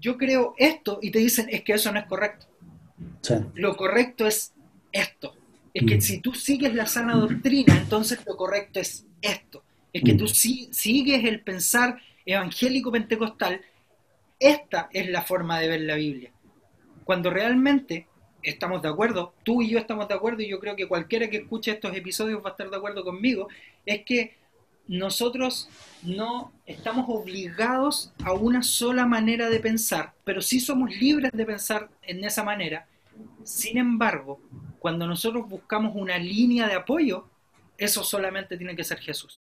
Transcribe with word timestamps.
yo 0.00 0.16
creo 0.16 0.54
esto 0.56 0.98
y 1.02 1.10
te 1.10 1.18
dicen, 1.18 1.48
es 1.50 1.62
que 1.62 1.74
eso 1.74 1.92
no 1.92 1.98
es 1.98 2.06
correcto. 2.06 2.46
Lo 3.54 3.76
correcto 3.76 4.26
es 4.26 4.52
esto. 4.92 5.34
Es 5.74 5.84
que 5.84 5.96
mm. 5.96 6.00
si 6.00 6.20
tú 6.20 6.34
sigues 6.34 6.74
la 6.74 6.86
sana 6.86 7.14
doctrina, 7.16 7.76
entonces 7.76 8.20
lo 8.26 8.36
correcto 8.36 8.80
es 8.80 9.04
esto. 9.20 9.62
Es 9.92 10.02
que 10.02 10.14
mm. 10.14 10.18
tú 10.18 10.28
sigues 10.28 11.24
el 11.24 11.40
pensar 11.40 11.98
evangélico 12.24 12.90
pentecostal, 12.90 13.60
esta 14.38 14.88
es 14.92 15.08
la 15.08 15.22
forma 15.22 15.60
de 15.60 15.68
ver 15.68 15.80
la 15.82 15.94
Biblia. 15.94 16.32
Cuando 17.04 17.30
realmente 17.30 18.06
estamos 18.42 18.82
de 18.82 18.88
acuerdo, 18.88 19.34
tú 19.42 19.62
y 19.62 19.70
yo 19.70 19.78
estamos 19.78 20.08
de 20.08 20.14
acuerdo, 20.14 20.42
y 20.42 20.48
yo 20.48 20.60
creo 20.60 20.76
que 20.76 20.88
cualquiera 20.88 21.28
que 21.30 21.38
escuche 21.38 21.70
estos 21.70 21.96
episodios 21.96 22.42
va 22.44 22.48
a 22.48 22.52
estar 22.52 22.68
de 22.68 22.76
acuerdo 22.76 23.04
conmigo, 23.04 23.48
es 23.84 24.04
que 24.04 24.36
nosotros 24.88 25.68
no 26.02 26.52
estamos 26.66 27.06
obligados 27.08 28.12
a 28.24 28.32
una 28.32 28.62
sola 28.62 29.06
manera 29.06 29.50
de 29.50 29.60
pensar, 29.60 30.14
pero 30.24 30.40
sí 30.40 30.60
somos 30.60 30.90
libres 30.96 31.32
de 31.32 31.46
pensar 31.46 31.88
en 32.02 32.24
esa 32.24 32.44
manera. 32.44 32.86
Sin 33.44 33.78
embargo, 33.78 34.40
cuando 34.78 35.06
nosotros 35.06 35.48
buscamos 35.48 35.92
una 35.96 36.18
línea 36.18 36.68
de 36.68 36.74
apoyo, 36.74 37.28
eso 37.78 38.04
solamente 38.04 38.56
tiene 38.56 38.76
que 38.76 38.84
ser 38.84 38.98
Jesús. 38.98 39.38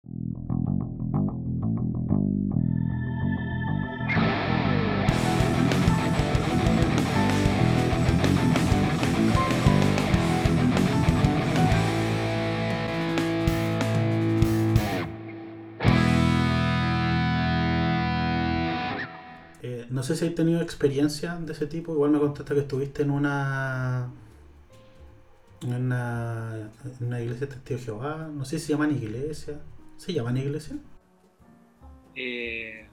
No 19.90 20.04
sé 20.04 20.16
si 20.16 20.28
has 20.28 20.36
tenido 20.36 20.62
experiencia 20.62 21.36
de 21.36 21.54
ese 21.54 21.66
tipo. 21.66 21.94
Igual 21.94 22.12
me 22.12 22.20
contaste 22.20 22.54
que 22.54 22.62
estuviste 22.62 23.02
en 23.04 23.12
una. 23.12 24.12
En 25.62 25.74
una, 25.74 26.72
en 27.00 27.08
una 27.08 27.22
iglesia 27.22 27.48
de 27.48 27.54
Testigo 27.54 27.80
de 27.80 27.86
Jehová. 27.86 28.30
No 28.34 28.46
sé 28.46 28.60
si 28.60 28.68
se 28.68 28.74
llaman 28.74 28.96
iglesia. 28.96 29.60
¿Se 29.98 30.14
llaman 30.14 30.38
iglesia? 30.38 30.78
Eh, 32.16 32.88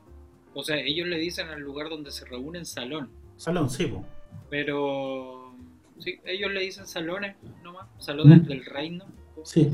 o 0.55 0.65
sea, 0.65 0.77
ellos 0.79 1.07
le 1.07 1.19
dicen 1.19 1.49
al 1.49 1.61
lugar 1.61 1.89
donde 1.89 2.11
se 2.11 2.25
reúnen 2.25 2.65
salón. 2.65 3.11
Salón, 3.37 3.71
sí, 3.71 3.87
po. 3.87 4.05
Pero. 4.51 5.55
Sí, 5.99 6.19
ellos 6.25 6.51
le 6.51 6.61
dicen 6.61 6.87
salones 6.87 7.37
nomás. 7.63 7.89
Salones 7.99 8.43
mm. 8.43 8.47
del 8.47 8.65
reino. 8.65 9.05
Sí. 9.45 9.71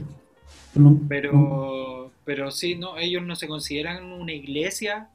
Pero, 1.09 2.11
pero 2.25 2.50
sí, 2.50 2.75
no, 2.75 2.98
ellos 2.98 3.23
no 3.23 3.37
se 3.37 3.47
consideran 3.47 4.05
una 4.06 4.33
iglesia 4.33 5.11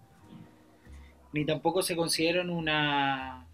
ni 1.34 1.46
tampoco 1.46 1.82
se 1.82 1.96
consideran 1.96 2.50
una, 2.50 3.46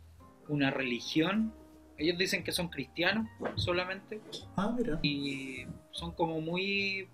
una 0.48 0.72
religión. 0.72 1.54
Ellos 1.98 2.18
dicen 2.18 2.44
que 2.44 2.52
son 2.52 2.70
cristianos 2.70 3.28
solamente. 3.56 4.20
Ah, 4.56 4.74
mira. 4.76 5.00
Y 5.02 5.66
son 5.92 6.12
como 6.12 6.42
muy 6.42 7.08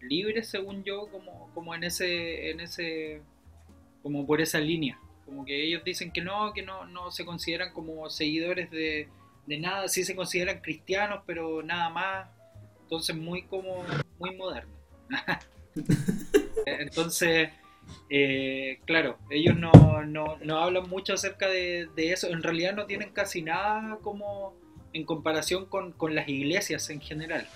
libres, 0.00 0.48
según 0.48 0.84
yo, 0.84 1.08
como, 1.08 1.50
como 1.54 1.74
en 1.74 1.84
ese, 1.84 2.50
en 2.50 2.60
ese, 2.60 3.22
como 4.02 4.26
por 4.26 4.40
esa 4.40 4.58
línea. 4.58 4.98
Como 5.24 5.44
que 5.44 5.64
ellos 5.64 5.82
dicen 5.84 6.12
que 6.12 6.20
no, 6.20 6.52
que 6.52 6.62
no, 6.62 6.84
no 6.86 7.10
se 7.10 7.24
consideran 7.24 7.72
como 7.72 8.10
seguidores 8.10 8.70
de, 8.70 9.08
de 9.46 9.58
nada, 9.58 9.88
sí 9.88 10.04
se 10.04 10.14
consideran 10.14 10.60
cristianos, 10.60 11.22
pero 11.26 11.62
nada 11.62 11.88
más. 11.88 12.28
Entonces 12.82 13.16
muy 13.16 13.42
como, 13.44 13.84
muy 14.18 14.36
moderno. 14.36 14.72
Entonces, 16.66 17.50
eh, 18.10 18.80
claro, 18.84 19.18
ellos 19.30 19.56
no, 19.56 19.70
hablan 20.58 20.88
mucho 20.88 21.14
acerca 21.14 21.48
de, 21.48 21.88
eso, 21.96 22.28
en 22.28 22.42
realidad 22.42 22.74
no 22.74 22.86
tienen 22.86 23.10
casi 23.10 23.42
nada 23.42 23.98
como 24.02 24.54
en 24.92 25.04
comparación 25.04 25.66
con, 25.66 25.94
las 26.14 26.28
iglesias 26.28 26.90
en 26.90 27.00
general, 27.00 27.46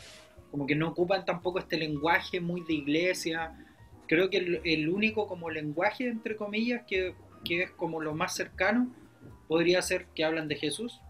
como 0.51 0.67
que 0.67 0.75
no 0.75 0.89
ocupan 0.89 1.25
tampoco 1.25 1.59
este 1.59 1.77
lenguaje 1.77 2.41
muy 2.41 2.63
de 2.63 2.75
iglesia, 2.75 3.53
creo 4.09 4.31
que 4.31 4.61
el, 4.65 4.89
único 4.89 5.27
como 5.27 5.51
lenguaje, 5.51 6.09
entre 6.09 6.37
comillas, 6.37 6.85
que, 6.87 7.15
es 7.49 7.71
como 7.73 8.01
lo 8.01 8.15
más 8.15 8.35
cercano, 8.35 8.91
podría 9.49 9.83
ser 9.83 10.07
que 10.15 10.25
hablan 10.25 10.49
de 10.49 10.57
Jesús, 10.57 11.01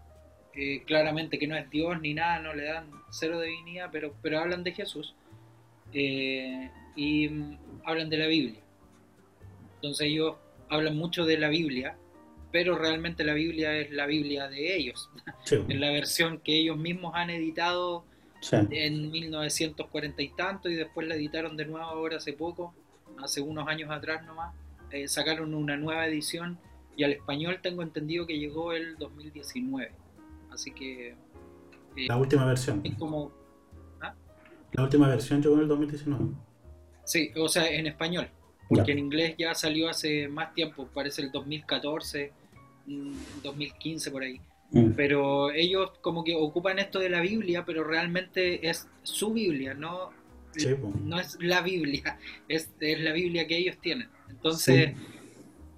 eh, 0.53 0.83
claramente 0.85 1.39
que 1.39 1.47
no 1.47 1.55
es 1.55 1.69
Dios 1.69 2.01
ni 2.01 2.13
nada, 2.13 2.39
no 2.39 2.53
le 2.53 2.65
dan 2.65 2.89
cero 3.11 3.39
divinidad, 3.39 3.89
pero, 3.91 4.13
pero 4.21 4.39
hablan 4.39 4.63
de 4.63 4.73
Jesús, 4.73 5.15
eh, 5.93 6.69
y 6.95 7.29
mm, 7.29 7.57
hablan 7.85 8.09
de 8.09 8.17
la 8.17 8.27
Biblia. 8.27 8.61
Entonces 9.77 10.07
ellos 10.07 10.35
hablan 10.69 10.97
mucho 10.97 11.25
de 11.25 11.37
la 11.37 11.49
Biblia, 11.49 11.97
pero 12.51 12.77
realmente 12.77 13.23
la 13.23 13.33
Biblia 13.33 13.77
es 13.77 13.91
la 13.91 14.05
Biblia 14.05 14.47
de 14.47 14.75
ellos. 14.75 15.09
es 15.45 15.79
la 15.79 15.91
versión 15.91 16.39
que 16.39 16.57
ellos 16.57 16.77
mismos 16.77 17.13
han 17.15 17.29
editado 17.29 18.05
en 18.51 19.11
1940 19.11 20.21
y 20.21 20.29
tanto 20.29 20.69
y 20.69 20.75
después 20.75 21.07
la 21.07 21.15
editaron 21.15 21.57
de 21.57 21.65
nuevo 21.65 21.85
ahora 21.85 22.17
hace 22.17 22.33
poco, 22.33 22.73
hace 23.21 23.41
unos 23.41 23.67
años 23.67 23.89
atrás 23.91 24.25
nomás. 24.25 24.53
Eh, 24.91 25.07
sacaron 25.07 25.53
una 25.53 25.75
nueva 25.75 26.07
edición 26.07 26.57
y 26.95 27.03
al 27.03 27.11
español 27.11 27.59
tengo 27.61 27.83
entendido 27.83 28.25
que 28.25 28.39
llegó 28.39 28.73
el 28.73 28.97
2019. 28.97 29.91
Así 30.51 30.71
que... 30.71 31.09
Eh, 31.95 32.07
la 32.07 32.17
última 32.17 32.45
versión. 32.45 32.81
Es 32.83 32.95
como... 32.95 33.31
¿ah? 34.01 34.15
La 34.71 34.83
última 34.83 35.07
versión 35.07 35.41
llegó 35.41 35.55
en 35.55 35.61
el 35.61 35.67
2019. 35.67 36.25
Sí, 37.03 37.31
o 37.35 37.47
sea, 37.47 37.69
en 37.69 37.87
español. 37.87 38.29
Porque 38.69 38.91
en 38.91 38.99
inglés 38.99 39.35
ya 39.37 39.53
salió 39.55 39.89
hace 39.89 40.27
más 40.27 40.53
tiempo, 40.53 40.89
parece 40.93 41.21
el 41.21 41.31
2014, 41.31 42.31
2015 43.43 44.09
mm, 44.09 44.13
por 44.13 44.23
ahí. 44.23 44.41
Mm. 44.71 44.91
Pero 44.95 45.51
ellos 45.51 45.91
como 46.01 46.23
que 46.23 46.35
ocupan 46.35 46.79
esto 46.79 46.99
de 46.99 47.09
la 47.09 47.21
Biblia, 47.21 47.63
pero 47.65 47.83
realmente 47.83 48.67
es 48.67 48.87
su 49.03 49.33
Biblia, 49.33 49.73
no, 49.73 50.11
no 51.03 51.19
es 51.19 51.37
la 51.39 51.61
Biblia, 51.61 52.17
es, 52.47 52.69
la 52.79 53.13
Biblia 53.13 53.47
que 53.47 53.57
ellos 53.57 53.77
tienen. 53.81 54.09
Entonces, 54.29 54.93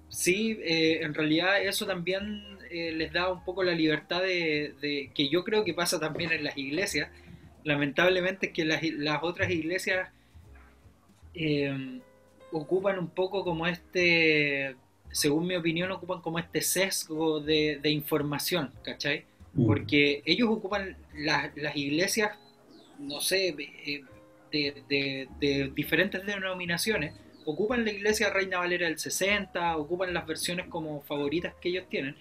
sí, 0.08 0.58
eh, 0.62 1.02
en 1.02 1.14
realidad 1.14 1.62
eso 1.62 1.86
también 1.86 2.58
eh, 2.70 2.92
les 2.92 3.12
da 3.12 3.32
un 3.32 3.44
poco 3.44 3.62
la 3.62 3.72
libertad 3.72 4.22
de, 4.22 5.10
que 5.14 5.28
yo 5.28 5.44
creo 5.44 5.64
que 5.64 5.74
pasa 5.74 6.00
también 6.00 6.32
en 6.32 6.42
las 6.42 6.58
iglesias. 6.58 7.10
Lamentablemente 7.62 8.46
es 8.48 8.52
que 8.52 8.64
las, 8.64 8.82
las 8.82 9.22
otras 9.22 9.50
iglesias... 9.50 10.08
Eh, 11.34 12.00
ocupan 12.52 12.98
un 12.98 13.08
poco 13.08 13.44
como 13.44 13.66
este, 13.66 14.76
según 15.10 15.46
mi 15.46 15.56
opinión, 15.56 15.90
ocupan 15.90 16.20
como 16.20 16.38
este 16.38 16.60
sesgo 16.60 17.40
de, 17.40 17.80
información, 17.84 18.72
¿cachai? 18.82 19.24
Mm. 19.54 19.66
Porque 19.66 20.22
ellos 20.24 20.48
ocupan 20.50 20.96
las 21.14 21.76
iglesias, 21.76 22.32
no 22.98 23.20
sé, 23.20 23.54
eh, 23.58 24.04
de, 24.50 25.72
diferentes 25.74 26.24
denominaciones, 26.24 27.14
ocupan 27.44 27.84
la 27.84 27.92
iglesia 27.92 28.30
Reina 28.30 28.58
Valera 28.58 28.86
del 28.86 28.98
60, 28.98 29.76
ocupan 29.76 30.12
las 30.12 30.26
versiones 30.26 30.66
como 30.66 31.00
favoritas 31.02 31.54
que 31.60 31.70
ellos 31.70 31.84
tienen. 31.88 32.16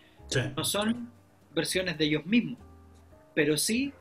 No 0.56 0.64
son 0.64 1.10
versiones 1.56 1.98
de 1.98 2.06
ellos 2.06 2.26
mismos, 2.26 2.60
pero 3.34 3.58
sí 3.58 3.92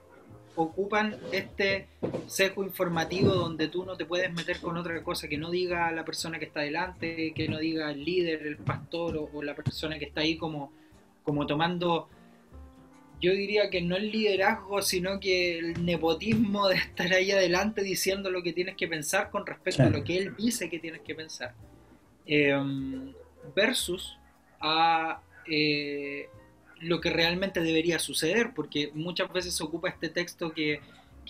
ocupan 0.58 1.16
este 1.30 1.86
sesgo 2.26 2.64
informativo 2.64 3.32
donde 3.32 3.68
tú 3.68 3.84
no 3.84 3.96
te 3.96 4.04
puedes 4.04 4.32
meter 4.32 4.58
con 4.58 4.76
otra 4.76 5.00
cosa 5.04 5.28
que 5.28 5.38
no 5.38 5.52
diga 5.52 5.92
la 5.92 6.04
persona 6.04 6.40
que 6.40 6.46
está 6.46 6.60
delante, 6.60 7.32
que 7.32 7.48
no 7.48 7.58
diga 7.58 7.92
el 7.92 8.04
líder, 8.04 8.44
el 8.44 8.56
pastor 8.56 9.28
o, 9.32 9.42
la 9.42 9.54
persona 9.54 10.00
que 10.00 10.06
está 10.06 10.22
ahí 10.22 10.36
como, 10.36 10.72
como 11.22 11.46
tomando, 11.46 12.08
yo 13.20 13.32
diría 13.32 13.70
que 13.70 13.80
no 13.82 13.94
el 13.94 14.10
liderazgo, 14.10 14.82
sino 14.82 15.20
que 15.20 15.60
el 15.60 15.84
nepotismo 15.84 16.66
de 16.66 16.74
estar 16.74 17.12
ahí 17.12 17.30
adelante 17.30 17.82
diciendo 17.82 18.28
lo 18.28 18.42
que 18.42 18.52
tienes 18.52 18.74
que 18.74 18.88
pensar 18.88 19.30
con 19.30 19.46
respecto 19.46 19.84
a 19.84 19.90
lo 19.90 20.02
que 20.02 20.18
él 20.18 20.34
dice 20.36 20.68
que 20.68 20.80
tienes 20.80 21.02
que 21.02 21.14
pensar. 21.14 21.54
Em, 22.26 23.12
versus 23.54 24.18
a 24.60 25.22
eh, 25.48 26.28
lo 26.80 27.00
que 27.00 27.10
realmente 27.10 27.60
debería 27.60 27.98
suceder, 27.98 28.52
porque 28.54 28.90
muchas 28.94 29.32
veces 29.32 29.54
se 29.54 29.64
ocupa 29.64 29.88
este 29.88 30.08
texto 30.08 30.52
que, 30.52 30.80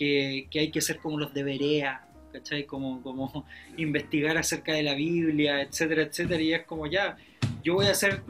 hay 0.00 0.70
que 0.70 0.80
ser 0.80 0.98
como 0.98 1.18
los 1.18 1.34
debería, 1.34 2.02
¿cachai? 2.32 2.64
Como, 2.64 3.02
como 3.02 3.46
investigar 3.76 4.36
acerca 4.36 4.72
de 4.72 4.82
la 4.82 4.94
Biblia, 4.94 5.62
etcétera, 5.62 6.02
etcétera, 6.02 6.40
y 6.40 6.52
es 6.52 6.64
como 6.64 6.86
ya, 6.86 7.16
yo 7.62 7.74
voy 7.74 7.86
a 7.86 7.94
ser 7.94 8.22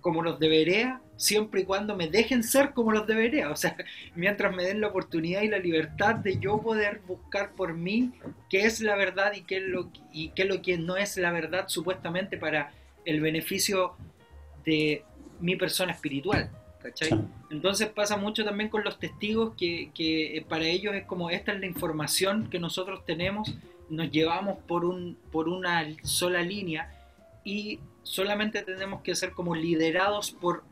como 0.00 0.22
los 0.22 0.38
debería 0.38 1.00
siempre 1.16 1.60
y 1.60 1.64
cuando 1.64 1.94
me 1.94 2.08
dejen 2.08 2.42
ser 2.42 2.72
como 2.72 2.92
los 2.92 3.06
debería, 3.06 3.50
o 3.50 3.56
sea, 3.56 3.76
mientras 4.14 4.54
me 4.54 4.64
den 4.64 4.80
la 4.80 4.88
oportunidad 4.88 5.42
y 5.42 5.48
la 5.48 5.58
libertad 5.58 6.14
de 6.14 6.38
yo 6.38 6.60
poder 6.60 7.02
buscar 7.06 7.52
por 7.52 7.74
mí 7.74 8.12
qué 8.48 8.64
es 8.64 8.80
la 8.80 8.96
verdad 8.96 9.32
y 9.34 9.42
qué 9.42 9.58
es 9.58 9.64
lo, 9.64 9.90
y 10.12 10.30
qué 10.30 10.42
es 10.42 10.48
lo 10.48 10.62
que 10.62 10.78
no 10.78 10.96
es 10.96 11.16
la 11.18 11.30
verdad 11.30 11.64
supuestamente 11.68 12.38
para 12.38 12.72
el 13.04 13.20
beneficio 13.20 13.96
de 14.64 15.04
mi 15.40 15.56
persona 15.56 15.92
espiritual. 15.92 16.50
Entonces 17.50 17.88
pasa 17.88 18.16
mucho 18.16 18.44
también 18.44 18.70
con 18.70 18.84
los 18.84 18.98
testigos 18.98 19.54
que, 19.56 19.90
eh, 19.96 20.44
para 20.48 20.64
ellos 20.64 20.94
es 20.94 21.04
como 21.04 21.30
esta 21.30 21.52
es 21.52 21.60
la 21.60 21.66
información 21.66 22.48
que 22.48 22.58
nosotros 22.58 23.04
tenemos, 23.04 23.54
nos 23.88 24.10
llevamos 24.10 24.58
por, 24.66 24.84
un, 24.84 25.18
por 25.30 25.48
una 25.48 25.86
sola 26.02 26.42
línea 26.42 26.92
y 27.44 27.80
solamente 28.02 28.62
tenemos 28.62 29.02
que 29.02 29.14
ser 29.14 29.32
como 29.32 29.54
liderados 29.54 30.30
por 30.30 30.64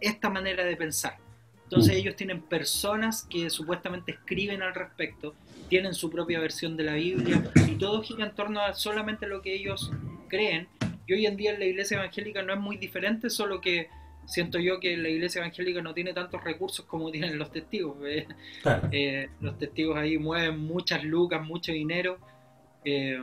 esta 0.00 0.30
manera 0.30 0.64
de 0.64 0.76
pensar. 0.76 1.18
Entonces 1.64 1.94
mm. 1.94 1.98
ellos 1.98 2.16
tienen 2.16 2.42
personas 2.42 3.26
que 3.28 3.48
supuestamente 3.50 4.12
escriben 4.12 4.62
al 4.62 4.74
respecto, 4.74 5.34
tienen 5.68 5.94
su 5.94 6.10
propia 6.10 6.40
versión 6.40 6.76
de 6.76 6.84
la 6.84 6.94
Biblia 6.94 7.42
y 7.66 7.76
todo 7.76 8.02
gira 8.02 8.26
en 8.26 8.34
torno 8.34 8.60
a 8.60 8.74
solamente 8.74 9.26
lo 9.26 9.40
que 9.42 9.54
ellos 9.54 9.90
creen. 10.28 10.68
Y 11.06 11.14
hoy 11.14 11.26
en 11.26 11.36
día 11.36 11.52
en 11.52 11.60
la 11.60 11.66
iglesia 11.66 11.98
evangélica 11.98 12.42
no 12.42 12.52
es 12.52 12.60
muy 12.60 12.76
diferente, 12.76 13.30
solo 13.30 13.60
que 13.60 13.88
siento 14.26 14.58
yo 14.58 14.80
que 14.80 14.96
la 14.96 15.08
iglesia 15.08 15.40
evangélica 15.40 15.82
no 15.82 15.94
tiene 15.94 16.12
tantos 16.12 16.42
recursos 16.42 16.84
como 16.84 17.10
tienen 17.10 17.38
los 17.38 17.50
testigos. 17.50 17.96
¿eh? 18.04 18.26
Eh, 18.92 19.28
los 19.40 19.58
testigos 19.58 19.96
ahí 19.96 20.18
mueven 20.18 20.58
muchas 20.58 21.04
lucas, 21.04 21.44
mucho 21.44 21.72
dinero. 21.72 22.18
Eh, 22.84 23.18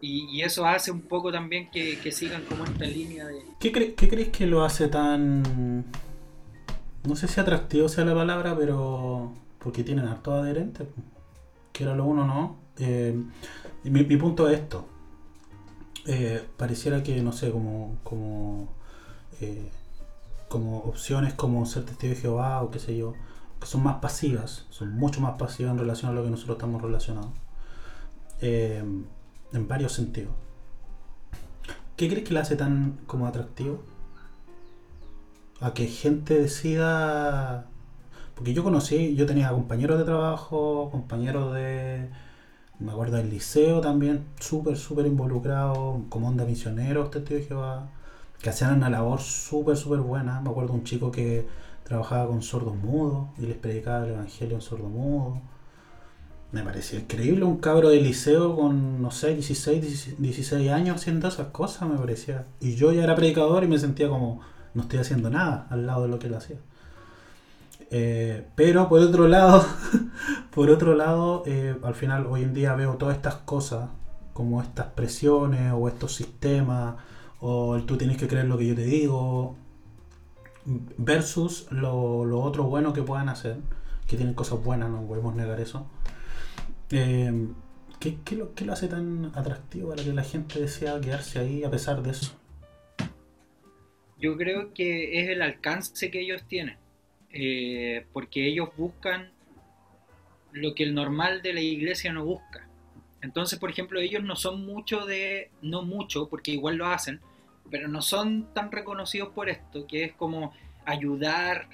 y, 0.00 0.42
eso 0.42 0.66
hace 0.66 0.90
un 0.90 1.02
poco 1.02 1.30
también 1.30 1.70
que, 1.70 1.96
sigan 2.10 2.42
como 2.44 2.64
esta 2.64 2.84
línea 2.84 3.26
de... 3.26 3.40
¿Qué, 3.60 3.70
¿Qué 3.94 4.08
crees 4.08 4.28
que 4.28 4.46
lo 4.46 4.64
hace 4.64 4.88
tan... 4.88 5.84
No 7.04 7.16
sé 7.16 7.28
si 7.28 7.40
atractivo 7.40 7.88
sea 7.88 8.04
la 8.04 8.14
palabra, 8.14 8.56
pero... 8.56 9.32
Porque 9.58 9.84
tienen 9.84 10.06
harto 10.06 10.34
adherentes. 10.34 10.88
Que 11.72 11.84
era 11.84 11.94
lo 11.94 12.04
uno, 12.04 12.26
¿no? 12.26 12.60
mi, 13.84 14.04
mi 14.04 14.16
punto 14.16 14.48
es 14.48 14.58
esto. 14.58 14.88
pareciera 16.56 17.02
que, 17.02 17.22
no 17.22 17.32
sé, 17.32 17.50
como... 17.50 17.98
como 18.02 18.74
como 20.52 20.80
opciones 20.80 21.32
como 21.32 21.64
ser 21.64 21.86
testigo 21.86 22.12
de 22.14 22.20
Jehová 22.20 22.60
o 22.60 22.70
qué 22.70 22.78
sé 22.78 22.94
yo, 22.94 23.14
que 23.58 23.66
son 23.66 23.82
más 23.82 23.96
pasivas, 24.00 24.66
son 24.68 24.92
mucho 24.92 25.22
más 25.22 25.38
pasivas 25.38 25.72
en 25.72 25.78
relación 25.78 26.10
a 26.10 26.14
lo 26.14 26.22
que 26.22 26.28
nosotros 26.28 26.56
estamos 26.58 26.82
relacionados. 26.82 27.30
Eh, 28.42 28.84
en 29.54 29.68
varios 29.68 29.92
sentidos. 29.92 30.34
¿Qué 31.96 32.06
crees 32.08 32.28
que 32.28 32.34
le 32.34 32.40
hace 32.40 32.56
tan 32.56 32.98
como 33.06 33.26
atractivo? 33.26 33.82
A 35.60 35.72
que 35.72 35.86
gente 35.86 36.38
decida. 36.38 37.66
Porque 38.34 38.52
yo 38.52 38.62
conocí, 38.62 39.14
yo 39.14 39.24
tenía 39.24 39.50
compañeros 39.50 39.98
de 39.98 40.04
trabajo, 40.04 40.90
compañeros 40.90 41.54
de. 41.54 42.10
Me 42.78 42.92
acuerdo 42.92 43.16
del 43.16 43.30
liceo 43.30 43.80
también, 43.80 44.26
súper, 44.40 44.76
súper 44.76 45.06
involucrados, 45.06 46.02
como 46.10 46.28
onda 46.28 46.44
misioneros, 46.44 47.10
testigo 47.10 47.40
de 47.40 47.46
Jehová 47.46 47.88
que 48.42 48.50
hacían 48.50 48.74
una 48.74 48.90
labor 48.90 49.20
súper, 49.20 49.76
súper 49.76 50.00
buena. 50.00 50.40
Me 50.40 50.50
acuerdo 50.50 50.72
un 50.72 50.84
chico 50.84 51.12
que 51.12 51.46
trabajaba 51.84 52.26
con 52.26 52.42
sordos 52.42 52.74
mudos 52.76 53.28
y 53.38 53.42
les 53.42 53.56
predicaba 53.56 54.04
el 54.04 54.10
evangelio 54.10 54.56
en 54.56 54.62
sordo 54.62 54.88
mudo. 54.88 55.40
Me 56.50 56.62
parecía 56.62 56.98
increíble 56.98 57.44
un 57.44 57.58
cabro 57.58 57.88
de 57.88 58.00
liceo 58.00 58.56
con, 58.56 59.00
no 59.00 59.10
sé, 59.10 59.34
16, 59.34 60.18
16 60.18 60.70
años 60.70 60.96
haciendo 60.96 61.28
esas 61.28 61.46
cosas, 61.48 61.88
me 61.88 61.96
parecía. 61.96 62.44
Y 62.60 62.74
yo 62.74 62.92
ya 62.92 63.04
era 63.04 63.14
predicador 63.14 63.64
y 63.64 63.68
me 63.68 63.78
sentía 63.78 64.08
como, 64.08 64.40
no 64.74 64.82
estoy 64.82 64.98
haciendo 64.98 65.30
nada 65.30 65.66
al 65.70 65.86
lado 65.86 66.02
de 66.02 66.08
lo 66.08 66.18
que 66.18 66.26
él 66.26 66.34
hacía. 66.34 66.56
Eh, 67.90 68.46
pero 68.56 68.88
por 68.88 69.00
otro 69.00 69.28
lado, 69.28 69.64
por 70.50 70.68
otro 70.68 70.94
lado, 70.94 71.44
eh, 71.46 71.76
al 71.82 71.94
final 71.94 72.26
hoy 72.26 72.42
en 72.42 72.54
día 72.54 72.74
veo 72.74 72.96
todas 72.96 73.16
estas 73.16 73.36
cosas, 73.36 73.88
como 74.32 74.60
estas 74.60 74.86
presiones 74.86 75.72
o 75.74 75.88
estos 75.88 76.14
sistemas 76.14 76.96
o 77.44 77.82
tú 77.82 77.98
tienes 77.98 78.16
que 78.16 78.28
creer 78.28 78.46
lo 78.46 78.56
que 78.56 78.68
yo 78.68 78.74
te 78.76 78.84
digo, 78.84 79.56
versus 80.64 81.66
lo, 81.72 82.24
lo 82.24 82.40
otro 82.40 82.62
bueno 82.64 82.92
que 82.92 83.02
puedan 83.02 83.28
hacer, 83.28 83.56
que 84.06 84.16
tienen 84.16 84.34
cosas 84.34 84.62
buenas, 84.62 84.88
no 84.88 85.04
podemos 85.08 85.34
negar 85.34 85.60
eso. 85.60 85.90
Eh, 86.92 87.48
¿qué, 87.98 88.18
qué, 88.24 88.36
lo, 88.36 88.54
¿Qué 88.54 88.64
lo 88.64 88.72
hace 88.72 88.86
tan 88.86 89.32
atractivo 89.34 89.90
para 89.90 90.04
que 90.04 90.12
la 90.12 90.22
gente 90.22 90.60
desea 90.60 91.00
quedarse 91.00 91.40
ahí 91.40 91.64
a 91.64 91.70
pesar 91.70 92.00
de 92.04 92.12
eso? 92.12 92.32
Yo 94.20 94.36
creo 94.36 94.72
que 94.72 95.20
es 95.20 95.28
el 95.28 95.42
alcance 95.42 96.12
que 96.12 96.20
ellos 96.20 96.44
tienen, 96.46 96.76
eh, 97.32 98.06
porque 98.12 98.46
ellos 98.46 98.68
buscan 98.76 99.32
lo 100.52 100.76
que 100.76 100.84
el 100.84 100.94
normal 100.94 101.42
de 101.42 101.54
la 101.54 101.60
iglesia 101.60 102.12
no 102.12 102.24
busca. 102.24 102.68
Entonces, 103.20 103.58
por 103.58 103.70
ejemplo, 103.70 103.98
ellos 103.98 104.22
no 104.22 104.36
son 104.36 104.64
mucho 104.64 105.06
de, 105.06 105.50
no 105.60 105.82
mucho, 105.82 106.28
porque 106.28 106.52
igual 106.52 106.76
lo 106.76 106.86
hacen, 106.86 107.20
pero 107.72 107.88
no 107.88 108.02
son 108.02 108.52
tan 108.52 108.70
reconocidos 108.70 109.30
por 109.30 109.48
esto, 109.48 109.86
que 109.86 110.04
es 110.04 110.12
como 110.12 110.52
ayudar, 110.84 111.68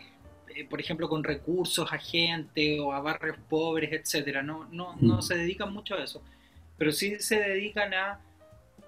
eh, 0.55 0.65
por 0.65 0.81
ejemplo, 0.81 1.09
con 1.09 1.25
recursos 1.25 1.93
a 1.93 1.99
gente 1.99 2.79
o 2.79 2.93
a 2.93 3.01
barrios 3.01 3.37
pobres, 3.51 3.93
etcétera. 3.93 4.45
No, 4.45 4.69
no, 4.71 4.95
no 5.01 5.17
mm. 5.17 5.23
se 5.23 5.37
dedican 5.37 5.73
mucho 5.73 5.97
a 5.97 6.05
eso, 6.05 6.23
pero 6.79 6.93
sí 6.93 7.19
se 7.19 7.41
dedican 7.41 7.93
a 7.95 8.21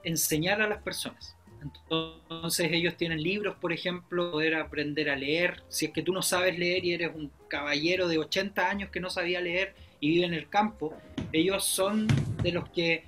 enseñar 0.04 0.62
a 0.62 0.68
las 0.68 0.82
personas. 0.82 1.36
Entonces 1.60 2.70
ellos 2.70 2.96
tienen 2.96 3.20
libros, 3.20 3.56
por 3.56 3.72
ejemplo, 3.72 4.30
poder 4.30 4.54
aprender 4.54 5.10
a 5.10 5.16
leer. 5.16 5.64
Si 5.68 5.86
es 5.86 5.92
que 5.92 6.02
tú 6.02 6.12
no 6.12 6.22
sabes 6.22 6.56
leer 6.56 6.84
y 6.84 6.94
eres 6.94 7.10
un 7.12 7.32
caballero 7.48 8.06
de 8.06 8.18
80 8.18 8.70
años 8.70 8.90
que 8.90 9.00
no 9.00 9.10
sabía 9.10 9.40
leer 9.40 9.74
y 9.98 10.10
vive 10.10 10.26
en 10.26 10.34
el 10.34 10.48
campo, 10.48 10.94
ellos 11.32 11.64
son 11.64 12.06
de 12.40 12.52
los 12.52 12.68
que 12.70 13.04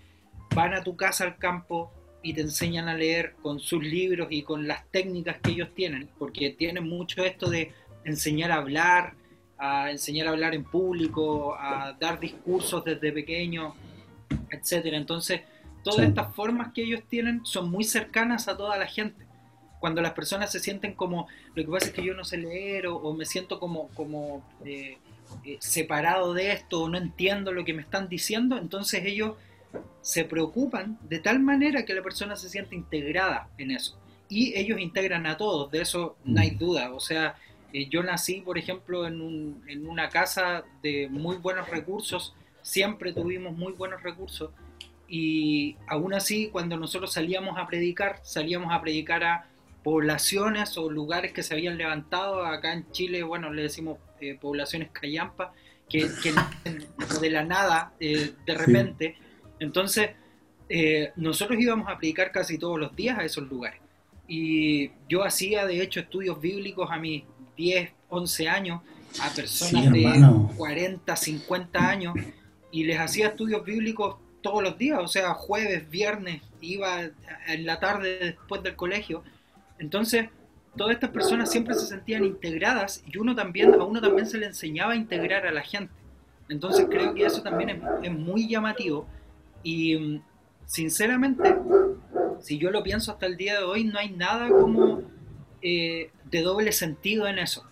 van 0.57 0.75
a 0.75 0.83
tu 0.83 0.97
casa 0.97 1.23
al 1.23 1.39
campo, 1.39 1.93
y 2.23 2.35
te 2.35 2.41
enseñan 2.43 2.89
a 2.89 2.95
leer 2.95 3.35
con 3.43 3.59
sus 3.59 3.83
libros 3.83 4.29
y 4.31 4.43
con 4.43 4.67
las 4.67 4.87
técnicas 4.91 5.39
que 5.43 5.53
ellos 5.53 5.69
tienen, 5.75 6.09
porque 6.19 6.51
tienen 6.51 6.89
mucho 6.89 7.25
esto 7.25 7.51
de 7.51 7.73
enseñar 8.05 8.53
a 8.53 8.57
hablar, 8.57 9.15
a 9.59 9.91
enseñar 9.91 10.29
a 10.29 10.31
hablar 10.31 10.55
en 10.55 10.65
público, 10.65 11.55
a 11.59 11.97
dar 11.99 12.21
discursos 12.21 12.85
desde 12.85 13.13
pequeño, 13.13 13.75
etcétera. 14.51 14.97
Entonces, 14.97 15.43
todas 15.83 16.07
estas 16.07 16.35
formas 16.35 16.73
que 16.73 16.83
ellos 16.83 17.03
tienen 17.09 17.45
son 17.45 17.71
muy 17.71 17.85
cercanas 17.85 18.49
a 18.49 18.57
toda 18.57 18.77
la 18.77 18.87
gente. 18.87 19.27
Cuando 19.81 20.01
las 20.01 20.13
personas 20.13 20.53
se 20.53 20.61
sienten 20.61 20.95
como, 20.95 21.27
lo 21.55 21.65
que 21.65 21.71
pasa 21.71 21.87
es 21.87 21.93
que 21.93 22.05
yo 22.05 22.15
no 22.15 22.25
sé 22.25 22.39
leer 22.39 22.87
o, 22.87 23.13
me 23.15 23.25
siento 23.25 23.59
como, 23.59 23.89
como 23.89 24.45
eh, 24.65 24.99
eh, 25.45 25.57
separado 25.61 26.35
de 26.35 26.53
esto 26.53 26.83
o 26.83 26.89
no 26.89 26.99
entiendo 26.99 27.53
lo 27.53 27.65
que 27.65 27.75
me 27.75 27.83
están 27.83 28.09
diciendo, 28.09 28.59
entonces 28.59 29.05
ellos 29.05 29.33
se 30.01 30.25
preocupan 30.25 30.99
de 31.09 31.19
tal 31.19 31.41
manera 31.41 31.85
que 31.85 31.95
la 31.95 32.03
persona 32.03 32.37
se 32.37 32.49
siente 32.49 32.75
integrada 32.75 33.49
en 33.59 33.71
eso. 33.71 33.99
Y 34.29 34.57
ellos 34.59 34.81
integran 34.81 35.27
a 35.27 35.37
todos, 35.37 35.71
de 35.71 35.83
eso 35.83 36.17
no 36.25 36.41
hay 36.41 36.53
mm. 36.53 36.59
duda. 36.59 36.93
O 36.93 37.01
sea, 37.01 37.37
eh, 37.73 37.89
yo 37.89 38.03
nací, 38.03 38.41
por 38.41 38.59
ejemplo, 38.59 39.07
en, 39.07 39.21
un, 39.21 39.63
en 39.67 39.87
una 39.87 40.09
casa 40.09 40.65
de 40.83 41.09
muy 41.11 41.37
buenos 41.37 41.69
recursos, 41.69 42.35
siempre 42.63 43.13
tuvimos 43.13 43.57
muy 43.57 43.73
buenos 43.73 44.03
recursos. 44.03 44.51
Y 45.09 45.77
aún 45.87 46.15
así, 46.15 46.49
cuando 46.49 46.77
nosotros 46.77 47.13
salíamos 47.13 47.59
a 47.59 47.67
predicar, 47.67 48.21
salíamos 48.23 48.73
a 48.73 48.81
predicar 48.81 49.25
a 49.25 49.47
poblaciones 49.83 50.79
o 50.79 50.91
lugares 50.91 51.33
que 51.33 51.43
se 51.43 51.55
habían 51.55 51.77
levantado. 51.77 52.45
Acá 52.47 52.73
en 52.73 52.91
Chile, 52.93 53.23
bueno, 53.23 53.53
le 53.53 53.63
decimos 53.63 53.99
eh, 54.21 54.39
poblaciones 54.41 54.91
callampa, 54.91 55.53
que, 55.89 56.09
que 56.23 56.33
de 57.21 57.31
la 57.31 57.45
nada, 57.45 57.93
eh, 58.01 58.33
de 58.47 58.55
repente, 58.55 59.17
entonces, 59.63 60.11
eh, 60.69 61.13
nosotros 61.17 61.59
íbamos 61.61 61.89
a 61.89 61.97
predicar 61.97 62.33
casi 62.33 62.59
todos 62.59 62.79
los 62.79 62.95
días 62.97 63.19
a 63.19 63.25
esos 63.25 63.49
lugares. 63.49 63.81
Y 64.27 64.91
yo 65.09 65.25
hacía, 65.25 65.67
de 65.67 65.81
hecho, 65.83 66.01
estudios 66.01 66.41
bíblicos 66.41 66.91
a 66.91 66.99
mis 66.99 67.25
10, 67.57 67.91
11 68.09 68.49
años, 68.49 68.83
a 69.21 69.31
personas 69.31 69.93
de 69.93 70.55
40, 70.57 71.15
50 71.15 71.89
años, 71.89 72.15
y 72.71 72.85
les 72.85 72.99
hacía 72.99 73.29
estudios 73.29 73.65
bíblicos 73.65 74.17
todos 74.41 74.63
los 74.63 74.77
días, 74.77 74.99
o 75.01 75.07
sea, 75.07 75.35
jueves, 75.35 75.89
viernes, 75.89 76.43
iba 76.61 77.03
en 77.47 77.67
la 77.67 77.79
tarde 77.79 78.19
después 78.19 78.63
del 78.63 78.75
colegio. 78.75 79.23
Entonces, 79.79 80.29
todas 80.77 80.95
estas 80.95 81.11
personas 81.11 81.51
siempre 81.53 81.75
se 81.75 81.87
sentían 81.87 82.25
integradas 82.25 83.05
y 83.07 83.19
uno 83.19 83.37
también, 83.37 83.75
a 83.75 83.85
uno 83.85 84.01
también 84.01 84.27
se 84.27 84.39
le 84.39 84.47
enseñaba 84.47 84.95
a 84.95 84.97
integrar 84.97 85.47
a 85.47 85.53
la 85.53 85.63
gente. 85.63 85.93
Entonces 86.49 86.87
creo 86.91 87.15
que 87.15 87.25
eso 87.25 87.43
también 87.43 87.71
es, 87.71 87.83
es 88.03 88.13
muy 88.13 88.49
llamativo 88.49 89.07
y 89.63 89.97
mm, 89.97 90.23
sinceramente, 90.67 91.57
si 92.41 92.59
yo 92.59 92.71
lo 92.71 92.83
pienso 92.83 93.13
hasta 93.13 93.27
el 93.27 93.37
día 93.37 93.59
de 93.59 93.65
hoy, 93.65 93.85
no 93.85 93.99
hay 93.99 94.11
nada 94.11 94.49
como 94.49 95.03
eh, 95.61 96.11
de 96.25 96.43
doble 96.43 96.73
sentido 96.73 97.27
en 97.27 97.39
eso. 97.39 97.65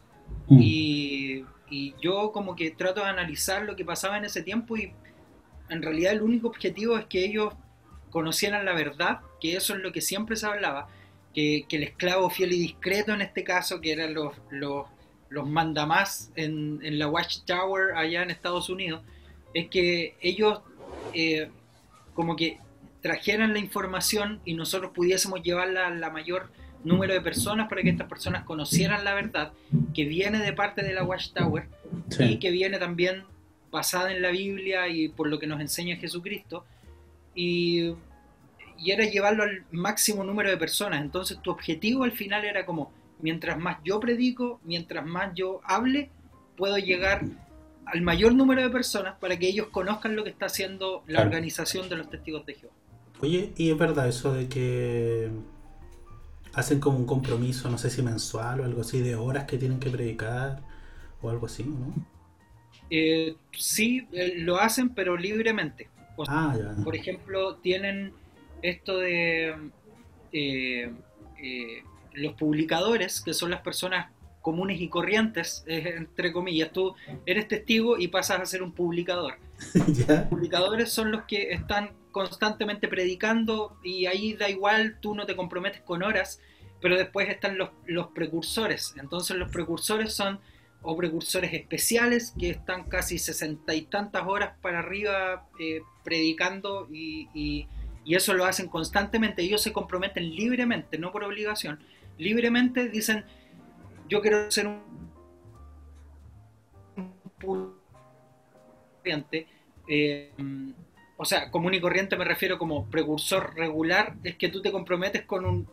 Mm. 0.49 0.59
Y, 0.61 1.45
y, 1.71 1.95
yo 2.01 2.33
como 2.33 2.57
que 2.57 2.71
trato 2.71 3.01
de 3.01 3.07
analizar 3.07 3.63
lo 3.63 3.77
que 3.77 3.85
pasaba 3.85 4.19
en 4.19 4.25
ese 4.25 4.43
tiempo 4.43 4.77
y 4.77 4.93
en 5.69 5.83
realidad 5.83 6.13
el 6.13 6.23
único 6.23 6.49
objetivo 6.49 6.99
es 6.99 7.07
que 7.07 7.25
ellos 7.25 7.55
conocieran 8.11 8.65
la 8.65 8.75
verdad, 8.75 9.21
que 9.41 9.57
eso 9.57 9.75
es 9.75 9.81
lo 9.81 9.93
que 9.93 10.01
siempre 10.01 10.37
se 10.37 10.47
hablaba, 10.47 10.89
que, 11.33 11.65
que 11.69 11.77
el 11.77 11.85
esclavo 11.85 12.29
fiel 12.29 12.53
y 12.53 12.59
discreto 12.59 13.13
en 13.13 13.23
este 13.23 13.45
caso, 13.45 13.81
que 13.81 13.93
eran 13.93 14.15
los, 14.15 14.35
los, 14.51 14.87
los 15.29 15.49
mandamás 15.49 16.33
en, 16.35 16.81
en 16.83 16.99
la 16.99 17.09
Watchtower 17.09 17.97
allá 17.97 18.23
en 18.23 18.31
Estados 18.31 18.69
Unidos, 18.69 19.03
es 19.55 19.69
que 19.69 20.17
ellos 20.21 20.61
eh, 21.15 21.51
como 22.15 22.37
que 22.37 22.59
trajeran 23.03 23.53
la 23.53 23.59
información 23.59 24.41
y 24.45 24.55
nosotros 24.55 24.93
pudiésemos 24.95 25.43
llevarla 25.43 25.87
a 25.87 25.91
la 25.91 26.11
mayor 26.11 26.51
número 26.85 27.13
de 27.13 27.21
personas 27.21 27.69
para 27.69 27.83
que 27.83 27.91
estas 27.91 28.09
personas 28.09 28.45
conocieran 28.45 29.05
la 29.05 29.15
verdad 29.15 29.53
que 29.95 30.05
viene 30.05 30.39
de 30.39 30.53
parte 30.53 30.83
de 30.83 30.95
la 30.95 31.05
Watchtower 31.05 31.69
y 32.19 32.39
que 32.39 32.51
viene 32.51 32.79
también 32.79 33.25
basada 33.71 34.13
en 34.13 34.23
la 34.23 34.31
Biblia 34.31 34.89
y 34.89 35.09
por 35.09 35.29
lo 35.29 35.39
que 35.39 35.47
nos 35.47 35.61
enseña 35.61 35.97
Jesucristo. 35.97 36.65
Y, 37.35 37.95
y 38.79 38.91
era 38.91 39.05
llevarlo 39.05 39.45
al 39.45 39.65
máximo 39.71 40.25
número 40.25 40.51
de 40.51 40.57
personas. 40.57 41.03
Entonces 41.03 41.41
tu 41.41 41.51
objetivo 41.51 42.05
al 42.05 42.13
final 42.13 42.45
era 42.45 42.67
como, 42.67 42.93
mientras 43.21 43.59
más 43.59 43.79
yo 43.85 44.01
predico, 44.01 44.61
mientras 44.65 45.07
más 45.07 45.33
yo 45.35 45.61
hable, 45.65 46.11
puedo 46.57 46.79
llegar 46.79 47.23
al 47.93 48.03
mayor 48.03 48.35
número 48.35 48.63
de 48.63 48.71
personas 48.71 49.17
para 49.19 49.39
que 49.39 49.49
ellos 49.49 49.69
conozcan 49.69 50.17
lo 50.17 50.25
que 50.25 50.31
está 50.31 50.47
haciendo 50.47 51.03
la 51.07 51.23
organización 51.23 51.89
de 51.89 51.97
los 51.97 52.11
testigos 52.11 52.47
de 52.47 52.55
Jehová. 52.55 52.75
Oye, 53.21 53.53
y 53.57 53.71
es 53.71 53.79
verdad 53.79 54.09
eso 54.09 54.33
de 54.33 54.49
que 54.49 55.31
hacen 56.55 56.81
como 56.81 56.99
un 56.99 57.07
compromiso, 57.07 57.71
no 57.71 57.79
sé 57.79 57.91
si 57.91 58.03
mensual 58.03 58.61
o 58.61 58.65
algo 58.65 58.81
así, 58.81 59.01
de 59.01 59.15
horas 59.15 59.45
que 59.45 59.59
tienen 59.59 59.79
que 59.79 59.91
predicar 59.91 60.63
o 61.21 61.31
algo 61.31 61.47
así, 61.47 61.65
¿no? 61.65 61.95
Eh, 62.89 63.37
sí, 63.53 64.07
eh, 64.13 64.35
lo 64.39 64.59
hacen, 64.59 64.91
pero 64.91 65.17
libremente. 65.17 65.89
ah, 66.29 66.57
ya. 66.59 66.83
Por 66.83 66.97
ejemplo, 66.97 67.57
tienen 67.57 68.13
esto 68.63 68.99
de 68.99 69.55
eh, 70.33 70.93
eh, 71.43 71.83
los 72.13 72.35
publicadores, 72.35 73.21
que 73.21 73.35
son 73.35 73.51
las 73.51 73.61
personas 73.61 74.11
comunes 74.41 74.81
y 74.81 74.89
corrientes, 74.89 75.65
entre 75.67 76.33
comillas, 76.33 76.73
tú 76.73 76.95
eres 77.27 77.49
testigo 77.49 77.99
y 77.99 78.09
pasas 78.09 78.41
a 78.41 78.47
ser 78.47 78.63
un 78.63 78.73
publicador. 78.73 79.35
Los 80.09 80.21
publicadores 80.23 80.91
son 80.91 81.11
los 81.13 81.25
que 81.25 81.53
están 81.53 81.93
constantemente 82.11 82.89
predicando 82.89 83.77
y 83.85 84.07
ahí 84.07 84.35
da 84.35 84.49
igual, 84.49 84.99
tú 85.01 85.15
no 85.15 85.27
te 85.27 85.37
comprometes 85.37 85.83
con 85.83 86.03
horas, 86.03 86.41
pero 86.81 86.97
después 86.97 87.29
están 87.29 87.59
los, 87.59 87.71
los 87.87 88.09
precursores. 88.09 88.95
Entonces 88.99 89.37
los 89.37 89.51
precursores 89.51 90.13
son 90.13 90.41
o 90.83 90.97
precursores 90.97 91.53
especiales 91.53 92.35
que 92.39 92.51
están 92.51 92.85
casi 92.85 93.19
sesenta 93.19 93.75
y 93.75 93.83
tantas 93.83 94.27
horas 94.27 94.55
para 94.63 94.79
arriba 94.79 95.47
eh, 95.59 95.83
predicando 96.05 96.89
y, 96.91 97.67
eso 98.07 98.35
lo 98.35 98.45
hacen 98.45 98.67
constantemente. 98.67 99.41
Ellos 99.43 99.63
se 99.63 99.73
comprometen 99.73 100.35
libremente, 100.35 100.99
no 100.99 101.13
por 101.13 101.23
obligación. 101.23 101.79
Libremente 102.19 102.89
dicen, 102.89 103.25
yo 104.11 104.21
quiero 104.21 104.51
ser 104.51 104.67
un 104.67 104.83
corriente. 109.03 109.47
Eh, 109.89 110.33
o 111.17 111.25
sea, 111.25 111.51
común 111.51 111.75
y 111.75 111.81
corriente 111.81 112.17
me 112.17 112.25
refiero 112.25 112.59
como 112.59 112.91
precursor 112.91 113.55
regular, 113.55 114.17
es 114.25 114.37
que 114.37 114.49
tú 114.49 114.61
te 114.61 114.73
comprometes 114.73 115.23
con 115.23 115.47
un 115.47 115.69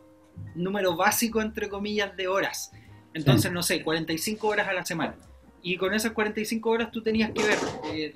número 0.54 0.96
básico, 0.96 1.42
entre 1.42 1.68
comillas, 1.68 2.16
de 2.16 2.28
horas. 2.28 2.70
Entonces, 3.12 3.50
no 3.50 3.62
sé, 3.62 3.82
45 3.82 4.46
horas 4.46 4.68
a 4.68 4.72
la 4.72 4.84
semana. 4.84 5.16
Y 5.60 5.76
con 5.76 5.92
esas 5.92 6.12
45 6.12 6.70
horas 6.70 6.92
tú 6.92 7.02
tenías 7.02 7.32
que 7.32 7.42
ver. 7.42 7.58
Eh, 7.92 8.14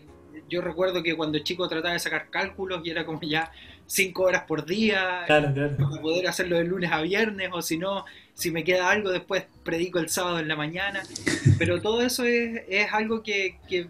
yo 0.48 0.60
recuerdo 0.60 1.02
que 1.02 1.16
cuando 1.16 1.40
chico 1.40 1.68
trataba 1.68 1.94
de 1.94 1.98
sacar 1.98 2.30
cálculos 2.30 2.82
y 2.84 2.90
era 2.90 3.04
como 3.04 3.20
ya 3.22 3.50
5 3.86 4.22
horas 4.22 4.44
por 4.46 4.64
día, 4.64 5.22
claro, 5.26 5.52
claro. 5.52 5.76
para 5.76 6.02
poder 6.02 6.26
hacerlo 6.28 6.56
de 6.56 6.64
lunes 6.64 6.90
a 6.92 7.00
viernes, 7.00 7.50
o 7.52 7.62
si 7.62 7.78
no, 7.78 8.04
si 8.34 8.50
me 8.50 8.64
queda 8.64 8.90
algo, 8.90 9.10
después 9.10 9.44
predico 9.64 9.98
el 9.98 10.08
sábado 10.08 10.38
en 10.38 10.48
la 10.48 10.56
mañana. 10.56 11.02
Pero 11.58 11.80
todo 11.80 12.02
eso 12.02 12.24
es, 12.24 12.62
es 12.68 12.92
algo 12.92 13.22
que, 13.22 13.58
que, 13.68 13.88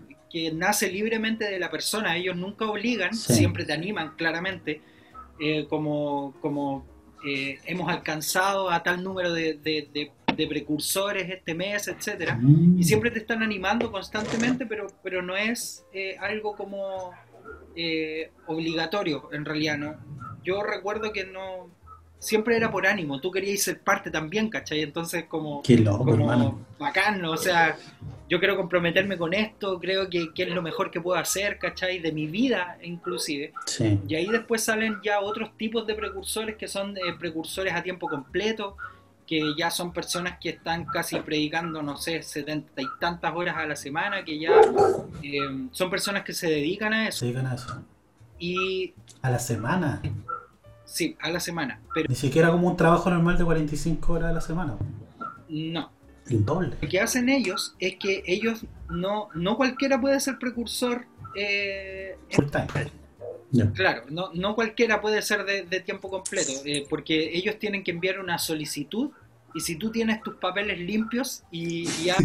nace 0.55 0.91
libremente 0.91 1.45
de 1.45 1.59
la 1.59 1.71
persona. 1.71 2.17
Ellos 2.17 2.37
nunca 2.37 2.65
obligan, 2.65 3.15
siempre 3.15 3.67
te 3.67 3.75
animan 3.75 4.17
claramente, 4.17 4.81
eh, 5.39 5.67
como, 5.69 6.35
como 6.41 6.87
eh, 7.25 7.59
hemos 7.67 7.91
alcanzado 7.91 8.71
a 8.71 8.83
tal 8.83 9.05
número 9.05 9.33
de, 9.35 9.59
de 10.37 10.47
precursores 10.47 11.31
este 11.31 11.55
mes, 11.55 11.89
etcétera, 11.89 12.37
mm. 12.41 12.79
y 12.79 12.85
siempre 12.85 13.11
te 13.11 13.21
están 13.21 13.43
animando 13.43 13.91
constantemente, 13.91 14.67
pero, 14.67 14.87
pero 15.03 15.23
no 15.23 15.37
es 15.37 15.85
eh, 15.93 16.17
algo 16.21 16.57
como 16.57 17.13
eh, 17.77 18.31
obligatorio 18.47 19.29
en 19.33 19.45
realidad, 19.45 19.79
¿no? 19.79 19.97
Yo 20.45 20.63
recuerdo 20.63 21.13
que 21.13 21.25
no, 21.25 21.71
siempre 22.19 22.57
era 22.57 22.71
por 22.71 22.87
ánimo, 22.87 23.21
tú 23.21 23.31
querías 23.31 23.63
ser 23.63 23.81
parte 23.81 24.11
también, 24.11 24.49
¿cachai? 24.49 24.83
Entonces 24.83 25.25
como, 25.25 25.63
Qué 25.63 25.79
loco, 25.79 26.05
como 26.05 26.65
bacán, 26.79 27.25
o 27.25 27.37
sea, 27.37 27.77
yo 28.29 28.39
quiero 28.39 28.57
comprometerme 28.57 29.19
con 29.19 29.35
esto, 29.35 29.79
creo 29.81 30.09
que, 30.09 30.31
es 30.35 30.49
lo 30.51 30.63
mejor 30.63 30.91
que 30.91 31.01
puedo 31.01 31.19
hacer, 31.19 31.59
¿cachai? 31.59 31.99
De 31.99 32.13
mi 32.13 32.27
vida 32.27 32.79
inclusive. 32.83 33.53
Y 34.09 34.15
ahí 34.15 34.27
después 34.27 34.63
salen 34.63 35.01
ya 35.03 35.21
otros 35.21 35.57
tipos 35.57 35.87
de 35.87 35.95
precursores 35.95 36.57
que 36.57 36.69
son 36.69 36.97
eh, 36.97 37.13
precursores 37.19 37.75
a 37.75 37.83
tiempo 37.83 38.09
completo, 38.09 38.77
que 39.33 39.55
ya 39.57 39.71
son 39.71 39.95
personas 39.95 40.37
que 40.39 40.51
están 40.51 40.85
casi 40.85 41.19
predicando, 41.21 41.83
no 41.83 41.97
sé, 41.97 42.23
setenta 42.23 42.83
y 42.83 42.87
tantas 43.01 43.35
horas 43.35 43.57
a 43.57 43.65
la 43.65 43.77
semana, 43.77 44.23
que 44.27 44.39
ya 44.39 44.51
eh, 45.23 45.69
son 45.71 45.89
personas 45.89 46.23
que 46.23 46.35
se 46.35 46.49
dedican 46.49 46.93
a 46.93 47.09
eso. 47.09 47.21
Se 47.21 47.25
dedican 47.25 47.47
a 47.47 47.55
eso. 47.55 47.83
Y... 48.39 48.93
¿A 49.23 49.31
la 49.31 49.39
semana? 49.39 50.03
Sí, 50.85 51.17
a 51.19 51.31
la 51.31 51.41
semana. 51.41 51.81
Pero... 51.95 52.11
Ni 52.11 52.15
siquiera 52.15 52.51
como 52.51 52.69
un 52.69 52.77
trabajo 52.77 53.09
normal 53.09 53.39
de 53.39 53.45
45 53.47 54.13
horas 54.13 54.33
a 54.33 54.33
la 54.35 54.43
semana. 54.43 54.77
No. 55.49 55.91
El 56.29 56.45
doble. 56.45 56.77
Lo 56.83 56.87
que 56.87 57.01
hacen 57.01 57.31
ellos 57.31 57.75
es 57.79 57.97
que 57.97 58.23
ellos 58.27 58.67
no, 58.91 59.31
no 59.35 59.57
cualquiera 59.57 59.99
puede 59.99 60.21
ser 60.21 60.39
precursor. 60.39 61.07
Eh, 61.35 62.19
Full 62.33 62.51
time. 62.51 62.67
Claro, 63.75 64.05
no, 64.11 64.31
no 64.35 64.55
cualquiera 64.55 65.01
puede 65.01 65.21
ser 65.23 65.45
de, 65.45 65.81
tiempo 65.81 66.11
completo, 66.11 66.53
eh, 66.65 66.87
porque 66.89 67.35
ellos 67.35 67.59
tienen 67.59 67.83
que 67.83 67.91
enviar 67.91 68.19
una 68.19 68.39
solicitud 68.39 69.11
y 69.55 69.61
si 69.61 69.77
tú 69.77 69.91
tienes 69.91 70.23
tus 70.23 70.37
papeles 70.37 70.79
limpios 70.79 71.45
y, 71.51 71.85
ya 72.05 72.17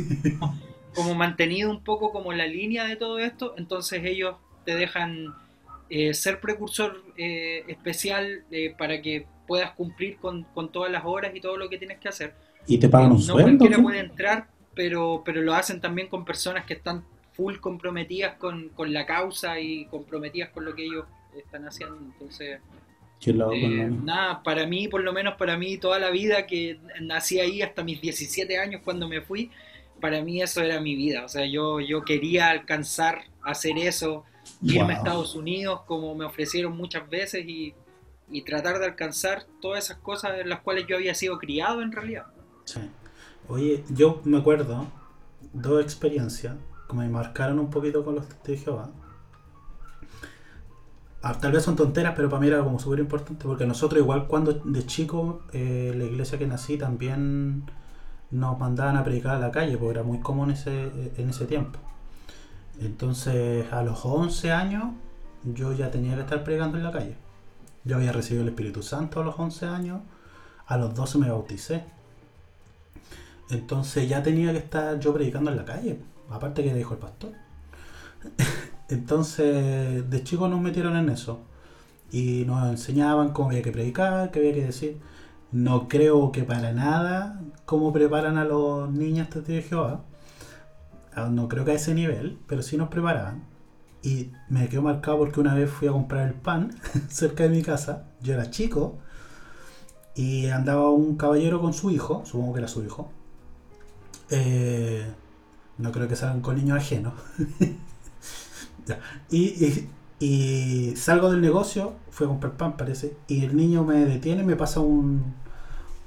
como 0.95 1.13
mantenido 1.15 1.69
un 1.69 1.83
poco 1.83 2.11
como 2.11 2.33
la 2.33 2.47
línea 2.47 2.85
de 2.85 2.95
todo 2.95 3.19
esto, 3.19 3.53
entonces 3.57 4.01
ellos 4.03 4.35
te 4.65 4.75
dejan 4.75 5.33
eh, 5.89 6.13
ser 6.13 6.39
precursor 6.39 7.03
eh, 7.17 7.63
especial 7.67 8.43
para 8.77 9.01
que 9.01 9.27
puedas 9.47 9.71
cumplir 9.71 10.17
con, 10.17 10.45
todas 10.71 10.91
las 10.91 11.03
horas 11.05 11.31
y 11.33 11.39
todo 11.39 11.57
lo 11.57 11.69
que 11.69 11.77
tienes 11.77 11.99
que 11.99 12.09
hacer. 12.09 12.35
¿Y 12.67 12.77
te 12.77 12.89
pagan 12.89 13.11
un 13.11 13.17
no 13.17 13.23
sueldo? 13.23 13.51
No 13.51 13.57
cualquiera 13.57 13.81
puede 13.81 13.99
entrar, 13.99 14.47
pero, 14.75 15.21
pero 15.25 15.41
lo 15.41 15.53
hacen 15.53 15.79
también 15.79 16.09
con 16.09 16.25
personas 16.25 16.65
que 16.65 16.73
están 16.73 17.05
full 17.31 17.57
comprometidas 17.57 18.35
con, 18.35 18.69
con 18.69 18.91
la 18.91 19.05
causa 19.05 19.59
y 19.59 19.85
comprometidas 19.85 20.49
con 20.49 20.65
lo 20.65 20.75
que 20.75 20.85
ellos 20.85 21.05
están 21.37 21.65
haciendo. 21.65 21.97
Entonces, 21.97 22.59
eh, 23.25 23.89
nada, 24.03 24.43
para 24.43 24.65
mí, 24.67 24.87
por 24.87 25.01
lo 25.01 25.11
menos 25.11 25.35
para 25.35 25.57
mí, 25.57 25.77
toda 25.77 25.99
la 25.99 26.11
vida 26.11 26.45
que 26.45 26.79
nací 27.01 27.39
ahí 27.39 27.61
hasta 27.61 27.83
mis 27.83 27.99
17 27.99 28.57
años 28.57 28.81
cuando 28.83 29.07
me 29.07 29.21
fui, 29.21 29.51
para 29.99 30.21
mí 30.21 30.41
eso 30.41 30.61
era 30.61 30.79
mi 30.79 30.95
vida. 30.95 31.25
O 31.25 31.29
sea, 31.29 31.45
yo, 31.45 31.79
yo 31.79 32.03
quería 32.03 32.49
alcanzar 32.49 33.21
a 33.41 33.51
hacer 33.51 33.77
eso, 33.77 34.23
irme 34.61 34.93
a 34.93 34.97
Estados 34.97 35.35
Unidos 35.35 35.81
como 35.87 36.13
me 36.15 36.25
ofrecieron 36.25 36.77
muchas 36.77 37.09
veces 37.09 37.45
y, 37.47 37.73
y, 38.29 38.43
tratar 38.43 38.79
de 38.79 38.85
alcanzar 38.85 39.45
todas 39.61 39.85
esas 39.85 39.97
cosas 39.97 40.39
en 40.39 40.49
las 40.49 40.61
cuales 40.61 40.85
yo 40.87 40.95
había 40.95 41.15
sido 41.15 41.37
criado 41.39 41.81
en 41.81 41.91
realidad. 41.91 42.27
Sí. 42.65 42.79
Oye, 43.49 43.83
yo 43.89 44.21
me 44.25 44.37
acuerdo 44.37 44.87
dos 45.53 45.83
experiencias 45.83 46.55
que 46.89 46.95
me 46.95 47.09
marcaron 47.09 47.59
un 47.59 47.69
poquito 47.69 48.05
con 48.05 48.15
los 48.15 48.27
testigos 48.27 48.59
de 48.59 48.65
Jehová 48.65 48.91
tal 51.21 51.51
vez 51.51 51.63
son 51.63 51.75
tonteras, 51.75 52.13
pero 52.15 52.29
para 52.29 52.39
mí 52.39 52.47
era 52.47 52.63
como 52.63 52.79
súper 52.79 52.99
importante 52.99 53.45
porque 53.45 53.65
nosotros 53.65 54.01
igual 54.01 54.27
cuando 54.27 54.53
de 54.53 54.85
chico, 54.85 55.41
eh, 55.51 55.93
la 55.95 56.05
iglesia 56.05 56.37
que 56.37 56.47
nací 56.47 56.77
también 56.77 57.63
nos 58.31 58.59
mandaban 58.59 58.97
a 58.97 59.03
predicar 59.03 59.35
a 59.35 59.39
la 59.39 59.51
calle, 59.51 59.77
porque 59.77 59.91
era 59.91 60.03
muy 60.03 60.19
común 60.19 60.51
ese, 60.51 61.11
en 61.17 61.29
ese 61.29 61.45
tiempo. 61.45 61.79
Entonces 62.79 63.71
a 63.71 63.81
los 63.83 64.05
11 64.05 64.51
años 64.51 64.93
yo 65.43 65.73
ya 65.73 65.91
tenía 65.91 66.15
que 66.15 66.21
estar 66.21 66.43
predicando 66.43 66.77
en 66.77 66.83
la 66.83 66.91
calle. 66.91 67.15
Yo 67.83 67.95
había 67.95 68.11
recibido 68.11 68.43
el 68.43 68.49
Espíritu 68.49 68.83
Santo 68.83 69.21
a 69.21 69.23
los 69.23 69.37
11 69.39 69.65
años, 69.65 70.01
a 70.67 70.77
los 70.77 70.93
12 70.93 71.17
me 71.19 71.29
bauticé. 71.29 71.83
Entonces 73.49 74.09
ya 74.09 74.21
tenía 74.21 74.51
que 74.51 74.59
estar 74.59 74.99
yo 74.99 75.13
predicando 75.13 75.51
en 75.51 75.57
la 75.57 75.65
calle, 75.65 75.99
aparte 76.29 76.63
que 76.63 76.73
dijo 76.73 76.93
el 76.93 76.99
pastor. 76.99 77.31
Entonces, 78.89 80.09
de 80.09 80.23
chicos 80.23 80.49
nos 80.49 80.61
metieron 80.61 80.95
en 80.95 81.09
eso. 81.09 81.41
Y 82.11 82.45
nos 82.45 82.69
enseñaban 82.69 83.31
cómo 83.33 83.49
había 83.49 83.61
que 83.61 83.71
predicar, 83.71 84.31
qué 84.31 84.39
había 84.39 84.53
que 84.53 84.65
decir. 84.65 84.99
No 85.51 85.87
creo 85.87 86.31
que 86.31 86.43
para 86.43 86.73
nada 86.73 87.41
cómo 87.65 87.93
preparan 87.93 88.37
a 88.37 88.45
los 88.45 88.89
niños 88.91 89.27
de 89.45 89.61
Jehová. 89.61 90.03
Ah, 91.15 91.29
no 91.31 91.47
creo 91.49 91.65
que 91.65 91.71
a 91.71 91.75
ese 91.75 91.93
nivel, 91.93 92.39
pero 92.47 92.61
sí 92.61 92.77
nos 92.77 92.89
preparaban. 92.89 93.43
Y 94.03 94.31
me 94.49 94.69
quedó 94.69 94.83
marcado 94.83 95.17
porque 95.17 95.39
una 95.39 95.53
vez 95.55 95.69
fui 95.69 95.87
a 95.87 95.91
comprar 95.91 96.27
el 96.27 96.33
pan 96.35 96.75
cerca 97.09 97.43
de 97.43 97.49
mi 97.49 97.61
casa. 97.63 98.05
Yo 98.21 98.33
era 98.33 98.49
chico. 98.49 98.99
Y 100.15 100.47
andaba 100.47 100.89
un 100.89 101.15
caballero 101.17 101.61
con 101.61 101.73
su 101.73 101.91
hijo, 101.91 102.23
supongo 102.25 102.53
que 102.53 102.59
era 102.59 102.67
su 102.67 102.83
hijo. 102.83 103.11
Eh, 104.29 105.05
no 105.77 105.91
creo 105.91 106.07
que 106.07 106.15
salgan 106.15 106.41
con 106.41 106.55
niños 106.55 106.77
ajenos. 106.77 107.13
Y, 109.29 110.93
salgo 110.95 111.31
del 111.31 111.41
negocio, 111.41 111.93
fui 112.09 112.25
a 112.25 112.29
comprar 112.29 112.53
pan, 112.53 112.77
parece, 112.77 113.15
y 113.27 113.45
el 113.45 113.55
niño 113.55 113.83
me 113.83 114.05
detiene, 114.05 114.43
me 114.43 114.55
pasa 114.55 114.79
un, 114.79 115.35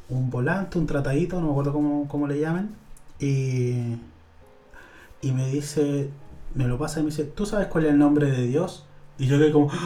un 0.08 0.30
volante, 0.30 0.78
un 0.78 0.86
tratadito, 0.86 1.40
no 1.40 1.46
me 1.46 1.52
acuerdo 1.52 1.72
cómo, 2.08 2.26
le 2.26 2.40
llaman, 2.40 2.74
y, 3.20 3.96
y 5.22 5.32
me 5.32 5.48
dice, 5.48 6.10
me 6.54 6.66
lo 6.66 6.78
pasa 6.78 7.00
y 7.00 7.04
me 7.04 7.10
dice, 7.10 7.24
¿tú 7.24 7.46
sabes 7.46 7.68
cuál 7.68 7.84
es 7.86 7.92
el 7.92 7.98
nombre 7.98 8.30
de 8.30 8.46
Dios? 8.46 8.84
Y 9.18 9.26
yo 9.26 9.38
quedé 9.38 9.52
como... 9.52 9.70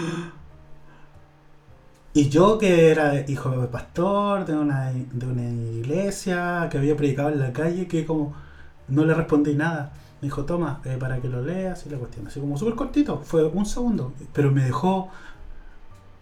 Y 2.17 2.29
yo 2.29 2.59
que 2.59 2.91
era 2.93 3.29
hijo 3.29 3.51
de 3.51 3.67
pastor, 3.67 4.47
de 4.47 4.55
una, 4.55 4.93
de 4.93 5.27
una 5.27 5.43
iglesia, 5.43 6.69
que 6.71 6.79
había 6.79 6.97
predicado 6.97 7.31
en 7.31 7.41
la 7.41 7.53
calle, 7.53 7.89
que 7.89 8.07
como 8.07 8.33
no 8.87 9.05
le 9.05 9.15
respondí 9.15 9.55
nada. 9.55 9.93
Me 10.25 10.29
dijo, 10.29 10.47
toma, 10.47 10.81
eh, 10.87 10.97
para 10.99 11.21
que 11.21 11.29
lo 11.29 11.43
leas 11.43 11.85
y 11.85 11.91
la 11.91 11.99
cuestión. 11.99 12.27
Así 12.27 12.41
como 12.41 12.57
súper 12.57 12.75
cortito, 12.77 13.21
fue 13.23 13.45
un 13.45 13.67
segundo. 13.67 14.15
Pero 14.33 14.51
me 14.51 14.65
dejó, 14.65 15.11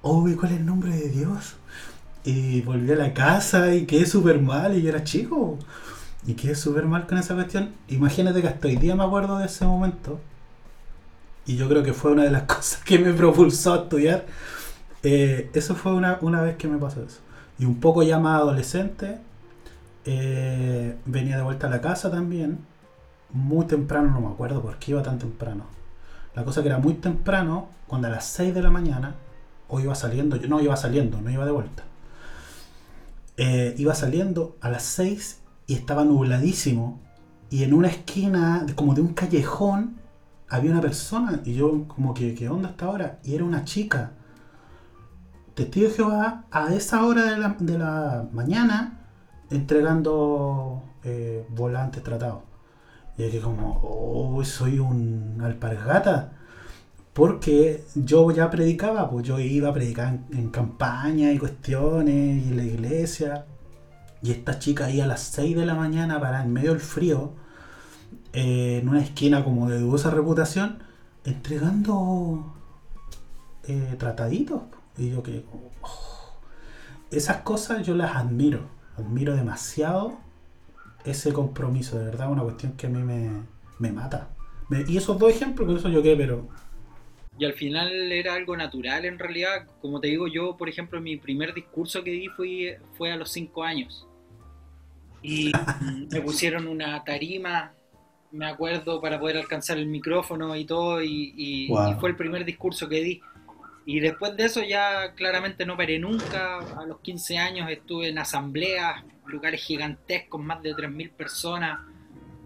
oh, 0.02 0.28
¿cuál 0.40 0.50
es 0.50 0.58
el 0.58 0.66
nombre 0.66 0.90
de 0.90 1.08
Dios? 1.08 1.54
Y 2.24 2.62
volví 2.62 2.90
a 2.90 2.96
la 2.96 3.14
casa 3.14 3.72
y 3.72 3.86
quedé 3.86 4.04
súper 4.06 4.40
mal 4.40 4.76
y 4.76 4.82
yo 4.82 4.88
era 4.88 5.04
chico. 5.04 5.56
Y 6.26 6.34
quedé 6.34 6.56
súper 6.56 6.84
mal 6.86 7.06
con 7.06 7.16
esa 7.16 7.34
cuestión. 7.34 7.70
Imagínate 7.86 8.42
que 8.42 8.48
hasta 8.48 8.66
hoy 8.66 8.74
día 8.74 8.96
me 8.96 9.04
acuerdo 9.04 9.38
de 9.38 9.46
ese 9.46 9.64
momento. 9.66 10.18
Y 11.46 11.54
yo 11.56 11.68
creo 11.68 11.84
que 11.84 11.92
fue 11.92 12.10
una 12.10 12.24
de 12.24 12.32
las 12.32 12.42
cosas 12.52 12.82
que 12.82 12.98
me 12.98 13.12
propulsó 13.12 13.74
a 13.74 13.76
estudiar. 13.84 14.26
Eh, 15.04 15.48
eso 15.54 15.76
fue 15.76 15.92
una, 15.94 16.18
una 16.22 16.42
vez 16.42 16.56
que 16.56 16.66
me 16.66 16.78
pasó 16.78 17.04
eso. 17.04 17.20
Y 17.56 17.66
un 17.66 17.78
poco 17.78 18.02
ya 18.02 18.18
más 18.18 18.40
adolescente, 18.40 19.18
eh, 20.04 20.96
venía 21.06 21.36
de 21.36 21.44
vuelta 21.44 21.68
a 21.68 21.70
la 21.70 21.80
casa 21.80 22.10
también. 22.10 22.71
Muy 23.32 23.66
temprano, 23.66 24.10
no 24.10 24.20
me 24.20 24.28
acuerdo 24.28 24.60
por 24.60 24.78
qué 24.78 24.90
iba 24.92 25.02
tan 25.02 25.18
temprano. 25.18 25.64
La 26.34 26.44
cosa 26.44 26.62
que 26.62 26.68
era 26.68 26.78
muy 26.78 26.94
temprano, 26.94 27.68
cuando 27.86 28.08
a 28.08 28.10
las 28.10 28.24
6 28.26 28.54
de 28.54 28.62
la 28.62 28.70
mañana, 28.70 29.14
o 29.68 29.80
iba 29.80 29.94
saliendo, 29.94 30.36
yo 30.36 30.48
no 30.48 30.60
iba 30.60 30.76
saliendo, 30.76 31.20
no 31.20 31.30
iba 31.30 31.44
de 31.44 31.50
vuelta. 31.50 31.82
Eh, 33.38 33.74
iba 33.78 33.94
saliendo 33.94 34.56
a 34.60 34.68
las 34.68 34.82
6 34.82 35.40
y 35.66 35.74
estaba 35.74 36.04
nubladísimo. 36.04 37.00
Y 37.50 37.64
en 37.64 37.74
una 37.74 37.88
esquina, 37.88 38.66
como 38.74 38.94
de 38.94 39.00
un 39.00 39.14
callejón, 39.14 39.96
había 40.48 40.70
una 40.70 40.80
persona. 40.80 41.40
Y 41.44 41.54
yo, 41.54 41.86
como 41.88 42.14
que, 42.14 42.34
¿qué 42.34 42.48
onda 42.48 42.70
hasta 42.70 42.86
ahora? 42.86 43.18
Y 43.24 43.34
era 43.34 43.44
una 43.44 43.64
chica. 43.64 44.12
Testigo 45.54 45.88
de 45.88 45.94
Jehová, 45.94 46.44
a 46.50 46.74
esa 46.74 47.04
hora 47.04 47.24
de 47.58 47.78
la, 47.78 48.28
mañana, 48.32 49.00
entregando 49.50 50.82
eh, 51.04 51.46
volantes 51.50 52.02
tratados. 52.02 52.51
Y 53.18 53.30
que 53.30 53.40
como, 53.40 53.80
oh, 53.82 54.44
soy 54.44 54.78
un 54.78 55.40
alpargata. 55.42 56.32
Porque 57.12 57.84
yo 57.94 58.30
ya 58.30 58.50
predicaba, 58.50 59.10
pues 59.10 59.26
yo 59.26 59.38
iba 59.38 59.68
a 59.68 59.74
predicar 59.74 60.18
en, 60.32 60.50
campaña 60.50 61.32
y 61.32 61.38
cuestiones 61.38 62.46
y 62.46 62.50
en 62.50 62.56
la 62.56 62.64
iglesia. 62.64 63.46
Y 64.22 64.30
esta 64.30 64.58
chica 64.58 64.86
ahí 64.86 65.00
a 65.00 65.06
las 65.06 65.20
6 65.20 65.56
de 65.56 65.66
la 65.66 65.74
mañana 65.74 66.20
para 66.20 66.42
en 66.42 66.52
medio 66.52 66.70
del 66.70 66.80
frío, 66.80 67.32
eh, 68.32 68.78
en 68.82 68.88
una 68.88 69.02
esquina 69.02 69.44
como 69.44 69.68
de 69.68 69.78
dudosa 69.80 70.10
reputación, 70.10 70.78
entregando 71.24 72.54
eh, 73.64 73.96
trataditos. 73.98 74.62
Y 74.96 75.10
yo 75.10 75.22
que... 75.22 75.44
Oh, 75.82 75.88
esas 77.10 77.38
cosas 77.38 77.86
yo 77.86 77.94
las 77.94 78.16
admiro 78.16 78.82
admiro 78.96 79.34
demasiado 79.34 80.18
ese 81.04 81.32
compromiso, 81.32 81.98
de 81.98 82.04
verdad, 82.06 82.30
una 82.30 82.42
cuestión 82.42 82.72
que 82.72 82.86
a 82.86 82.90
mí 82.90 83.02
me, 83.02 83.92
mata. 83.92 84.30
y 84.86 84.96
esos 84.96 85.18
dos 85.18 85.30
ejemplos, 85.30 85.66
con 85.66 85.76
eso 85.76 85.88
yo 85.88 86.02
qué, 86.02 86.16
pero... 86.16 86.48
Y 87.38 87.44
al 87.44 87.54
final 87.54 88.12
era 88.12 88.34
algo 88.34 88.56
natural 88.56 89.04
en 89.04 89.18
realidad, 89.18 89.66
como 89.80 90.00
te 90.00 90.08
digo 90.08 90.28
yo, 90.28 90.56
por 90.56 90.68
ejemplo, 90.68 91.00
mi 91.00 91.16
primer 91.16 91.54
discurso 91.54 92.04
que 92.04 92.10
di 92.10 92.28
fue, 92.28 92.78
fue 92.96 93.10
a 93.10 93.16
los 93.16 93.30
cinco 93.30 93.64
años. 93.64 94.06
Y 95.22 95.50
me 96.12 96.20
pusieron 96.20 96.68
una 96.68 97.02
tarima, 97.04 97.72
me 98.30 98.46
acuerdo, 98.46 99.00
para 99.00 99.18
poder 99.18 99.38
alcanzar 99.38 99.78
el 99.78 99.86
micrófono 99.86 100.54
y 100.54 100.64
todo, 100.64 101.02
y, 101.02 101.32
y 101.36 101.68
fue 101.98 102.10
el 102.10 102.16
primer 102.16 102.44
discurso 102.44 102.88
que 102.88 103.02
di. 103.02 103.20
Y 103.84 104.00
después 104.00 104.36
de 104.36 104.44
eso 104.44 104.62
ya 104.62 105.12
claramente 105.14 105.66
no 105.66 105.76
paré 105.76 105.98
nunca. 105.98 106.58
A 106.58 106.86
los 106.86 107.00
15 107.00 107.38
años 107.38 107.70
estuve 107.70 108.08
en 108.08 108.18
asambleas, 108.18 109.02
lugares 109.26 109.62
gigantescos, 109.62 110.40
más 110.40 110.62
de 110.62 110.74
3.000 110.74 111.12
personas, 111.12 111.80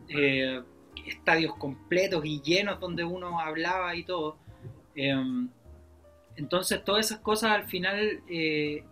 eh, 0.09 0.63
estadios 1.07 1.55
completos 1.57 2.25
y 2.25 2.41
llenos 2.41 2.81
donde 2.81 3.05
uno 3.05 3.41
hablaba 3.41 3.95
y 3.95 4.05
todo. 4.05 4.39
Em, 4.95 5.49
entonces 6.37 6.85
todas 6.85 7.07
esas 7.07 7.21
cosas 7.21 7.53
al 7.53 7.65
final, 7.65 8.23
eh, 8.29 8.85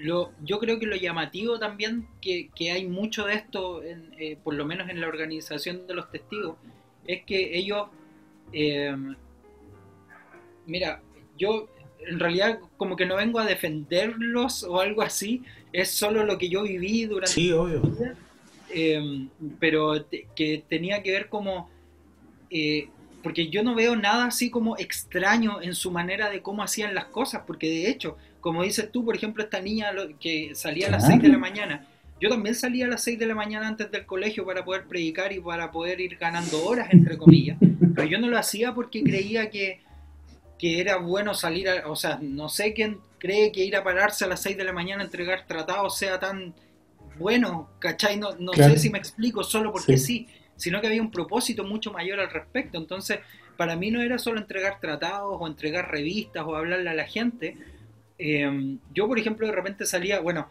yo 0.00 0.58
creo 0.60 0.78
que 0.78 0.86
lo 0.86 0.96
llamativo 0.96 1.58
también, 1.58 2.08
que, 2.20 2.50
que 2.54 2.70
hay 2.70 2.86
mucho 2.86 3.26
de 3.26 3.34
esto, 3.34 3.82
eh, 3.82 4.38
por 4.44 4.54
lo 4.54 4.64
menos 4.64 4.88
en 4.88 5.00
la 5.00 5.08
organización 5.08 5.86
de 5.86 5.94
los 5.94 6.10
testigos, 6.10 6.56
es 7.06 7.24
que 7.24 7.56
ellos 7.56 7.88
em, 8.52 9.16
mira, 10.68 11.00
yo 11.36 11.68
en 12.06 12.18
realidad 12.18 12.58
como 12.76 12.96
que 12.96 13.06
no 13.06 13.16
vengo 13.16 13.38
a 13.38 13.44
defenderlos 13.44 14.62
o 14.62 14.80
algo 14.80 15.02
así, 15.02 15.42
es 15.72 15.90
solo 15.90 16.24
lo 16.24 16.38
que 16.38 16.48
yo 16.48 16.62
viví 16.62 17.06
durante... 17.06 17.32
Sí, 17.32 17.52
obvio. 17.52 17.82
Em, 18.70 19.28
pero 19.58 20.06
que 20.34 20.64
tenía 20.68 21.02
que 21.02 21.12
ver 21.12 21.28
como... 21.28 21.70
Eh, 22.50 22.88
porque 23.22 23.48
yo 23.48 23.62
no 23.62 23.74
veo 23.74 23.96
nada 23.96 24.26
así 24.26 24.48
como 24.48 24.76
extraño 24.78 25.60
en 25.60 25.74
su 25.74 25.90
manera 25.90 26.30
de 26.30 26.40
cómo 26.40 26.62
hacían 26.62 26.94
las 26.94 27.06
cosas, 27.06 27.42
porque 27.46 27.68
de 27.68 27.90
hecho, 27.90 28.16
como 28.40 28.62
dices 28.62 28.90
tú, 28.92 29.04
por 29.04 29.16
ejemplo, 29.16 29.42
esta 29.42 29.60
niña 29.60 29.90
que 30.20 30.54
salía 30.54 30.86
a 30.86 30.90
las 30.90 31.06
6 31.06 31.22
de 31.22 31.28
la 31.28 31.38
mañana, 31.38 31.86
yo 32.20 32.28
también 32.30 32.54
salía 32.54 32.86
a 32.86 32.88
las 32.88 33.02
6 33.02 33.18
de 33.18 33.26
la 33.26 33.34
mañana 33.34 33.68
antes 33.68 33.90
del 33.90 34.06
colegio 34.06 34.46
para 34.46 34.64
poder 34.64 34.86
predicar 34.86 35.32
y 35.32 35.40
para 35.40 35.70
poder 35.70 36.00
ir 36.00 36.16
ganando 36.16 36.64
horas, 36.64 36.88
entre 36.92 37.18
comillas, 37.18 37.58
pero 37.94 38.08
yo 38.08 38.18
no 38.18 38.28
lo 38.28 38.38
hacía 38.38 38.72
porque 38.72 39.02
creía 39.02 39.50
que 39.50 39.80
que 40.58 40.80
era 40.80 40.96
bueno 40.96 41.34
salir, 41.34 41.68
a, 41.68 41.88
o 41.88 41.96
sea, 41.96 42.18
no 42.20 42.48
sé 42.48 42.72
quién 42.74 43.00
cree 43.18 43.52
que 43.52 43.64
ir 43.64 43.76
a 43.76 43.84
pararse 43.84 44.24
a 44.24 44.28
las 44.28 44.42
6 44.42 44.56
de 44.56 44.64
la 44.64 44.72
mañana 44.72 45.02
a 45.02 45.04
entregar 45.04 45.46
tratados 45.46 45.96
sea 45.96 46.18
tan 46.18 46.54
bueno, 47.18 47.70
¿cachai? 47.78 48.16
No, 48.16 48.36
no 48.36 48.52
sé 48.52 48.78
si 48.78 48.90
me 48.90 48.98
explico 48.98 49.42
solo 49.42 49.72
porque 49.72 49.98
sí. 49.98 50.28
sino 50.56 50.80
que 50.80 50.86
había 50.86 51.02
un 51.02 51.10
propósito 51.10 51.64
mucho 51.64 51.92
mayor 51.92 52.20
al 52.20 52.30
respecto. 52.30 52.78
Entonces, 52.78 53.18
para 53.56 53.76
mí 53.76 53.90
no 53.90 54.00
era 54.00 54.18
solo 54.18 54.38
entregar 54.38 54.78
tratados 54.80 55.36
o 55.38 55.46
entregar 55.46 55.90
revistas 55.90 56.44
o 56.46 56.54
hablarle 56.54 56.90
a 56.90 56.94
la 56.94 57.06
gente. 57.06 57.56
Eh, 58.18 58.78
yo, 58.94 59.08
por 59.08 59.18
ejemplo, 59.18 59.46
de 59.46 59.52
repente 59.52 59.84
salía, 59.84 60.20
bueno, 60.20 60.48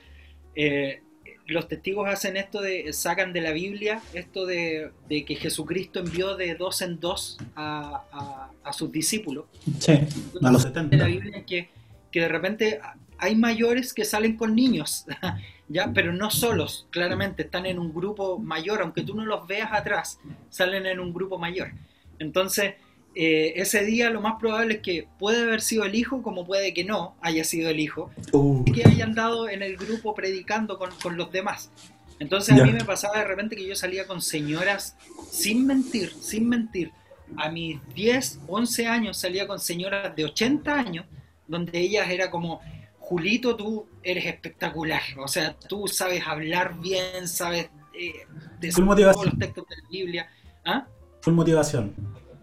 eh, 0.55 1.01
los 1.47 1.67
testigos 1.67 2.07
hacen 2.09 2.37
esto 2.37 2.61
de, 2.61 2.91
sacan 2.93 3.33
de 3.33 3.41
la 3.41 3.51
Biblia 3.51 4.01
esto 4.13 4.45
de, 4.45 4.91
que 5.09 5.35
Jesucristo 5.35 5.99
envió 5.99 6.35
de 6.35 6.55
dos 6.55 6.81
en 6.81 6.99
dos 6.99 7.37
a, 7.55 8.51
sus 8.73 8.91
discípulos. 8.91 9.45
Sí, 9.79 9.93
a 10.41 10.51
los 10.51 10.63
70. 10.63 10.95
De 10.95 11.01
la 11.01 11.07
Biblia 11.07 11.45
que, 11.45 11.69
que 12.11 12.21
de 12.21 12.27
repente 12.27 12.81
hay 13.17 13.35
mayores 13.35 13.93
que 13.93 14.03
salen 14.03 14.35
con 14.35 14.55
niños, 14.55 15.05
¿ya? 15.69 15.91
pero 15.93 16.13
no 16.13 16.29
solos, 16.29 16.87
claramente, 16.91 17.43
están 17.43 17.65
en 17.65 17.79
un 17.79 17.93
grupo 17.93 18.37
mayor, 18.37 18.81
aunque 18.81 19.03
tú 19.03 19.15
no 19.15 19.25
los 19.25 19.47
veas 19.47 19.71
atrás, 19.71 20.19
salen 20.49 20.85
en 20.85 20.99
un 20.99 21.13
grupo 21.13 21.37
mayor. 21.37 21.71
Entonces, 22.19 22.75
eh, 23.19 23.59
ese 23.59 23.83
día 23.83 24.11
lo 24.11 24.21
más 24.21 24.35
probable 24.39 24.75
es 24.75 24.81
que 24.81 25.07
puede 25.17 25.41
haber 25.41 25.61
sido 25.61 25.85
el 25.85 25.95
hijo, 25.95 26.21
como 26.21 26.45
puede 26.45 26.71
que 26.71 26.83
no 26.83 27.15
haya 27.19 27.43
sido 27.43 27.71
el 27.71 27.79
hijo, 27.79 28.11
uh. 28.31 28.63
que 28.65 28.87
hayan 28.87 29.15
dado 29.15 29.49
en 29.49 29.63
el 29.63 29.75
grupo 29.75 30.13
predicando 30.13 30.77
con, 30.77 31.17
los 31.17 31.31
demás. 31.31 31.71
Entonces 32.19 32.59
a 32.59 32.63
mí 32.63 32.71
me 32.71 32.85
pasaba 32.85 33.17
de 33.17 33.25
repente 33.25 33.55
que 33.55 33.65
yo 33.65 33.75
salía 33.75 34.05
con 34.05 34.21
señoras, 34.21 34.95
sin 35.31 35.65
mentir, 35.65 36.13
sin 36.21 36.47
mentir, 36.47 36.91
a 37.37 37.49
mis 37.49 37.79
10, 37.95 38.41
11 38.47 38.85
años 38.85 39.17
salía 39.17 39.47
con 39.47 39.59
señoras 39.59 40.15
de 40.15 40.25
80 40.25 40.71
años, 40.71 41.05
donde 41.47 41.79
ellas 41.79 42.07
era 42.11 42.29
como, 42.29 42.61
Julito, 42.99 43.55
tú 43.55 43.87
eres 44.03 44.27
espectacular, 44.27 45.01
o 45.17 45.27
sea, 45.27 45.55
tú 45.57 45.87
sabes 45.87 46.21
hablar 46.23 46.79
bien, 46.79 47.27
sabes 47.27 47.71
eh, 47.99 48.27
de 48.59 48.71
todos 48.71 49.25
los 49.25 49.39
textos 49.39 49.65
de 49.67 49.75
la 49.75 49.89
Biblia. 49.89 50.29
¿Ah? 50.63 50.85
Full 51.21 51.33
motivación. 51.33 51.95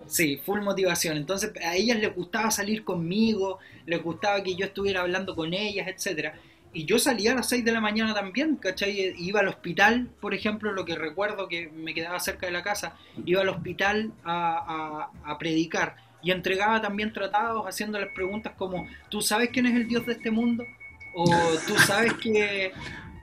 Sí, 0.07 0.41
full 0.45 0.61
motivación. 0.61 1.17
Entonces 1.17 1.53
a 1.65 1.75
ellas 1.75 1.99
les 1.99 2.15
gustaba 2.15 2.51
salir 2.51 2.85
conmigo, 2.85 3.59
les 3.87 4.03
gustaba 4.03 4.43
que 4.43 4.55
yo 4.55 4.67
estuviera 4.67 5.01
hablando 5.01 5.35
con 5.35 5.55
ellas, 5.55 5.89
etcétera. 5.89 6.35
Y 6.73 6.87
yo 6.87 6.99
salía 6.99 7.33
a 7.33 7.35
las 7.37 7.49
6 7.49 7.65
de 7.65 7.71
la 7.71 7.81
mañana 7.81 8.13
también, 8.15 8.57
¿cachai? 8.57 9.15
Iba 9.17 9.41
al 9.41 9.49
hospital, 9.49 10.09
por 10.21 10.35
ejemplo, 10.35 10.73
lo 10.73 10.85
que 10.85 10.97
recuerdo 10.97 11.47
que 11.47 11.69
me 11.69 11.95
quedaba 11.95 12.19
cerca 12.19 12.47
de 12.47 12.53
la 12.53 12.65
casa, 12.65 12.97
iba 13.25 13.43
al 13.43 13.49
hospital 13.49 14.13
a, 14.25 15.11
predicar 15.39 15.95
y 16.21 16.33
entregaba 16.33 16.83
también 16.83 17.13
tratados 17.13 17.65
haciéndoles 17.67 18.09
preguntas 18.13 18.55
como, 18.59 18.89
¿tú 19.09 19.21
sabes 19.23 19.51
quién 19.51 19.67
es 19.67 19.75
el 19.75 19.87
Dios 19.87 20.05
de 20.05 20.15
este 20.15 20.33
mundo? 20.33 20.65
O 21.15 21.25
tú 21.67 21.79
sabes 21.79 22.15
que 22.15 22.73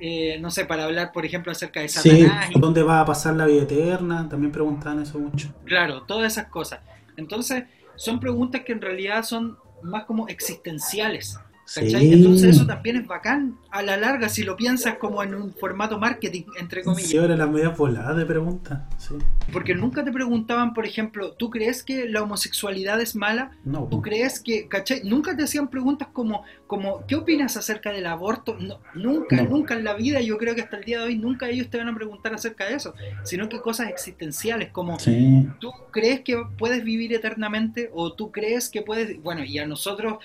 eh, 0.01 0.39
no 0.39 0.49
sé, 0.49 0.65
para 0.65 0.85
hablar, 0.85 1.11
por 1.11 1.25
ejemplo, 1.25 1.51
acerca 1.51 1.79
de 1.79 1.87
Satanás. 1.87 2.47
Sí, 2.47 2.59
¿dónde 2.59 2.81
va 2.81 3.01
a 3.01 3.05
pasar 3.05 3.35
la 3.35 3.45
vida 3.45 3.61
eterna? 3.61 4.27
También 4.27 4.51
preguntaban 4.51 5.01
eso 5.01 5.19
mucho. 5.19 5.53
Claro, 5.65 6.01
todas 6.03 6.33
esas 6.33 6.47
cosas. 6.47 6.79
Entonces, 7.17 7.65
son 7.95 8.19
preguntas 8.19 8.61
que 8.65 8.71
en 8.71 8.81
realidad 8.81 9.23
son 9.23 9.59
más 9.83 10.05
como 10.05 10.27
existenciales. 10.27 11.39
Entonces 11.77 12.55
eso 12.55 12.65
también 12.65 12.97
es 12.97 13.07
bacán 13.07 13.57
a 13.69 13.81
la 13.81 13.95
larga 13.95 14.27
si 14.29 14.43
lo 14.43 14.55
piensas 14.57 14.95
como 14.95 15.23
en 15.23 15.33
un 15.33 15.53
formato 15.53 15.97
marketing, 15.97 16.43
entre 16.59 16.83
comillas. 16.83 17.09
Sí, 17.09 17.17
ahora 17.17 17.37
las 17.37 17.49
medias 17.49 17.77
voladas 17.77 18.17
de 18.17 18.25
preguntas. 18.25 18.81
Sí. 18.97 19.15
Porque 19.53 19.73
nunca 19.73 20.03
te 20.03 20.11
preguntaban, 20.11 20.73
por 20.73 20.85
ejemplo, 20.85 21.31
¿tú 21.33 21.49
crees 21.49 21.83
que 21.83 22.09
la 22.09 22.23
homosexualidad 22.23 22.99
es 22.99 23.15
mala? 23.15 23.51
No. 23.63 23.87
¿Tú 23.89 24.01
crees 24.01 24.39
que, 24.39 24.67
¿cachai? 24.67 25.01
Nunca 25.03 25.35
te 25.35 25.43
hacían 25.43 25.69
preguntas 25.69 26.09
como, 26.11 26.43
como 26.67 27.05
¿qué 27.07 27.15
opinas 27.15 27.55
acerca 27.57 27.91
del 27.91 28.05
aborto? 28.05 28.57
nunca, 28.95 29.41
nunca 29.43 29.75
en 29.75 29.83
la 29.83 29.93
vida, 29.93 30.21
yo 30.21 30.37
creo 30.37 30.55
que 30.55 30.61
hasta 30.61 30.77
el 30.77 30.83
día 30.83 30.99
de 30.99 31.05
hoy, 31.05 31.17
nunca 31.17 31.49
ellos 31.49 31.69
te 31.69 31.77
van 31.77 31.87
a 31.87 31.95
preguntar 31.95 32.33
acerca 32.33 32.65
de 32.65 32.75
eso, 32.75 32.93
sino 33.23 33.47
que 33.49 33.61
cosas 33.61 33.89
existenciales 33.89 34.71
como, 34.71 34.97
¿tú 35.59 35.71
crees 35.91 36.21
que 36.21 36.41
puedes 36.57 36.83
vivir 36.83 37.13
eternamente? 37.13 37.89
¿O 37.93 38.13
tú 38.13 38.31
crees 38.31 38.69
que 38.69 38.81
puedes, 38.81 39.21
bueno, 39.21 39.43
y 39.43 39.57
a 39.57 39.65
nosotros 39.65 40.17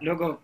loco, 0.00 0.40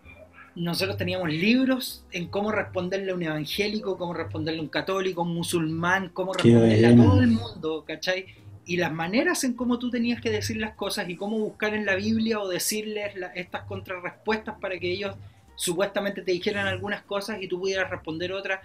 nosotros 0.55 0.97
teníamos 0.97 1.29
libros 1.29 2.05
en 2.11 2.27
cómo 2.27 2.51
responderle 2.51 3.11
a 3.11 3.15
un 3.15 3.23
evangélico, 3.23 3.97
cómo 3.97 4.13
responderle 4.13 4.59
a 4.59 4.63
un 4.63 4.69
católico, 4.69 5.23
un 5.23 5.33
musulmán, 5.33 6.09
cómo 6.09 6.33
responderle 6.33 6.87
a 6.87 6.95
todo 6.95 7.21
el 7.21 7.31
mundo, 7.31 7.83
¿cachai? 7.87 8.27
Y 8.65 8.77
las 8.77 8.93
maneras 8.93 9.43
en 9.43 9.53
cómo 9.53 9.79
tú 9.79 9.89
tenías 9.89 10.21
que 10.21 10.29
decir 10.29 10.57
las 10.57 10.75
cosas 10.75 11.09
y 11.09 11.15
cómo 11.15 11.39
buscar 11.39 11.73
en 11.73 11.85
la 11.85 11.95
Biblia 11.95 12.39
o 12.39 12.47
decirles 12.47 13.13
estas 13.35 13.63
contrarrespuestas 13.63 14.55
para 14.59 14.77
que 14.79 14.91
ellos 14.91 15.15
supuestamente 15.55 16.21
te 16.21 16.31
dijeran 16.31 16.67
algunas 16.67 17.01
cosas 17.01 17.41
y 17.41 17.47
tú 17.47 17.59
pudieras 17.59 17.89
responder 17.89 18.31
otras. 18.31 18.61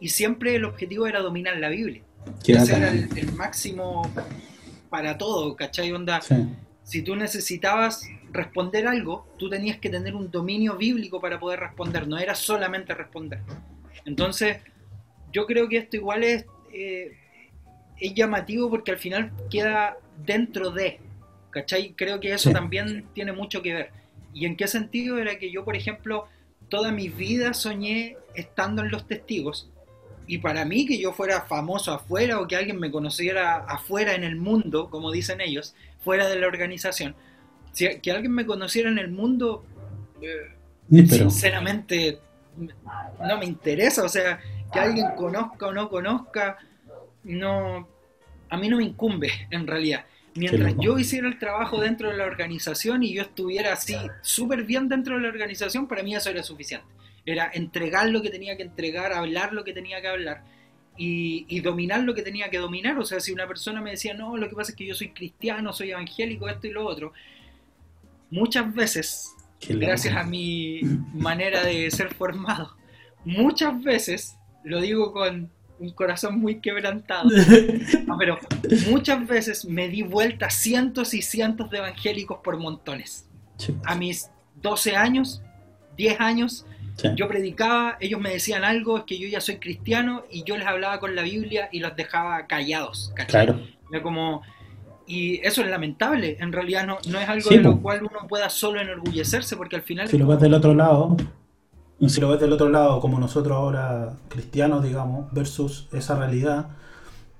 Y 0.00 0.10
siempre 0.10 0.56
el 0.56 0.64
objetivo 0.64 1.06
era 1.06 1.20
dominar 1.20 1.56
la 1.56 1.68
Biblia. 1.68 2.02
Ese 2.46 2.76
era 2.76 2.90
el, 2.90 3.32
máximo 3.32 4.10
para 4.90 5.16
todo, 5.16 5.56
¿cachai? 5.56 5.92
Onda, 5.92 6.20
si 6.82 7.02
tú 7.02 7.16
necesitabas 7.16 8.02
responder 8.32 8.86
algo, 8.86 9.26
tú 9.38 9.48
tenías 9.48 9.78
que 9.78 9.88
tener 9.88 10.14
un 10.14 10.30
dominio 10.30 10.76
bíblico 10.76 11.20
para 11.20 11.38
poder 11.38 11.60
responder, 11.60 12.06
no 12.06 12.18
era 12.18 12.34
solamente 12.34 12.94
responder. 12.94 13.40
Entonces, 14.04 14.58
yo 15.32 15.46
creo 15.46 15.68
que 15.68 15.78
esto 15.78 15.96
igual 15.96 16.24
es, 16.24 16.44
eh, 16.72 17.16
es 17.98 18.14
llamativo 18.14 18.70
porque 18.70 18.90
al 18.90 18.98
final 18.98 19.32
queda 19.50 19.96
dentro 20.24 20.70
de, 20.70 21.00
¿cachai? 21.50 21.92
Creo 21.94 22.20
que 22.20 22.32
eso 22.32 22.50
también 22.50 23.06
tiene 23.14 23.32
mucho 23.32 23.62
que 23.62 23.74
ver. 23.74 23.90
¿Y 24.34 24.46
en 24.46 24.56
qué 24.56 24.68
sentido? 24.68 25.18
Era 25.18 25.38
que 25.38 25.50
yo, 25.50 25.64
por 25.64 25.76
ejemplo, 25.76 26.28
toda 26.68 26.92
mi 26.92 27.08
vida 27.08 27.54
soñé 27.54 28.16
estando 28.34 28.82
en 28.82 28.90
los 28.90 29.06
testigos. 29.06 29.70
Y 30.26 30.38
para 30.38 30.64
mí 30.66 30.86
que 30.86 30.98
yo 30.98 31.12
fuera 31.12 31.42
famoso 31.42 31.92
afuera 31.92 32.38
o 32.38 32.46
que 32.46 32.56
alguien 32.56 32.78
me 32.78 32.90
conociera 32.90 33.56
afuera 33.56 34.14
en 34.14 34.24
el 34.24 34.36
mundo, 34.36 34.90
como 34.90 35.10
dicen 35.10 35.40
ellos, 35.40 35.74
fuera 36.04 36.28
de 36.28 36.38
la 36.38 36.46
organización, 36.46 37.16
que 37.76 38.10
alguien 38.10 38.32
me 38.32 38.46
conociera 38.46 38.88
en 38.90 38.98
el 38.98 39.10
mundo, 39.10 39.64
eh, 40.20 40.54
sinceramente, 40.90 42.18
no 42.56 43.38
me 43.38 43.46
interesa. 43.46 44.04
O 44.04 44.08
sea, 44.08 44.40
que 44.72 44.78
alguien 44.78 45.06
conozca 45.16 45.66
o 45.66 45.72
no 45.72 45.88
conozca, 45.88 46.58
no, 47.24 47.88
a 48.48 48.56
mí 48.56 48.68
no 48.68 48.76
me 48.78 48.84
incumbe 48.84 49.30
en 49.50 49.66
realidad. 49.66 50.04
Mientras 50.34 50.74
yo 50.78 50.98
hiciera 50.98 51.26
el 51.26 51.38
trabajo 51.38 51.80
dentro 51.80 52.10
de 52.10 52.16
la 52.16 52.24
organización 52.24 53.02
y 53.02 53.12
yo 53.12 53.22
estuviera 53.22 53.72
así 53.72 53.96
súper 54.22 54.62
bien 54.64 54.88
dentro 54.88 55.16
de 55.16 55.22
la 55.22 55.28
organización, 55.28 55.88
para 55.88 56.02
mí 56.02 56.14
eso 56.14 56.30
era 56.30 56.42
suficiente. 56.42 56.86
Era 57.26 57.50
entregar 57.52 58.08
lo 58.08 58.22
que 58.22 58.30
tenía 58.30 58.56
que 58.56 58.62
entregar, 58.62 59.12
hablar 59.12 59.52
lo 59.52 59.64
que 59.64 59.72
tenía 59.72 60.00
que 60.00 60.08
hablar 60.08 60.44
y, 60.96 61.44
y, 61.48 61.60
dominar 61.60 62.00
lo 62.00 62.14
que 62.14 62.22
tenía 62.22 62.50
que 62.50 62.58
dominar. 62.58 62.98
O 62.98 63.04
sea, 63.04 63.20
si 63.20 63.32
una 63.32 63.46
persona 63.48 63.80
me 63.80 63.90
decía, 63.90 64.14
no, 64.14 64.36
lo 64.36 64.48
que 64.48 64.54
pasa 64.54 64.70
es 64.70 64.76
que 64.76 64.86
yo 64.86 64.94
soy 64.94 65.10
cristiano, 65.10 65.72
soy 65.72 65.90
evangélico, 65.90 66.48
esto 66.48 66.66
y 66.68 66.70
lo 66.70 66.86
otro, 66.86 67.12
muchas 68.30 68.74
veces, 68.74 69.34
gracias 69.68 70.16
a 70.16 70.24
mi 70.24 70.80
manera 71.12 71.64
de 71.64 71.90
ser 71.90 72.14
formado, 72.14 72.76
muchas 73.24 73.82
veces, 73.82 74.36
lo 74.64 74.80
digo 74.80 75.12
con 75.12 75.50
un 75.80 75.90
corazón 75.90 76.40
muy 76.40 76.60
quebrantado, 76.60 77.30
pero 78.18 78.38
muchas 78.90 79.26
veces 79.26 79.64
me 79.64 79.88
di 79.88 80.02
vuelta 80.02 80.50
cientos 80.50 81.14
y 81.14 81.22
cientos 81.22 81.70
de 81.70 81.78
evangélicos 81.78 82.38
por 82.42 82.56
montones. 82.56 83.26
A 83.84 83.94
mis 83.94 84.30
12 84.56 84.96
años, 84.96 85.42
10 85.96 86.20
años, 86.20 86.66
yo 87.14 87.28
predicaba, 87.28 87.96
ellos 88.00 88.20
me 88.20 88.30
decían 88.30 88.64
algo, 88.64 88.98
es 88.98 89.04
que 89.04 89.18
yo 89.18 89.28
ya 89.28 89.40
soy 89.40 89.58
cristiano 89.58 90.24
y 90.30 90.42
yo 90.44 90.56
les 90.56 90.66
hablaba 90.66 90.98
con 90.98 91.14
la 91.14 91.22
Biblia 91.22 91.68
y 91.70 91.80
los 91.80 91.94
dejaba 91.96 92.46
callados. 92.46 93.12
Claro. 93.28 93.60
como, 94.02 94.42
y 95.08 95.40
eso 95.42 95.62
es 95.62 95.70
lamentable, 95.70 96.36
en 96.38 96.52
realidad 96.52 96.86
no, 96.86 96.98
no 97.08 97.18
es 97.18 97.26
algo 97.28 97.48
de 97.48 97.60
lo 97.60 97.80
cual 97.80 98.00
uno 98.02 98.28
pueda 98.28 98.50
solo 98.50 98.78
enorgullecerse, 98.78 99.56
porque 99.56 99.76
al 99.76 99.82
final... 99.82 100.06
Si 100.06 100.18
lo 100.18 100.26
ves 100.26 100.38
del 100.38 100.52
otro 100.52 100.74
lado, 100.74 101.16
si 102.06 102.20
lo 102.20 102.28
ves 102.28 102.40
del 102.40 102.52
otro 102.52 102.68
lado, 102.68 103.00
como 103.00 103.18
nosotros 103.18 103.56
ahora 103.56 104.12
cristianos, 104.28 104.84
digamos, 104.84 105.32
versus 105.32 105.88
esa 105.92 106.14
realidad, 106.16 106.68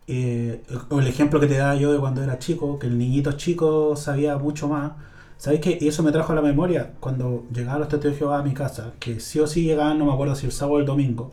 eh, 0.06 0.62
o 0.88 0.98
el 0.98 1.06
ejemplo 1.06 1.38
que 1.40 1.46
te 1.46 1.58
da 1.58 1.74
yo 1.74 1.92
de 1.92 1.98
cuando 1.98 2.22
era 2.22 2.38
chico, 2.38 2.78
que 2.78 2.86
el 2.86 2.96
niñito 2.96 3.32
chico 3.32 3.96
sabía 3.96 4.38
mucho 4.38 4.66
más, 4.66 4.92
¿sabéis 5.36 5.60
que 5.60 5.78
eso 5.82 6.02
me 6.02 6.10
trajo 6.10 6.32
a 6.32 6.36
la 6.36 6.42
memoria 6.42 6.94
cuando 7.00 7.44
llegaban 7.52 7.80
los 7.80 7.90
testigos 7.90 8.14
de 8.14 8.18
Jehová 8.18 8.38
a 8.38 8.42
mi 8.42 8.54
casa? 8.54 8.94
Que 8.98 9.20
sí 9.20 9.40
o 9.40 9.46
sí 9.46 9.64
llegaban, 9.64 9.98
no 9.98 10.06
me 10.06 10.12
acuerdo 10.14 10.34
si 10.34 10.46
el 10.46 10.52
sábado 10.52 10.76
o 10.76 10.80
el 10.80 10.86
domingo. 10.86 11.32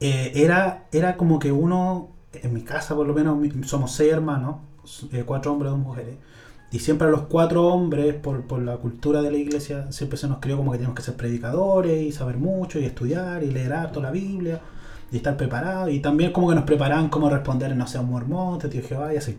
Eh, 0.00 0.32
era, 0.34 0.86
era 0.92 1.16
como 1.16 1.38
que 1.38 1.50
uno 1.50 2.13
en 2.42 2.52
mi 2.52 2.62
casa 2.62 2.94
por 2.94 3.06
lo 3.06 3.14
menos 3.14 3.38
somos 3.66 3.92
seis 3.92 4.12
hermanos, 4.12 4.56
eh, 5.12 5.24
cuatro 5.26 5.52
hombres, 5.52 5.72
dos 5.72 5.80
mujeres. 5.80 6.16
Y 6.70 6.80
siempre 6.80 7.06
a 7.06 7.10
los 7.10 7.22
cuatro 7.22 7.66
hombres, 7.66 8.14
por, 8.16 8.46
por, 8.46 8.60
la 8.60 8.76
cultura 8.78 9.22
de 9.22 9.30
la 9.30 9.36
iglesia, 9.36 9.92
siempre 9.92 10.18
se 10.18 10.26
nos 10.26 10.38
crió 10.38 10.56
como 10.56 10.72
que 10.72 10.78
tenemos 10.78 10.96
que 10.96 11.02
ser 11.02 11.14
predicadores 11.14 12.02
y 12.02 12.10
saber 12.10 12.36
mucho 12.36 12.80
y 12.80 12.84
estudiar 12.84 13.44
y 13.44 13.50
leer 13.50 13.92
toda 13.92 14.06
la 14.06 14.10
Biblia 14.10 14.60
y 15.12 15.16
estar 15.18 15.36
preparados. 15.36 15.90
Y 15.92 16.00
también 16.00 16.32
como 16.32 16.48
que 16.48 16.56
nos 16.56 16.64
preparaban 16.64 17.08
cómo 17.10 17.30
responder, 17.30 17.76
no 17.76 17.86
sé, 17.86 17.98
un 17.98 18.10
mormón, 18.10 18.58
tío 18.58 18.82
Jehová 18.82 19.14
y 19.14 19.18
así. 19.18 19.38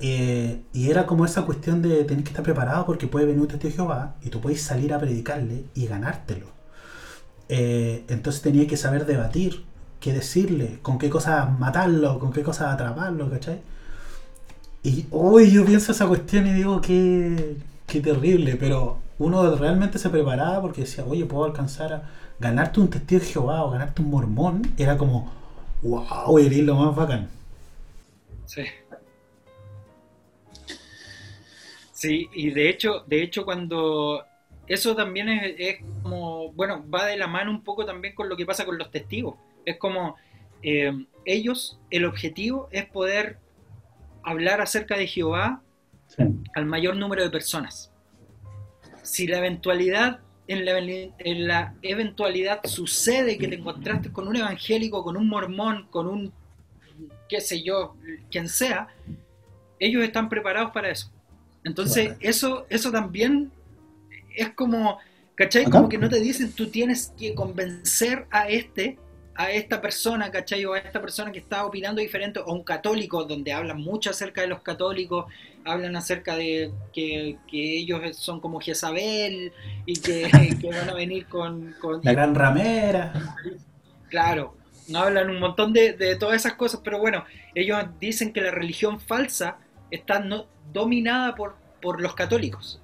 Eh, 0.00 0.62
y 0.72 0.90
era 0.90 1.06
como 1.06 1.24
esa 1.24 1.42
cuestión 1.42 1.82
de 1.82 2.04
tener 2.04 2.22
que 2.22 2.30
estar 2.30 2.44
preparado 2.44 2.86
porque 2.86 3.08
puede 3.08 3.26
venir 3.26 3.40
un 3.40 3.48
testigo 3.48 3.74
Jehová 3.74 4.14
y 4.22 4.30
tú 4.30 4.40
puedes 4.40 4.62
salir 4.62 4.94
a 4.94 4.98
predicarle 4.98 5.64
y 5.74 5.86
ganártelo. 5.86 6.46
Eh, 7.48 8.04
entonces 8.08 8.42
tenía 8.42 8.66
que 8.66 8.76
saber 8.76 9.06
debatir 9.06 9.64
qué 10.00 10.12
decirle, 10.12 10.78
con 10.82 10.98
qué 10.98 11.10
cosas 11.10 11.58
matarlo, 11.58 12.18
con 12.18 12.32
qué 12.32 12.42
cosas 12.42 12.72
atraparlo, 12.74 13.30
¿cachai? 13.30 13.60
Y 14.82 15.06
hoy 15.10 15.50
yo 15.52 15.64
pienso 15.64 15.92
esa 15.92 16.06
cuestión 16.06 16.46
y 16.46 16.52
digo 16.52 16.80
que 16.80 17.56
qué 17.86 18.00
terrible, 18.00 18.56
pero 18.56 18.98
uno 19.18 19.56
realmente 19.56 19.98
se 19.98 20.10
preparaba 20.10 20.60
porque 20.60 20.82
decía, 20.82 21.04
oye, 21.04 21.24
puedo 21.26 21.44
alcanzar 21.44 21.92
a 21.92 22.02
ganarte 22.38 22.80
un 22.80 22.90
testigo 22.90 23.20
de 23.20 23.26
Jehová 23.26 23.64
o 23.64 23.70
ganarte 23.70 24.02
un 24.02 24.10
mormón, 24.10 24.62
era 24.78 24.96
como, 24.96 25.32
wow, 25.82 26.38
eres 26.38 26.60
lo 26.60 26.76
más 26.76 26.94
bacán. 26.94 27.28
Sí. 28.46 28.62
Sí, 31.92 32.28
y 32.32 32.50
de 32.50 32.70
hecho, 32.70 33.02
de 33.08 33.24
hecho 33.24 33.44
cuando 33.44 34.22
eso 34.68 34.94
también 34.94 35.28
es, 35.28 35.78
como, 36.02 36.52
bueno, 36.52 36.84
va 36.88 37.06
de 37.06 37.16
la 37.16 37.26
mano 37.26 37.50
un 37.50 37.64
poco 37.64 37.84
también 37.84 38.14
con 38.14 38.28
lo 38.28 38.36
que 38.36 38.46
pasa 38.46 38.64
con 38.64 38.78
los 38.78 38.90
testigos. 38.90 39.34
Es 39.68 39.76
como 39.76 40.16
eh, 40.62 40.92
ellos, 41.26 41.78
el 41.90 42.06
objetivo 42.06 42.68
es 42.72 42.86
poder 42.86 43.38
hablar 44.22 44.62
acerca 44.62 44.96
de 44.96 45.06
Jehová 45.06 45.62
al 46.54 46.64
mayor 46.64 46.96
número 46.96 47.22
de 47.22 47.30
personas. 47.30 47.92
Si 49.02 49.26
la 49.26 49.38
eventualidad, 49.38 50.20
en 50.46 50.64
la, 50.64 50.78
en 50.78 51.46
la 51.46 51.74
eventualidad 51.82 52.60
sucede 52.64 53.36
que 53.36 53.46
te 53.46 53.56
encontraste 53.56 54.10
con 54.10 54.26
un 54.26 54.36
evangélico, 54.36 55.04
con 55.04 55.18
un 55.18 55.28
mormón, 55.28 55.86
con 55.90 56.06
un, 56.06 56.32
qué 57.28 57.42
sé 57.42 57.62
yo, 57.62 57.94
quien 58.30 58.48
sea, 58.48 58.88
ellos 59.78 60.02
están 60.02 60.30
preparados 60.30 60.70
para 60.72 60.90
eso. 60.90 61.12
Entonces, 61.62 62.16
eso, 62.20 62.66
eso 62.70 62.90
también 62.90 63.52
es 64.34 64.48
como, 64.54 64.98
¿cachai? 65.34 65.66
Como 65.66 65.90
que 65.90 65.98
no 65.98 66.08
te 66.08 66.20
dicen, 66.20 66.52
tú 66.52 66.68
tienes 66.68 67.12
que 67.18 67.34
convencer 67.34 68.26
a 68.30 68.48
este 68.48 68.98
a 69.38 69.52
esta 69.52 69.80
persona, 69.80 70.32
¿cachai? 70.32 70.64
O 70.64 70.74
a 70.74 70.78
esta 70.78 71.00
persona 71.00 71.30
que 71.30 71.38
está 71.38 71.64
opinando 71.64 72.00
diferente, 72.00 72.40
o 72.40 72.52
un 72.52 72.64
católico, 72.64 73.22
donde 73.22 73.52
hablan 73.52 73.80
mucho 73.80 74.10
acerca 74.10 74.40
de 74.40 74.48
los 74.48 74.62
católicos, 74.62 75.26
hablan 75.64 75.94
acerca 75.94 76.34
de 76.34 76.72
que, 76.92 77.38
ellos 77.52 78.16
son 78.16 78.40
como 78.40 78.60
Jezabel 78.60 79.52
y 79.86 80.00
que, 80.00 80.28
van 80.72 80.90
a 80.90 80.94
venir 80.94 81.26
con, 81.28 81.72
La 82.02 82.12
gran 82.12 82.34
ramera. 82.34 83.12
Claro, 84.08 84.56
hablan 84.92 85.30
un 85.30 85.38
montón 85.38 85.72
de, 85.72 85.92
de, 85.92 86.16
todas 86.16 86.34
esas 86.34 86.54
cosas, 86.54 86.80
pero 86.82 86.98
bueno, 86.98 87.24
ellos 87.54 87.78
dicen 88.00 88.32
que 88.32 88.40
la 88.40 88.50
religión 88.50 88.98
falsa 88.98 89.58
está 89.92 90.18
no, 90.18 90.46
dominada 90.72 91.36
por, 91.36 91.54
por 91.80 92.00
los 92.00 92.16
católicos. 92.16 92.80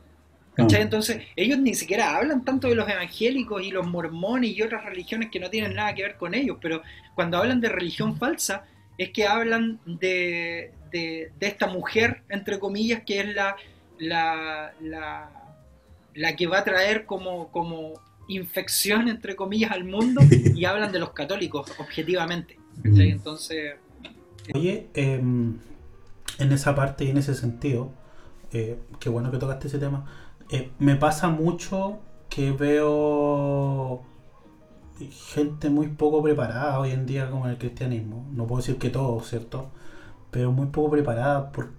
Ah. 0.56 0.66
Entonces, 0.78 1.22
ellos 1.34 1.58
ni 1.58 1.74
siquiera 1.74 2.16
hablan 2.16 2.44
tanto 2.44 2.68
de 2.68 2.74
los 2.74 2.88
evangélicos 2.88 3.62
y 3.62 3.70
los 3.70 3.86
mormones 3.86 4.50
y 4.50 4.62
otras 4.62 4.84
religiones 4.84 5.30
que 5.30 5.40
no 5.40 5.50
tienen 5.50 5.74
nada 5.74 5.94
que 5.94 6.02
ver 6.02 6.16
con 6.16 6.34
ellos, 6.34 6.58
pero 6.60 6.82
cuando 7.14 7.38
hablan 7.38 7.60
de 7.60 7.68
religión 7.68 8.16
falsa, 8.16 8.64
es 8.96 9.10
que 9.10 9.26
hablan 9.26 9.80
de, 9.86 10.72
de, 10.92 11.32
esta 11.40 11.66
mujer, 11.66 12.22
entre 12.28 12.60
comillas, 12.60 13.02
que 13.04 13.20
es 13.20 13.34
la, 13.34 13.56
la, 13.98 14.72
la 16.14 16.36
que 16.36 16.46
va 16.46 16.58
a 16.58 16.64
traer 16.64 17.04
como, 17.04 17.48
como 17.50 17.94
infección, 18.28 19.08
entre 19.08 19.36
comillas, 19.36 19.72
al 19.72 19.84
mundo 19.84 20.20
y 20.30 20.64
hablan 20.64 20.92
de 20.92 20.98
los 20.98 21.10
católicos, 21.10 21.72
objetivamente. 21.78 22.58
Entonces... 22.84 23.74
Oye, 24.54 24.88
em, 24.94 25.58
en 26.38 26.52
esa 26.52 26.74
parte 26.74 27.04
y 27.04 27.10
en 27.10 27.16
ese 27.16 27.34
sentido, 27.34 27.92
eh, 28.52 28.78
qué 29.00 29.08
bueno 29.08 29.30
que 29.30 29.38
tocaste 29.38 29.68
ese 29.68 29.78
tema, 29.78 30.23
eh, 30.50 30.70
me 30.78 30.96
pasa 30.96 31.28
mucho 31.28 31.98
que 32.28 32.52
veo 32.52 34.02
gente 35.10 35.70
muy 35.70 35.88
poco 35.88 36.22
preparada 36.22 36.78
hoy 36.78 36.92
en 36.92 37.06
día 37.06 37.30
como 37.30 37.46
en 37.46 37.52
el 37.52 37.58
cristianismo. 37.58 38.26
No 38.32 38.46
puedo 38.46 38.60
decir 38.60 38.78
que 38.78 38.90
todo, 38.90 39.20
¿cierto? 39.20 39.70
Pero 40.30 40.52
muy 40.52 40.66
poco 40.66 40.90
preparada. 40.90 41.52
¿Por 41.52 41.72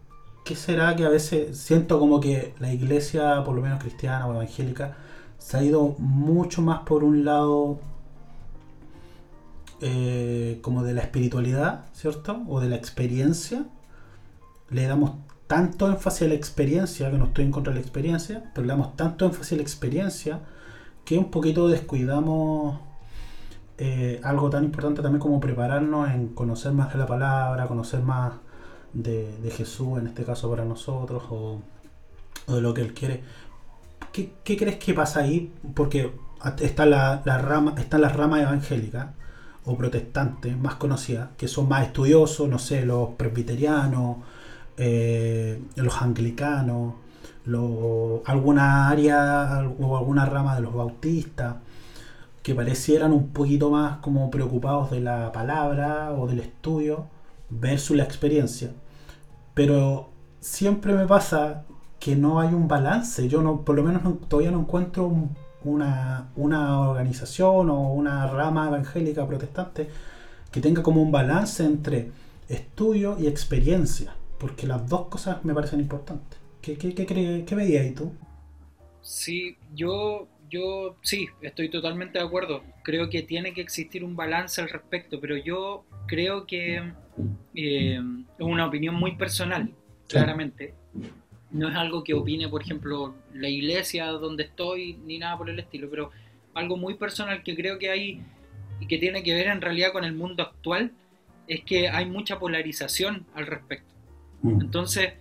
qué 0.43 0.55
será 0.55 0.95
que 0.95 1.05
a 1.05 1.09
veces 1.09 1.57
siento 1.57 1.99
como 1.99 2.19
que 2.19 2.53
la 2.59 2.73
iglesia, 2.73 3.43
por 3.43 3.55
lo 3.55 3.61
menos 3.61 3.79
cristiana 3.79 4.27
o 4.27 4.33
evangélica, 4.33 4.95
se 5.37 5.57
ha 5.57 5.63
ido 5.63 5.95
mucho 5.99 6.61
más 6.61 6.81
por 6.81 7.03
un 7.03 7.25
lado 7.25 7.79
eh, 9.81 10.59
como 10.61 10.83
de 10.83 10.93
la 10.93 11.01
espiritualidad, 11.01 11.85
¿cierto? 11.93 12.43
O 12.47 12.59
de 12.59 12.69
la 12.69 12.75
experiencia. 12.75 13.65
Le 14.69 14.87
damos 14.87 15.11
tanto 15.47 15.87
énfasis 15.87 16.23
a 16.23 16.27
la 16.27 16.33
experiencia, 16.35 17.11
que 17.11 17.17
no 17.17 17.25
estoy 17.25 17.45
en 17.45 17.51
contra 17.51 17.73
de 17.73 17.79
la 17.79 17.85
experiencia, 17.85 18.51
pero 18.53 18.65
le 18.65 18.73
damos 18.73 18.95
tanto 18.95 19.25
énfasis 19.25 19.53
a 19.53 19.55
la 19.57 19.61
experiencia 19.61 20.39
que 21.03 21.17
un 21.17 21.29
poquito 21.29 21.67
descuidamos 21.67 22.79
eh, 23.77 24.21
algo 24.23 24.49
tan 24.49 24.63
importante 24.63 25.01
también 25.01 25.19
como 25.19 25.39
prepararnos 25.39 26.09
en 26.09 26.29
conocer 26.29 26.71
más 26.71 26.93
de 26.93 26.99
la 26.99 27.05
palabra, 27.05 27.67
conocer 27.67 28.01
más 28.01 28.33
de, 28.93 29.51
Jesús, 29.55 29.99
en 29.99 30.07
este 30.07 30.23
caso 30.23 30.49
para 30.49 30.65
nosotros, 30.65 31.23
o, 31.29 31.61
de 32.47 32.61
lo 32.61 32.73
que 32.73 32.81
Él 32.81 32.93
quiere. 32.93 33.23
¿Qué, 34.11 34.31
crees 34.43 34.77
que 34.77 34.93
pasa 34.93 35.19
ahí? 35.21 35.53
Porque 35.73 36.13
está 36.61 36.85
la, 36.85 37.21
rama, 37.37 37.75
están 37.77 38.01
las 38.01 38.15
ramas 38.15 38.41
evangélicas 38.41 39.07
o 39.65 39.75
protestantes 39.75 40.57
más 40.57 40.75
conocidas, 40.75 41.29
que 41.37 41.47
son 41.47 41.67
más 41.67 41.87
estudiosos, 41.87 42.47
no 42.47 42.59
sé, 42.59 42.85
los 42.85 43.09
presbiterianos, 43.09 44.17
eh, 44.77 45.61
los 45.75 46.01
anglicanos, 46.01 46.95
alguna 48.25 48.89
área 48.89 49.69
o 49.79 49.97
alguna 49.97 50.25
rama 50.25 50.55
de 50.55 50.61
los 50.61 50.73
bautistas 50.73 51.57
que 52.41 52.55
parecieran 52.55 53.11
un 53.11 53.29
poquito 53.29 53.69
más 53.71 53.97
como 53.97 54.29
preocupados 54.29 54.91
de 54.91 54.99
la 54.99 55.31
palabra 55.31 56.13
o 56.13 56.27
del 56.27 56.39
estudio 56.39 57.07
versus 57.49 57.97
la 57.97 58.03
experiencia. 58.03 58.71
Pero 59.53 60.09
siempre 60.39 60.93
me 60.93 61.07
pasa 61.07 61.63
que 61.99 62.15
no 62.15 62.39
hay 62.39 62.53
un 62.53 62.67
balance. 62.67 63.27
Yo 63.27 63.41
no, 63.41 63.61
por 63.61 63.75
lo 63.75 63.83
menos 63.83 64.03
todavía 64.27 64.51
no 64.51 64.59
encuentro 64.59 65.11
una, 65.63 66.29
una 66.35 66.79
organización 66.81 67.69
o 67.69 67.93
una 67.93 68.27
rama 68.27 68.67
evangélica 68.67 69.25
protestante 69.25 69.89
que 70.51 70.61
tenga 70.61 70.83
como 70.83 71.01
un 71.01 71.11
balance 71.11 71.65
entre 71.65 72.11
estudio 72.47 73.17
y 73.19 73.27
experiencia. 73.27 74.13
Porque 74.39 74.67
las 74.67 74.87
dos 74.87 75.07
cosas 75.07 75.43
me 75.45 75.53
parecen 75.53 75.79
importantes. 75.79 76.39
¿Qué, 76.61 76.77
qué, 76.77 76.93
qué, 76.93 77.05
qué 77.45 77.55
veías 77.55 77.83
ahí 77.83 77.93
tú? 77.93 78.13
Sí, 79.01 79.57
yo 79.73 80.27
yo 80.49 80.95
sí, 81.01 81.27
estoy 81.41 81.69
totalmente 81.69 82.19
de 82.19 82.25
acuerdo. 82.25 82.63
Creo 82.83 83.09
que 83.09 83.23
tiene 83.23 83.53
que 83.53 83.61
existir 83.61 84.03
un 84.03 84.15
balance 84.15 84.61
al 84.61 84.69
respecto, 84.69 85.19
pero 85.19 85.37
yo 85.37 85.85
creo 86.07 86.45
que 86.45 86.93
eh, 87.55 87.99
es 88.37 88.45
una 88.45 88.67
opinión 88.67 88.95
muy 88.95 89.15
personal, 89.15 89.71
claramente. 90.07 90.73
No 91.51 91.69
es 91.69 91.75
algo 91.75 92.03
que 92.03 92.13
opine, 92.13 92.47
por 92.49 92.61
ejemplo, 92.61 93.15
la 93.33 93.49
iglesia 93.49 94.07
donde 94.07 94.43
estoy, 94.43 94.97
ni 95.05 95.17
nada 95.17 95.37
por 95.37 95.49
el 95.49 95.59
estilo, 95.59 95.89
pero 95.89 96.11
algo 96.53 96.77
muy 96.77 96.95
personal 96.95 97.43
que 97.43 97.55
creo 97.55 97.79
que 97.79 97.89
hay 97.89 98.21
y 98.79 98.87
que 98.87 98.97
tiene 98.97 99.23
que 99.23 99.33
ver 99.33 99.47
en 99.47 99.61
realidad 99.61 99.93
con 99.93 100.03
el 100.03 100.13
mundo 100.13 100.43
actual, 100.43 100.91
es 101.47 101.63
que 101.63 101.89
hay 101.89 102.05
mucha 102.05 102.39
polarización 102.39 103.25
al 103.33 103.47
respecto. 103.47 103.94
Mm. 104.41 104.61
Entonces, 104.61 105.13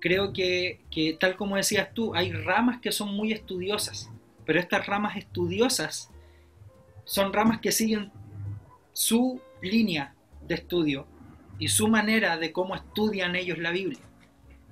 creo 0.00 0.32
que, 0.32 0.80
que, 0.90 1.16
tal 1.18 1.36
como 1.36 1.56
decías 1.56 1.92
tú, 1.94 2.14
hay 2.14 2.32
ramas 2.32 2.80
que 2.80 2.92
son 2.92 3.14
muy 3.14 3.32
estudiosas 3.32 4.10
pero 4.50 4.58
estas 4.58 4.84
ramas 4.84 5.16
estudiosas 5.16 6.10
son 7.04 7.32
ramas 7.32 7.60
que 7.60 7.70
siguen 7.70 8.10
su 8.92 9.40
línea 9.62 10.16
de 10.46 10.56
estudio 10.56 11.06
y 11.60 11.68
su 11.68 11.86
manera 11.86 12.36
de 12.36 12.50
cómo 12.50 12.74
estudian 12.74 13.36
ellos 13.36 13.58
la 13.58 13.70
Biblia. 13.70 14.00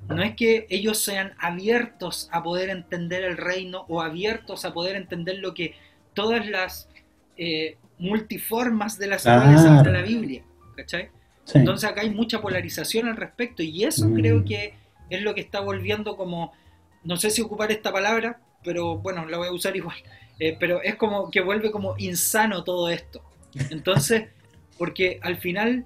No 0.09 0.21
es 0.21 0.35
que 0.35 0.67
ellos 0.69 0.99
sean 0.99 1.33
abiertos 1.39 2.29
a 2.33 2.43
poder 2.43 2.71
entender 2.71 3.23
el 3.23 3.37
reino 3.37 3.85
o 3.87 4.03
abiertos 4.03 4.65
a 4.65 4.75
poder 4.75 4.97
entender 4.97 5.39
lo 5.39 5.55
que 5.55 5.77
todas 6.13 6.49
las 6.49 6.89
eh, 7.37 7.77
multiformas 8.01 8.99
de 8.99 9.07
las 9.07 9.23
cuales 9.23 9.61
habla 9.61 9.93
la 9.93 10.03
Biblia. 10.03 10.43
¿cachai? 10.75 11.11
Entonces 11.55 11.89
acá 11.89 12.03
hay 12.03 12.11
mucha 12.11 12.41
polarización 12.41 13.09
al 13.09 13.17
respecto 13.17 13.63
y 13.63 13.85
eso 13.85 14.09
mm. 14.09 14.15
creo 14.15 14.45
que 14.45 14.75
es 15.11 15.23
lo 15.23 15.35
que 15.35 15.41
está 15.41 15.61
volviendo 15.61 16.17
como, 16.17 16.53
no 17.05 17.17
sé 17.17 17.31
si 17.31 17.41
ocupar 17.41 17.73
esta 17.73 17.93
palabra, 17.93 18.41
pero 18.63 18.99
bueno, 18.99 19.27
la 19.27 19.39
voy 19.39 19.49
a 19.49 19.53
usar 19.53 19.77
igual. 19.77 19.97
Eh, 20.41 20.57
pero 20.57 20.81
es 20.81 20.95
como 20.95 21.33
que 21.33 21.41
vuelve 21.41 21.73
como 21.73 21.97
insano 21.99 22.63
todo 22.63 22.89
esto. 22.91 23.25
Entonces, 23.71 24.29
porque 24.79 25.19
al 25.21 25.39
final, 25.39 25.85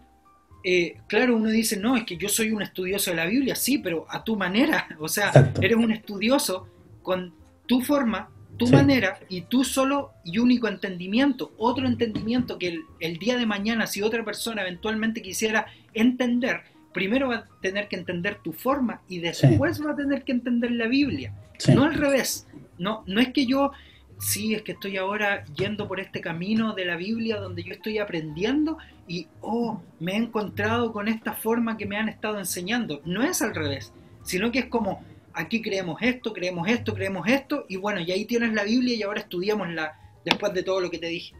eh, 0.62 0.98
claro, 1.06 1.36
uno 1.36 1.48
dice, 1.48 1.78
no, 1.78 1.96
es 1.96 2.04
que 2.04 2.18
yo 2.18 2.28
soy 2.28 2.52
un 2.52 2.60
estudioso 2.60 3.12
de 3.12 3.16
la 3.16 3.24
Biblia, 3.24 3.56
sí, 3.56 3.78
pero 3.78 4.04
a 4.10 4.22
tu 4.22 4.36
manera. 4.36 4.86
O 4.98 5.08
sea, 5.08 5.32
eres 5.62 5.78
un 5.78 5.90
estudioso 5.90 6.68
con 7.02 7.34
tu 7.66 7.80
forma, 7.80 8.28
tu 8.56 8.68
manera 8.68 9.18
y 9.28 9.42
tu 9.42 9.64
solo 9.64 10.12
y 10.24 10.38
único 10.38 10.68
entendimiento. 10.68 11.52
Otro 11.56 11.86
entendimiento 11.86 12.58
que 12.58 12.80
el, 13.00 13.18
día 13.18 13.36
de 13.36 13.46
mañana, 13.46 13.86
si 13.86 14.02
otra 14.02 14.24
persona 14.24 14.62
eventualmente 14.62 15.22
quisiera 15.22 15.66
entender, 15.94 16.62
primero 16.92 17.28
va 17.28 17.36
a 17.36 17.48
tener 17.60 17.88
que 17.88 17.96
entender 17.96 18.38
tu 18.42 18.52
forma 18.52 19.02
y 19.08 19.20
después 19.20 19.84
va 19.84 19.92
a 19.92 19.96
tener 19.96 20.22
que 20.24 20.32
entender 20.32 20.70
la 20.72 20.86
Biblia. 20.86 21.34
No 21.74 21.84
al 21.84 21.94
revés. 21.94 22.46
No, 22.78 23.04
no 23.06 23.20
es 23.20 23.32
que 23.32 23.46
yo, 23.46 23.72
sí, 24.18 24.54
es 24.54 24.62
que 24.62 24.72
estoy 24.72 24.96
ahora 24.96 25.44
yendo 25.56 25.88
por 25.88 26.00
este 26.00 26.20
camino 26.20 26.74
de 26.74 26.84
la 26.84 26.96
Biblia 26.96 27.38
donde 27.38 27.62
yo 27.62 27.72
estoy 27.72 27.98
aprendiendo 27.98 28.78
y, 29.06 29.28
oh, 29.40 29.80
me 30.00 30.12
he 30.12 30.16
encontrado 30.16 30.92
con 30.92 31.08
esta 31.08 31.32
forma 31.32 31.76
que 31.76 31.86
me 31.86 31.96
han 31.96 32.08
estado 32.08 32.38
enseñando. 32.38 33.00
No 33.04 33.22
es 33.22 33.42
al 33.42 33.54
revés, 33.54 33.92
sino 34.24 34.50
que 34.50 34.60
es 34.60 34.66
como, 34.66 35.04
aquí 35.34 35.62
creemos 35.62 36.00
esto, 36.02 36.32
creemos 36.32 36.68
esto, 36.68 36.94
creemos 36.94 37.28
esto, 37.28 37.66
y 37.68 37.76
bueno, 37.76 38.00
y 38.00 38.10
ahí 38.12 38.24
tienes 38.24 38.52
la 38.52 38.64
Biblia 38.64 38.94
y 38.94 39.02
ahora 39.02 39.20
estudiamosla 39.20 39.98
después 40.24 40.52
de 40.54 40.62
todo 40.62 40.80
lo 40.80 40.90
que 40.90 40.98
te 40.98 41.06
dije. 41.06 41.34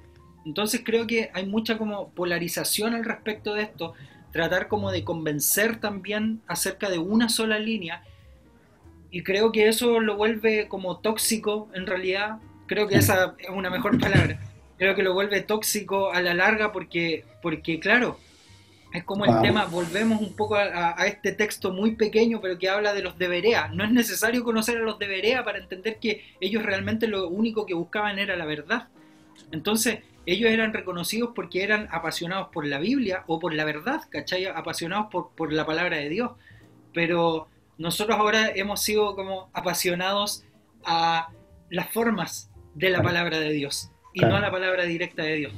Entonces 0.45 0.83
creo 0.85 1.07
que 1.07 1.31
hay 1.35 1.47
mucha 1.47 1.79
como 1.79 2.11
polarización 2.11 2.95
al 2.95 3.05
respecto 3.05 3.55
de 3.55 3.63
esto, 3.63 3.95
tratar 4.33 4.69
como 4.69 4.91
de 4.91 5.05
convencer 5.05 5.81
también 5.81 6.41
acerca 6.47 6.89
de 6.91 6.99
una 6.99 7.29
sola 7.29 7.59
línea 7.59 8.03
y 9.13 9.23
creo 9.23 9.53
que 9.53 9.69
eso 9.69 10.01
lo 10.01 10.17
vuelve 10.17 10.69
como 10.69 10.99
tóxico 10.99 11.69
en 11.75 11.87
realidad. 11.87 12.39
Creo 12.67 12.89
que 12.89 12.97
esa 12.97 13.37
es 13.39 13.51
una 13.51 13.69
mejor 13.69 14.01
palabra. 14.01 14.41
Creo 14.79 14.95
que 14.95 15.03
lo 15.03 15.13
vuelve 15.13 15.43
tóxico 15.43 16.13
a 16.13 16.23
la 16.23 16.33
larga 16.33 16.73
porque, 16.73 17.27
porque 17.43 17.79
claro, 17.79 18.19
es 18.93 19.05
como 19.05 19.25
el 19.25 19.41
tema, 19.41 19.65
volvemos 19.67 20.21
un 20.21 20.35
poco 20.35 20.57
a, 20.57 20.95
este 21.07 21.33
texto 21.33 21.73
muy 21.73 21.97
pequeño, 21.97 22.41
pero 22.41 22.59
que 22.59 22.69
habla 22.69 22.93
de 22.93 23.03
los 23.03 23.17
de 23.17 23.29
Berea. 23.29 23.69
No 23.69 23.85
es 23.85 23.91
necesario 23.91 24.45
conocer 24.45 24.79
a 24.79 24.81
los 24.81 24.99
de 24.99 25.07
Berea 25.07 25.45
para 25.45 25.59
entender 25.59 25.99
que 25.99 26.25
ellos 26.41 26.63
realmente 26.63 27.07
lo 27.07 27.29
único 27.29 27.65
que 27.65 27.75
buscaban 27.75 28.19
era 28.19 28.37
la 28.37 28.45
verdad. 28.45 28.89
Entonces, 29.51 30.01
ellos 30.27 30.51
eran 30.51 30.75
reconocidos 30.75 31.31
porque 31.35 31.63
eran 31.63 31.89
apasionados 31.91 32.49
por 32.53 32.67
la 32.67 32.79
Biblia 32.79 33.25
o 33.27 33.39
por 33.39 33.55
la 33.55 33.65
verdad, 33.65 34.03
¿cachai? 34.11 34.45
Apasionados 34.45 35.07
por, 35.11 35.31
por 35.31 35.53
la 35.53 35.65
palabra 35.65 35.97
de 35.97 36.11
Dios. 36.11 36.33
Pero 36.93 37.49
nosotros 37.79 38.19
ahora 38.19 38.51
hemos 38.55 38.83
sido 38.83 39.17
como 39.17 39.49
apasionados 39.55 40.45
a 40.85 41.31
las 41.71 41.91
formas 41.91 42.51
de 42.75 42.91
la 42.91 43.03
palabra 43.03 43.39
de 43.39 43.53
Dios 43.53 43.91
y 44.13 44.21
no 44.21 44.37
a 44.37 44.41
la 44.41 44.51
palabra 44.51 44.85
directa 44.85 45.23
de 45.23 45.37
Dios. 45.37 45.53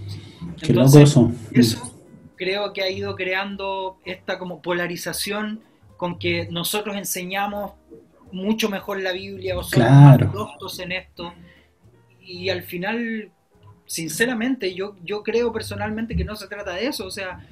Entonces, 0.62 1.16
eso 1.52 1.93
creo 2.36 2.72
que 2.72 2.82
ha 2.82 2.90
ido 2.90 3.14
creando 3.14 3.98
esta 4.04 4.38
como 4.38 4.62
polarización 4.62 5.60
con 5.96 6.18
que 6.18 6.48
nosotros 6.50 6.96
enseñamos 6.96 7.72
mucho 8.32 8.68
mejor 8.68 9.00
la 9.00 9.12
Biblia 9.12 9.56
o 9.56 9.62
somos 9.62 9.90
más 9.90 10.78
en 10.80 10.92
esto 10.92 11.32
y 12.20 12.48
al 12.48 12.62
final 12.62 13.30
sinceramente 13.86 14.74
yo, 14.74 14.96
yo 15.04 15.22
creo 15.22 15.52
personalmente 15.52 16.16
que 16.16 16.24
no 16.24 16.36
se 16.36 16.48
trata 16.48 16.74
de 16.74 16.86
eso, 16.86 17.06
o 17.06 17.10
sea, 17.10 17.46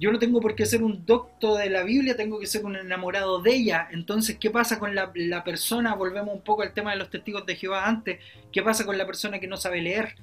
yo 0.00 0.10
no 0.10 0.18
tengo 0.18 0.40
por 0.40 0.54
qué 0.54 0.64
ser 0.64 0.82
un 0.82 1.04
docto 1.04 1.56
de 1.56 1.68
la 1.68 1.82
Biblia, 1.82 2.16
tengo 2.16 2.40
que 2.40 2.46
ser 2.46 2.64
un 2.64 2.74
enamorado 2.74 3.42
de 3.42 3.54
ella. 3.54 3.86
Entonces, 3.92 4.38
¿qué 4.40 4.48
pasa 4.50 4.78
con 4.78 4.94
la, 4.94 5.12
persona? 5.44 5.94
Volvemos 5.94 6.34
un 6.34 6.40
poco 6.40 6.62
al 6.62 6.72
tema 6.72 6.92
de 6.92 6.96
los 6.96 7.10
testigos 7.10 7.44
de 7.44 7.54
Jehová 7.54 7.86
antes. 7.86 8.18
¿Qué 8.50 8.62
pasa 8.62 8.86
con 8.86 8.96
la 8.96 9.04
persona 9.04 9.38
que 9.38 9.46
no 9.46 9.58
sabe 9.58 9.82
leer? 9.82 10.14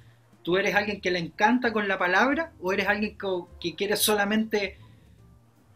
¿Tú 0.48 0.56
eres 0.56 0.76
alguien 0.76 1.02
que 1.02 1.12
le 1.12 1.20
encanta 1.20 1.74
con 1.74 1.90
la 1.90 2.00
palabra 2.00 2.54
o 2.62 2.72
eres 2.72 2.88
alguien 2.88 3.18
que, 3.60 3.76
quiere 3.76 3.98
solamente 3.98 4.78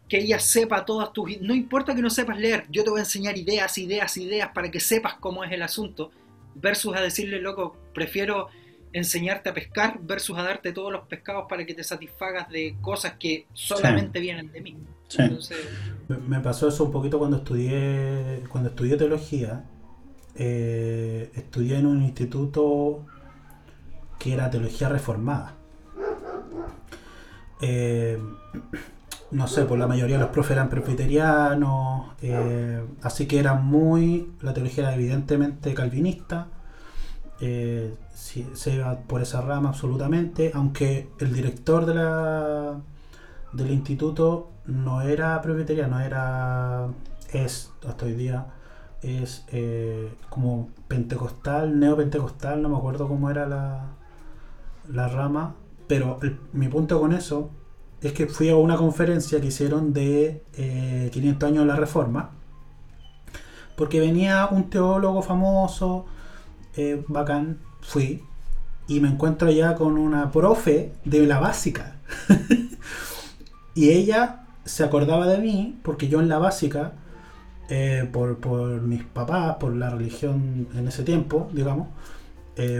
que 0.07 0.19
ella 0.19 0.39
sepa 0.39 0.85
todas 0.85 1.11
tus... 1.11 1.41
No 1.41 1.53
importa 1.53 1.93
que 1.93 2.01
no 2.01 2.09
sepas 2.09 2.39
leer, 2.39 2.67
yo 2.69 2.85
te 2.85 2.89
voy 2.89 2.99
a 2.99 3.03
enseñar 3.03 3.37
ideas, 3.37 3.77
ideas, 3.77 4.15
ideas 4.15 4.49
para 4.53 4.71
que 4.71 4.79
sepas 4.79 5.15
cómo 5.15 5.43
es 5.43 5.51
el 5.51 5.61
asunto, 5.61 6.11
versus 6.55 6.95
a 6.95 7.01
decirle, 7.01 7.41
loco, 7.41 7.75
prefiero 7.93 8.47
enseñarte 8.93 9.49
a 9.49 9.53
pescar 9.53 9.99
versus 10.03 10.37
a 10.37 10.43
darte 10.43 10.71
todos 10.71 10.89
los 10.89 11.05
pescados 11.05 11.47
para 11.49 11.65
que 11.65 11.73
te 11.73 11.83
satisfagas 11.83 12.47
de 12.47 12.77
cosas 12.79 13.15
que 13.19 13.47
solamente 13.51 14.21
vienen 14.21 14.53
de 14.53 14.61
mí. 14.61 14.77
me 16.07 16.39
pasó 16.39 16.69
eso 16.69 16.85
un 16.85 16.93
poquito 16.93 17.19
cuando 17.19 17.35
estudié 17.35 18.43
cuando 18.47 18.69
estudié 18.69 18.95
teología. 18.95 19.65
Eh, 20.33 21.29
estudié 21.35 21.79
en 21.79 21.87
un 21.87 22.01
instituto 22.03 23.05
que 24.21 24.33
era 24.33 24.51
teología 24.51 24.87
reformada. 24.87 25.53
Eh, 27.59 28.19
no 29.31 29.47
sé, 29.47 29.65
pues 29.65 29.79
la 29.79 29.87
mayoría 29.87 30.17
de 30.17 30.23
los 30.23 30.31
profes 30.31 30.51
eran 30.51 30.69
presbiterianos, 30.69 32.11
eh, 32.21 32.83
así 33.01 33.25
que 33.27 33.39
era 33.39 33.55
muy, 33.55 34.31
la 34.41 34.53
teología 34.53 34.83
era 34.83 34.95
evidentemente 34.95 35.73
calvinista, 35.73 36.47
eh, 37.39 37.95
se 38.13 38.75
iba 38.75 38.99
por 38.99 39.21
esa 39.23 39.41
rama 39.41 39.69
absolutamente, 39.69 40.51
aunque 40.53 41.09
el 41.19 41.33
director 41.33 41.87
de 41.87 41.95
la, 41.95 42.79
del 43.53 43.71
instituto 43.71 44.51
no 44.65 45.01
era 45.01 45.41
presbiteriano, 45.41 45.99
era, 45.99 46.87
es, 47.33 47.71
hasta 47.87 48.05
hoy 48.05 48.13
día, 48.13 48.47
es 49.01 49.45
como 50.29 50.69
pentecostal, 50.87 51.79
neopentecostal, 51.79 52.61
no 52.61 52.69
me 52.69 52.77
acuerdo 52.77 53.07
cómo 53.07 53.29
era 53.31 53.47
la, 53.47 53.85
la 54.93 55.07
rama, 55.07 55.55
pero 55.87 56.19
mi 56.53 56.67
punto 56.67 56.99
con 56.99 57.13
eso 57.13 57.51
es 58.01 58.13
que 58.13 58.27
fui 58.27 58.49
a 58.49 58.55
una 58.55 58.77
conferencia 58.77 59.39
que 59.39 59.47
hicieron 59.47 59.93
de 59.93 60.43
500 61.11 61.43
eh, 61.43 61.51
años 61.51 61.63
de 61.63 61.67
la 61.67 61.75
Reforma, 61.75 62.31
porque 63.75 63.99
venía 63.99 64.47
un 64.47 64.69
teólogo 64.69 65.21
famoso, 65.21 66.05
eh, 66.75 67.03
bacán, 67.07 67.59
fui, 67.81 68.23
y 68.87 68.99
me 68.99 69.07
encuentro 69.07 69.47
allá 69.47 69.75
con 69.75 69.97
una 69.97 70.31
profe 70.31 70.93
de 71.05 71.27
la 71.27 71.39
básica. 71.39 71.97
y 73.75 73.89
ella 73.89 74.45
se 74.65 74.83
acordaba 74.83 75.27
de 75.27 75.37
mí, 75.37 75.79
porque 75.83 76.07
yo 76.07 76.19
en 76.19 76.27
la 76.27 76.39
básica, 76.39 76.93
eh, 77.69 78.09
por, 78.11 78.37
por, 78.37 78.81
mis 78.81 79.03
papás, 79.03 79.57
por 79.59 79.75
la 79.75 79.91
religión 79.91 80.67
en 80.73 80.87
ese 80.87 81.03
tiempo, 81.03 81.49
digamos, 81.53 81.87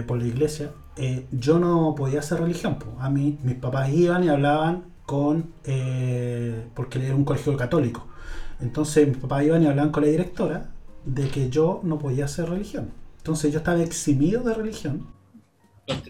por 0.06 0.18
la 0.18 0.26
iglesia, 0.28 0.70
yo 1.30 1.58
no 1.58 1.94
podía 1.94 2.20
hacer 2.20 2.40
religión. 2.40 2.78
A 2.98 3.10
mí, 3.10 3.38
mis 3.42 3.56
papás 3.56 3.90
iban 3.90 4.24
y 4.24 4.28
hablaban 4.28 4.92
con 5.06 5.52
eh, 5.64 6.66
porque 6.74 7.04
era 7.04 7.14
un 7.14 7.24
colegio 7.24 7.56
católico. 7.56 8.06
Entonces 8.60 9.08
mi 9.08 9.14
papá 9.14 9.42
iban 9.44 9.62
y 9.62 9.66
hablaban 9.66 9.90
con 9.90 10.04
la 10.04 10.08
directora 10.08 10.70
de 11.04 11.28
que 11.28 11.50
yo 11.50 11.80
no 11.82 11.98
podía 11.98 12.26
hacer 12.26 12.48
religión. 12.48 12.90
Entonces 13.18 13.52
yo 13.52 13.58
estaba 13.58 13.82
eximido 13.82 14.42
de 14.42 14.54
religión. 14.54 15.06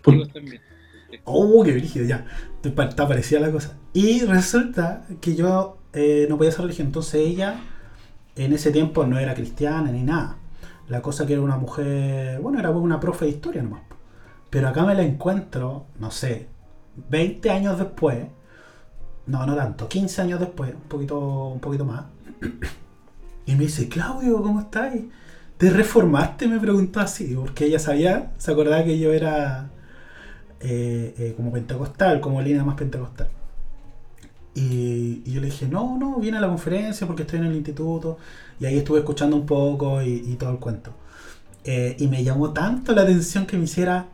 Los 0.06 0.32
también. 0.32 0.60
Oh, 1.24 1.62
qué 1.64 1.72
brígido, 1.72 2.06
ya. 2.06 2.26
Está 2.62 3.08
parecida 3.08 3.40
la 3.40 3.50
cosa. 3.50 3.76
Y 3.92 4.20
resulta 4.24 5.06
que 5.20 5.34
yo 5.34 5.78
eh, 5.92 6.26
no 6.28 6.36
podía 6.36 6.50
hacer 6.50 6.62
religión. 6.62 6.88
Entonces 6.88 7.14
ella 7.14 7.60
en 8.36 8.52
ese 8.52 8.70
tiempo 8.70 9.06
no 9.06 9.18
era 9.18 9.34
cristiana 9.34 9.90
ni 9.90 10.02
nada. 10.02 10.36
La 10.88 11.00
cosa 11.00 11.26
que 11.26 11.34
era 11.34 11.42
una 11.42 11.56
mujer, 11.56 12.40
bueno, 12.40 12.58
era 12.58 12.70
una 12.70 13.00
profe 13.00 13.24
de 13.26 13.30
historia 13.32 13.62
nomás. 13.62 13.82
Pero 14.52 14.68
acá 14.68 14.84
me 14.84 14.94
la 14.94 15.02
encuentro, 15.02 15.86
no 15.98 16.10
sé, 16.10 16.46
20 17.08 17.50
años 17.50 17.78
después, 17.78 18.26
no, 19.26 19.46
no 19.46 19.56
tanto, 19.56 19.88
15 19.88 20.20
años 20.20 20.40
después, 20.40 20.74
un 20.74 20.88
poquito, 20.90 21.18
un 21.48 21.60
poquito 21.60 21.86
más. 21.86 22.04
Y 23.46 23.56
me 23.56 23.64
dice, 23.64 23.88
Claudio, 23.88 24.40
¿cómo 24.40 24.60
estás? 24.60 24.94
¿Te 25.56 25.70
reformaste? 25.70 26.46
Me 26.46 26.60
preguntó 26.60 27.00
así, 27.00 27.34
porque 27.34 27.64
ella 27.64 27.80
sabía, 27.80 28.30
se 28.38 28.52
acordaba 28.52 28.84
que 28.84 28.98
yo 29.00 29.12
era 29.12 29.68
eh, 30.60 31.14
eh, 31.18 31.34
como 31.36 31.50
pentecostal, 31.50 32.20
como 32.20 32.40
línea 32.40 32.62
más 32.62 32.76
pentecostal. 32.76 33.28
Y, 34.54 35.22
yo 35.24 35.40
le 35.40 35.46
dije, 35.46 35.66
no, 35.66 35.98
no, 35.98 36.20
viene 36.20 36.38
a 36.38 36.40
la 36.40 36.48
conferencia 36.48 37.06
porque 37.06 37.22
estoy 37.22 37.40
en 37.40 37.46
el 37.46 37.56
instituto. 37.56 38.18
Y 38.60 38.66
ahí 38.66 38.78
estuve 38.78 38.98
escuchando 39.00 39.34
un 39.34 39.46
poco 39.46 40.02
y, 40.02 40.36
todo 40.38 40.50
el 40.50 40.58
cuento. 40.58 40.92
Eh, 41.64 41.96
y 41.98 42.06
me 42.06 42.22
llamó 42.22 42.52
tanto 42.52 42.94
la 42.94 43.02
atención 43.02 43.46
que 43.46 43.56
me 43.56 43.64
hiciera 43.64 44.06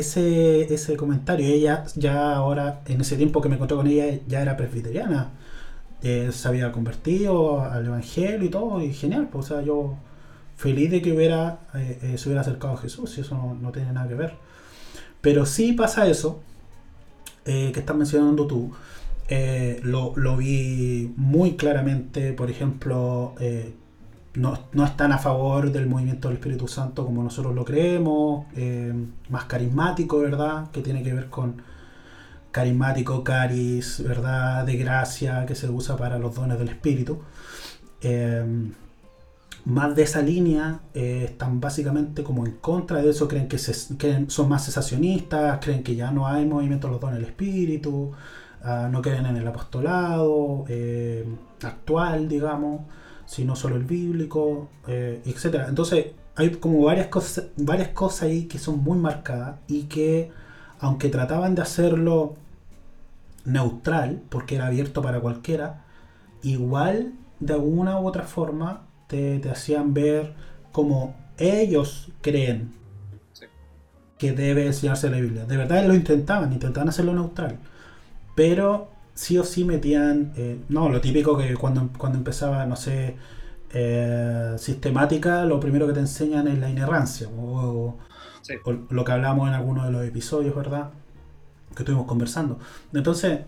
ese, 0.00 0.72
ese 0.72 0.96
comentario, 0.96 1.46
ella 1.46 1.84
ya 1.94 2.34
ahora, 2.34 2.82
en 2.86 3.00
ese 3.00 3.16
tiempo 3.16 3.40
que 3.40 3.48
me 3.48 3.54
encontré 3.56 3.76
con 3.76 3.86
ella, 3.86 4.20
ya 4.26 4.42
era 4.42 4.56
presbiteriana, 4.56 5.32
eh, 6.02 6.30
se 6.32 6.48
había 6.48 6.72
convertido 6.72 7.62
al 7.62 7.86
Evangelio 7.86 8.44
y 8.44 8.50
todo, 8.50 8.80
y 8.82 8.92
genial, 8.92 9.28
pues, 9.30 9.46
o 9.46 9.48
sea, 9.48 9.62
yo 9.62 9.96
feliz 10.56 10.90
de 10.90 11.02
que 11.02 11.12
hubiera, 11.12 11.60
eh, 11.74 11.98
eh, 12.02 12.18
se 12.18 12.28
hubiera 12.28 12.42
acercado 12.42 12.74
a 12.74 12.76
Jesús, 12.78 13.16
y 13.18 13.22
eso 13.22 13.56
no, 13.60 13.72
tiene 13.72 13.92
nada 13.92 14.08
que 14.08 14.14
ver. 14.14 14.34
Pero 15.20 15.46
sí 15.46 15.72
pasa 15.72 16.06
eso, 16.06 16.40
que 17.44 17.72
estás 17.74 17.96
mencionando 17.96 18.46
tú, 18.46 18.72
lo, 19.82 20.12
lo, 20.16 20.36
vi 20.36 21.12
muy 21.16 21.56
claramente, 21.56 22.32
por 22.32 22.50
ejemplo, 22.50 23.34
no, 24.36 24.84
están 24.84 25.12
a 25.12 25.18
favor 25.18 25.72
del 25.72 25.86
movimiento 25.86 26.28
del 26.28 26.36
Espíritu 26.36 26.68
Santo 26.68 27.06
como 27.06 27.22
nosotros 27.22 27.54
lo 27.54 27.64
creemos, 27.64 28.46
eh, 28.54 28.92
más 29.30 29.44
carismático, 29.44 30.18
¿verdad? 30.18 30.70
Que 30.70 30.82
tiene 30.82 31.02
que 31.02 31.14
ver 31.14 31.30
con 31.30 31.62
carismático, 32.50 33.24
caris, 33.24 34.02
¿verdad? 34.06 34.66
De 34.66 34.76
gracia 34.76 35.46
que 35.46 35.54
se 35.54 35.68
usa 35.70 35.96
para 35.96 36.18
los 36.18 36.34
dones 36.34 36.58
del 36.58 36.68
Espíritu. 36.68 37.22
Eh, 38.02 38.72
más 39.64 39.96
de 39.96 40.02
esa 40.02 40.22
línea 40.22 40.80
eh, 40.94 41.24
están 41.30 41.60
básicamente 41.60 42.22
como 42.22 42.46
en 42.46 42.52
contra 42.52 43.02
de 43.02 43.10
eso, 43.10 43.26
creen 43.28 43.48
que 43.48 43.58
son 43.58 44.48
más 44.48 44.66
cesacionistas, 44.66 45.58
creen 45.62 45.82
que 45.82 45.96
ya 45.96 46.10
no 46.10 46.26
hay 46.26 46.44
movimiento 46.44 46.88
de 46.88 46.92
los 46.92 47.00
dones 47.00 47.20
del 47.20 47.28
Espíritu, 47.30 48.12
ah, 48.62 48.88
no 48.92 49.02
creen 49.02 49.26
en 49.26 49.36
el 49.36 49.48
apostolado 49.48 50.66
actual, 51.62 52.28
digamos 52.28 52.82
sino 53.26 53.56
solo 53.56 53.76
el 53.76 53.84
bíblico, 53.84 54.68
eh, 54.86 55.20
etc. 55.26 55.66
Entonces 55.68 56.06
hay 56.36 56.50
como 56.50 56.84
varias 56.84 57.08
cosas, 57.08 57.46
varias 57.56 57.88
cosas 57.88 58.24
ahí 58.24 58.44
que 58.44 58.58
son 58.58 58.82
muy 58.82 58.98
marcadas 58.98 59.56
y 59.66 59.84
que 59.84 60.30
aunque 60.78 61.08
trataban 61.08 61.54
de 61.54 61.62
hacerlo 61.62 62.34
neutral, 63.44 64.22
porque 64.28 64.56
era 64.56 64.66
abierto 64.66 65.02
para 65.02 65.20
cualquiera, 65.20 65.84
igual 66.42 67.14
de 67.40 67.54
alguna 67.54 67.98
u 68.00 68.06
otra 68.06 68.24
forma 68.24 68.86
te, 69.06 69.40
hacían 69.50 69.94
ver 69.94 70.34
como 70.72 71.14
ellos 71.38 72.10
creen 72.20 72.74
que 74.18 74.32
debe 74.32 74.66
enseñarse 74.66 75.10
la 75.10 75.18
Biblia. 75.18 75.44
De 75.44 75.56
verdad 75.56 75.86
lo 75.86 75.94
intentaban, 75.94 76.52
intentaban 76.52 76.88
hacerlo 76.88 77.12
neutral. 77.12 77.58
Pero 78.34 78.90
sí 79.16 79.38
o 79.38 79.44
sí 79.44 79.64
metían, 79.64 80.32
eh, 80.36 80.60
no, 80.68 80.88
lo 80.88 81.00
típico 81.00 81.36
que 81.36 81.54
cuando, 81.56 81.88
cuando 81.98 82.18
empezaba, 82.18 82.66
no 82.66 82.76
sé, 82.76 83.16
eh, 83.72 84.54
sistemática, 84.58 85.44
lo 85.44 85.58
primero 85.58 85.86
que 85.86 85.94
te 85.94 86.00
enseñan 86.00 86.46
es 86.48 86.58
la 86.58 86.70
inerrancia, 86.70 87.28
o, 87.28 87.98
lo 88.90 89.04
que 89.04 89.12
hablamos 89.12 89.48
en 89.48 89.54
algunos 89.54 89.86
de 89.86 89.90
los 89.90 90.04
episodios, 90.04 90.54
¿verdad? 90.54 90.90
Que 91.74 91.82
estuvimos 91.82 92.06
conversando. 92.06 92.60
Entonces, 92.92 93.40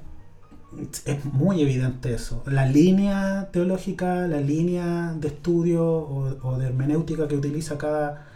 es 1.04 1.24
muy 1.24 1.62
evidente 1.62 2.12
eso. 2.14 2.42
La 2.46 2.66
línea 2.66 3.48
teológica, 3.52 4.26
la 4.26 4.40
línea 4.40 5.14
de 5.14 5.28
estudio 5.28 5.84
o, 5.86 6.58
de 6.58 6.66
hermenéutica 6.66 7.28
que 7.28 7.36
utiliza 7.36 7.78
cada, 7.78 8.26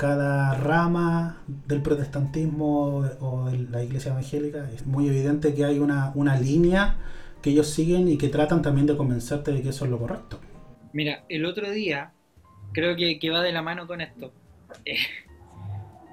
cada 0.00 0.54
rama 0.54 1.42
del 1.46 1.82
protestantismo 1.82 3.00
o 3.20 3.50
de 3.50 3.58
la 3.70 3.84
iglesia 3.84 4.12
evangélica, 4.12 4.70
es 4.70 4.86
muy 4.86 5.06
evidente 5.06 5.54
que 5.54 5.66
hay 5.66 5.78
una, 5.78 6.14
línea 6.40 6.96
que 7.42 7.50
ellos 7.50 7.68
siguen 7.68 8.08
y 8.08 8.16
que 8.16 8.28
tratan 8.30 8.62
también 8.62 8.86
de 8.86 8.96
convencerte 8.96 9.52
de 9.52 9.60
que 9.60 9.68
eso 9.68 9.84
es 9.84 9.90
lo 9.90 9.98
correcto. 9.98 10.40
Mira, 10.94 11.24
el 11.28 11.44
otro 11.44 11.70
día, 11.70 12.12
creo 12.72 12.96
que, 12.96 13.28
va 13.28 13.42
de 13.42 13.52
la 13.52 13.60
mano 13.60 13.86
con 13.86 14.00
esto, 14.00 14.32
eh, 14.86 14.96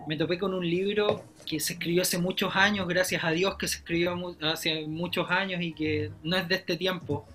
me 0.05 0.17
topé 0.17 0.37
con 0.37 0.53
un 0.53 0.69
libro 0.69 1.23
que 1.45 1.61
se 1.61 1.73
escribió 1.73 2.01
hace 2.01 2.17
muchos 2.17 2.57
años, 2.57 2.89
gracias 2.89 3.23
a 3.23 3.31
Dios 3.31 3.55
que 3.55 3.69
se 3.69 3.77
escribió 3.77 4.17
hace 4.41 4.85
muchos 4.85 5.31
años 5.31 5.61
y 5.61 5.71
que 5.71 6.11
no 6.23 6.35
es 6.35 6.45
de 6.49 6.55
este 6.55 6.75
tiempo. 6.75 7.25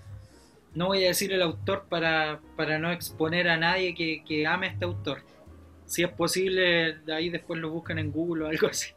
No 0.75 0.85
voy 0.85 1.03
a 1.03 1.07
decir 1.07 1.33
el 1.33 1.41
autor 1.41 1.87
para, 1.89 2.39
no 2.79 2.91
exponer 2.91 3.49
a 3.49 3.57
nadie 3.57 3.95
que, 3.95 4.23
que 4.23 4.45
ame 4.45 4.67
a 4.67 4.69
este 4.69 4.85
autor 4.85 5.32
si 5.85 6.03
es 6.03 6.09
posible, 6.09 6.99
de 7.05 7.13
ahí 7.13 7.29
después 7.29 7.59
lo 7.59 7.69
buscan 7.69 7.99
en 7.99 8.11
Google 8.11 8.45
o 8.45 8.47
algo 8.47 8.67
así. 8.67 8.91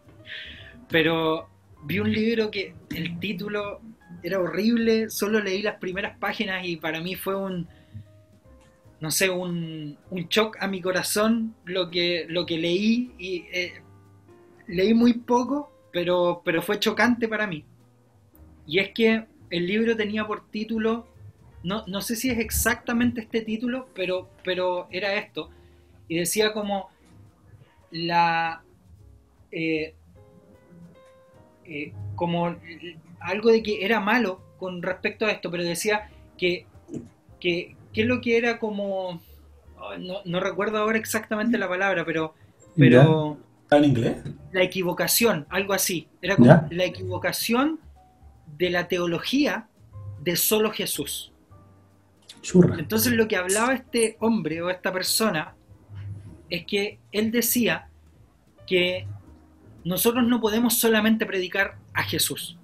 Pero 0.88 1.48
vi 1.84 1.98
un 1.98 2.12
libro 2.12 2.50
que 2.50 2.74
el 2.94 3.18
título 3.18 3.80
era 4.22 4.40
horrible, 4.40 5.10
solo 5.10 5.40
leí 5.40 5.62
las 5.62 5.76
primeras 5.76 6.18
páginas 6.18 6.64
y 6.64 6.76
para 6.76 7.00
mí 7.00 7.14
fue 7.14 7.36
un, 7.36 7.68
no 9.00 9.10
sé, 9.10 9.30
un, 9.30 9.96
un 10.10 10.28
shock 10.28 10.56
a 10.60 10.66
mi 10.66 10.80
corazón 10.80 11.54
lo 11.64 11.90
que, 11.90 12.26
lo 12.28 12.46
que 12.46 12.58
leí 12.58 13.12
y 13.18 13.44
eh, 13.52 13.82
leí 14.66 14.94
muy 14.94 15.14
poco, 15.14 15.72
pero, 15.92 16.42
pero 16.44 16.62
fue 16.62 16.78
chocante 16.78 17.28
para 17.28 17.46
mí. 17.46 17.64
Y 18.66 18.78
es 18.78 18.90
que 18.90 19.26
el 19.50 19.66
libro 19.66 19.96
tenía 19.96 20.26
por 20.26 20.48
título, 20.50 21.06
no, 21.62 21.84
no 21.86 22.00
sé 22.00 22.16
si 22.16 22.30
es 22.30 22.38
exactamente 22.38 23.20
este 23.20 23.42
título, 23.42 23.88
pero, 23.94 24.30
pero 24.42 24.88
era 24.90 25.14
esto, 25.14 25.50
y 26.08 26.18
decía 26.18 26.52
como 26.52 26.88
la 27.90 28.62
eh, 29.50 29.94
eh, 31.64 31.92
como 32.14 32.56
algo 33.20 33.50
de 33.50 33.62
que 33.62 33.84
era 33.84 34.00
malo 34.00 34.40
con 34.58 34.82
respecto 34.82 35.26
a 35.26 35.30
esto, 35.30 35.50
pero 35.50 35.64
decía 35.64 36.10
que, 36.38 36.66
que, 37.40 37.76
que 37.92 38.02
es 38.02 38.06
lo 38.06 38.20
que 38.20 38.36
era 38.36 38.58
como, 38.58 39.20
no, 39.98 40.20
no, 40.24 40.40
recuerdo 40.40 40.78
ahora 40.78 40.98
exactamente 40.98 41.58
la 41.58 41.68
palabra, 41.68 42.04
pero... 42.04 42.34
pero 42.76 43.38
¿Está 43.62 43.78
en 43.78 43.84
inglés? 43.84 44.16
La 44.52 44.62
equivocación, 44.62 45.46
algo 45.50 45.72
así. 45.72 46.08
Era 46.22 46.36
como 46.36 46.68
la 46.70 46.84
equivocación 46.84 47.80
de 48.56 48.70
la 48.70 48.86
teología 48.86 49.68
de 50.22 50.36
solo 50.36 50.70
Jesús. 50.70 51.32
Entonces 52.78 53.12
lo 53.12 53.26
que 53.26 53.36
hablaba 53.36 53.74
este 53.74 54.16
hombre 54.20 54.62
o 54.62 54.70
esta 54.70 54.92
persona 54.92 55.56
es 56.50 56.64
que 56.64 56.98
él 57.12 57.30
decía 57.30 57.88
que 58.66 59.06
nosotros 59.84 60.26
no 60.26 60.40
podemos 60.40 60.78
solamente 60.78 61.26
predicar 61.26 61.76
a 61.94 62.02
Jesús, 62.02 62.58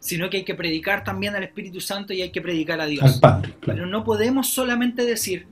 sino 0.00 0.28
que 0.28 0.38
hay 0.38 0.44
que 0.44 0.54
predicar 0.54 1.04
también 1.04 1.34
al 1.34 1.44
Espíritu 1.44 1.80
Santo 1.80 2.12
y 2.12 2.22
hay 2.22 2.30
que 2.30 2.42
predicar 2.42 2.80
a 2.80 2.86
Dios. 2.86 3.14
Al 3.14 3.20
Padre, 3.20 3.54
Pero 3.64 3.86
no 3.86 4.04
podemos 4.04 4.50
solamente 4.50 5.04
decir 5.04 5.46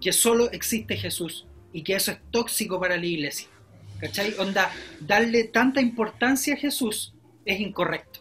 que 0.00 0.12
solo 0.12 0.50
existe 0.50 0.96
Jesús 0.96 1.46
y 1.72 1.82
que 1.82 1.94
eso 1.94 2.12
es 2.12 2.18
tóxico 2.30 2.80
para 2.80 2.96
la 2.96 3.06
iglesia. 3.06 3.48
¿Cachai? 4.00 4.34
Onda, 4.38 4.70
darle 5.00 5.44
tanta 5.44 5.80
importancia 5.80 6.54
a 6.54 6.56
Jesús 6.56 7.14
es 7.44 7.60
incorrecto. 7.60 8.20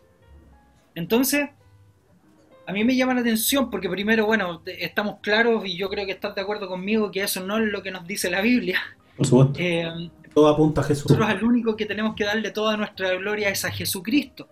Entonces, 0.95 1.49
a 2.67 2.73
mí 2.73 2.83
me 2.83 2.97
llama 2.97 3.13
la 3.13 3.21
atención 3.21 3.69
porque 3.69 3.89
primero, 3.89 4.25
bueno, 4.25 4.61
estamos 4.65 5.19
claros 5.21 5.65
y 5.65 5.77
yo 5.77 5.89
creo 5.89 6.05
que 6.05 6.11
estás 6.11 6.35
de 6.35 6.41
acuerdo 6.41 6.67
conmigo 6.67 7.09
que 7.11 7.23
eso 7.23 7.41
no 7.41 7.57
es 7.57 7.71
lo 7.71 7.81
que 7.81 7.91
nos 7.91 8.05
dice 8.05 8.29
la 8.29 8.41
Biblia. 8.41 8.77
Por 9.15 9.25
supuesto. 9.25 9.53
Eh, 9.57 10.09
Todo 10.33 10.49
apunta 10.49 10.81
a 10.81 10.83
Jesús. 10.83 11.05
Nosotros 11.05 11.29
al 11.29 11.43
único 11.45 11.77
que 11.77 11.85
tenemos 11.85 12.13
que 12.13 12.25
darle 12.25 12.51
toda 12.51 12.75
nuestra 12.75 13.15
gloria 13.15 13.47
es 13.49 13.63
a 13.63 13.71
Jesucristo. 13.71 14.49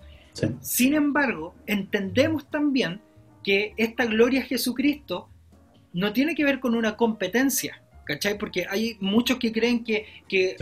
Sin 0.62 0.94
embargo, 0.94 1.56
entendemos 1.68 2.50
también 2.50 3.02
que 3.44 3.74
esta 3.76 4.06
gloria 4.06 4.42
a 4.42 4.46
Jesucristo 4.46 5.28
no 5.92 6.14
tiene 6.14 6.36
que 6.36 6.46
ver 6.46 6.62
con 6.62 6.74
una 6.74 6.96
competencia, 6.96 7.82
¿cachai? 8.06 8.38
Porque 8.38 8.66
hay 8.70 8.96
muchos 9.02 9.40
que 9.40 9.52
creen 9.52 9.84
que, 9.84 10.06
que 10.30 10.56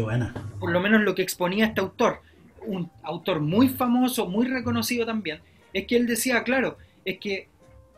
por 0.60 0.72
lo 0.72 0.80
menos 0.80 1.01
lo 1.01 1.14
que 1.14 1.22
exponía 1.22 1.66
este 1.66 1.82
autor, 1.82 2.22
un 2.66 2.89
autor 3.04 3.41
muy 3.41 3.70
famoso, 3.70 4.28
muy 4.28 4.47
reconocido 4.47 5.06
también, 5.06 5.39
es 5.72 5.86
que 5.86 5.95
él 5.95 6.08
decía, 6.08 6.43
claro, 6.43 6.78
es 7.06 7.20
que 7.20 7.49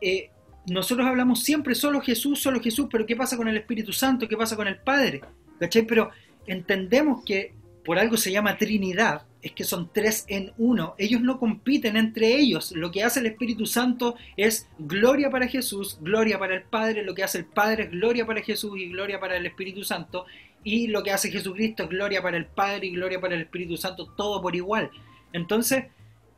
eh, 0.01 0.30
nosotros 0.68 1.06
hablamos 1.08 1.43
siempre 1.43 1.76
solo 1.76 2.01
Jesús, 2.01 2.41
solo 2.41 2.60
Jesús, 2.60 2.88
pero 2.91 3.06
¿qué 3.06 3.16
pasa 3.16 3.38
con 3.38 3.47
el 3.47 3.58
Espíritu 3.58 3.93
Santo? 3.93 4.28
¿Qué 4.28 4.38
pasa 4.38 4.56
con 4.56 4.68
el 4.68 4.78
Padre? 4.78 5.22
¿Cachai? 5.60 5.84
Pero 5.84 6.10
entendemos 6.47 7.24
que 7.24 7.53
por 7.84 7.99
algo 7.99 8.18
se 8.18 8.32
llama 8.32 8.58
Trinidad, 8.58 9.28
es 9.43 9.51
que 9.51 9.64
son 9.64 9.91
tres 9.93 10.26
en 10.28 10.53
uno. 10.58 10.95
Ellos 10.97 11.22
no 11.22 11.39
compiten 11.39 11.97
entre 11.97 12.36
ellos. 12.36 12.72
Lo 12.72 12.89
que 12.89 13.03
hace 13.03 13.20
el 13.20 13.28
Espíritu 13.28 13.68
Santo 13.68 14.16
es 14.36 14.68
gloria 14.80 15.30
para 15.30 15.47
Jesús, 15.47 15.99
gloria 16.01 16.39
para 16.39 16.56
el 16.56 16.64
Padre. 16.64 17.03
Lo 17.03 17.14
que 17.14 17.24
hace 17.24 17.38
el 17.38 17.45
Padre 17.45 17.84
es 17.84 17.91
gloria 17.91 18.26
para 18.26 18.41
Jesús 18.41 18.72
y 18.80 18.89
gloria 18.89 19.20
para 19.20 19.38
el 19.38 19.45
Espíritu 19.45 19.84
Santo. 19.84 20.26
Y 20.64 20.88
lo 20.88 21.03
que 21.03 21.12
hace 21.12 21.30
Jesucristo 21.30 21.84
es 21.84 21.89
gloria 21.89 22.24
para 22.24 22.38
el 22.38 22.47
Padre 22.47 22.88
y 22.88 22.95
gloria 22.95 23.22
para 23.22 23.36
el 23.36 23.41
Espíritu 23.41 23.78
Santo, 23.78 24.08
todo 24.18 24.41
por 24.41 24.56
igual. 24.56 24.89
Entonces, 25.32 25.86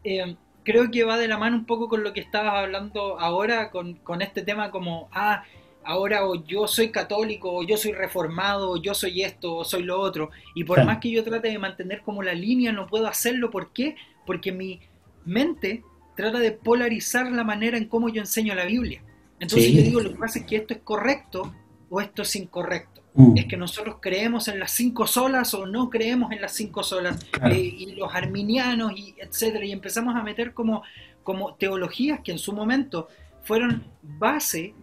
eh, 0.04 0.36
creo 0.68 0.92
que 0.92 1.06
va 1.06 1.18
de 1.18 1.30
la 1.30 1.38
mano 1.38 1.56
un 1.56 1.66
poco 1.66 1.88
con 1.88 2.04
lo 2.04 2.12
que 2.12 2.20
estabas 2.20 2.56
hablando 2.56 3.18
ahora, 3.22 3.72
con, 3.72 3.94
con 3.94 4.22
este 4.22 4.42
tema 4.42 4.70
como, 4.70 5.08
ah, 5.14 5.46
ahora 5.86 6.28
o 6.28 6.44
yo 6.44 6.68
soy 6.68 6.90
católico, 6.90 7.50
o 7.54 7.64
yo 7.64 7.78
soy 7.78 7.94
reformado, 7.94 8.72
o 8.72 8.76
yo 8.76 8.94
soy 8.94 9.24
esto, 9.24 9.56
o 9.56 9.64
soy 9.64 9.84
lo 9.84 9.98
otro. 9.98 10.30
Y 10.56 10.66
por 10.66 10.84
más 10.84 10.98
que 10.98 11.10
yo 11.10 11.24
trate 11.24 11.48
de 11.48 11.58
mantener 11.58 12.02
como 12.02 12.22
la 12.22 12.34
línea, 12.34 12.74
no 12.74 12.86
puedo 12.86 13.08
hacerlo. 13.08 13.50
¿Por 13.50 13.72
qué? 13.72 13.96
Porque 14.26 14.52
mi 14.52 14.82
mente 15.24 15.86
trata 16.18 16.40
de 16.40 16.52
polarizar 16.52 17.32
la 17.32 17.46
manera 17.46 17.78
en 17.78 17.86
cómo 17.86 18.10
yo 18.10 18.20
enseño 18.20 18.54
la 18.54 18.66
Biblia. 18.66 19.02
Entonces 19.40 19.72
yo 19.72 19.82
digo, 19.84 20.02
lo 20.02 20.12
que 20.12 20.18
pasa 20.18 20.40
es 20.40 20.46
que 20.46 20.58
esto 20.58 20.74
es 20.74 20.82
correcto 20.82 21.54
o 21.90 22.02
esto 22.02 22.24
es 22.24 22.36
incorrecto. 22.36 22.97
Mm. 23.18 23.36
Es 23.36 23.46
que 23.48 23.58
nosotros 23.58 23.98
creemos 24.00 24.48
en 24.48 24.60
las 24.60 24.72
cinco 24.72 25.08
solas 25.08 25.56
o 25.56 25.66
no 25.66 25.90
creemos 25.90 26.32
en 26.32 26.40
las 26.40 26.54
cinco 26.54 26.84
solas. 26.84 27.20
Eh, 27.52 27.58
y 27.58 27.96
los 27.96 28.14
arminianos, 28.14 28.94
y 28.96 29.16
etcétera. 29.18 29.66
Y 29.66 29.72
empezamos 29.72 30.16
a 30.16 30.22
meter 30.22 30.54
como, 30.54 30.84
como 31.24 31.56
teologías 31.56 32.20
que 32.24 32.32
en 32.32 32.38
su 32.38 32.54
momento 32.54 33.08
fueron 33.44 33.84
base 34.04 34.76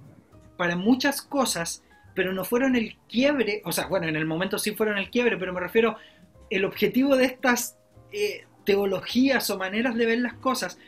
para 0.57 0.74
muchas 0.74 1.22
cosas, 1.22 1.85
pero 2.14 2.32
no 2.32 2.45
fueron 2.45 2.74
el 2.74 2.97
quiebre, 3.09 3.62
o 3.64 3.72
sea, 3.72 3.87
bueno, 3.87 4.09
en 4.09 4.16
el 4.16 4.26
momento 4.26 4.59
sí 4.59 4.72
fueron 4.72 4.99
el 4.99 5.11
quiebre, 5.11 5.37
pero 5.37 5.53
me 5.53 5.61
refiero, 5.61 5.97
el 6.51 6.64
objetivo 6.64 7.16
de 7.16 7.26
estas 7.26 7.76
eh, 8.12 8.47
teologías 8.64 9.49
o 9.51 9.59
maneras 9.59 9.95
de 9.95 10.07
ver 10.07 10.18
las 10.18 10.35
cosas, 10.35 10.78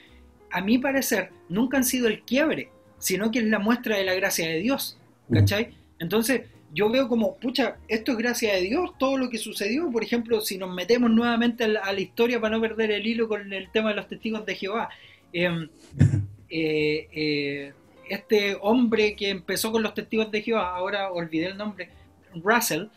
a 0.51 0.61
mi 0.61 0.78
parecer, 0.78 1.30
nunca 1.49 1.76
han 1.76 1.84
sido 1.84 2.09
el 2.09 2.22
quiebre, 2.22 2.70
sino 2.99 3.30
que 3.30 3.40
es 3.40 3.44
la 3.44 3.59
muestra 3.59 3.97
de 3.97 4.05
la 4.05 4.14
gracia 4.14 4.49
de 4.49 4.59
Dios, 4.59 4.99
mm. 5.28 5.34
¿cachai? 5.34 5.76
Entonces, 5.99 6.42
yo 6.76 6.90
veo 6.90 7.08
como, 7.08 7.36
pucha, 7.36 7.78
esto 7.88 8.12
es 8.12 8.18
gracia 8.18 8.52
de 8.52 8.60
Dios, 8.60 8.90
todo 8.98 9.16
lo 9.16 9.30
que 9.30 9.38
sucedió, 9.38 9.90
por 9.90 10.04
ejemplo, 10.04 10.42
si 10.42 10.58
nos 10.58 10.74
metemos 10.74 11.10
nuevamente 11.10 11.64
a 11.64 11.68
la, 11.68 11.98
historia 11.98 12.38
para 12.38 12.54
no 12.54 12.60
perder 12.60 12.90
el 12.90 13.06
hilo 13.06 13.28
con 13.28 13.50
el 13.50 13.70
tema 13.70 13.88
de 13.88 13.96
los 13.96 14.08
testigos 14.08 14.44
de 14.44 14.56
Jehová. 14.56 14.90
Em, 15.32 15.70
eh, 16.50 17.08
eh, 17.12 17.72
este 18.10 18.58
hombre 18.60 19.16
que 19.16 19.30
empezó 19.30 19.72
con 19.72 19.82
los 19.82 19.94
testigos 19.94 20.30
de 20.30 20.42
Jehová, 20.42 20.76
ahora 20.76 21.10
olvidé 21.10 21.46
el 21.46 21.56
nombre, 21.56 21.88
Russell, 22.34 22.88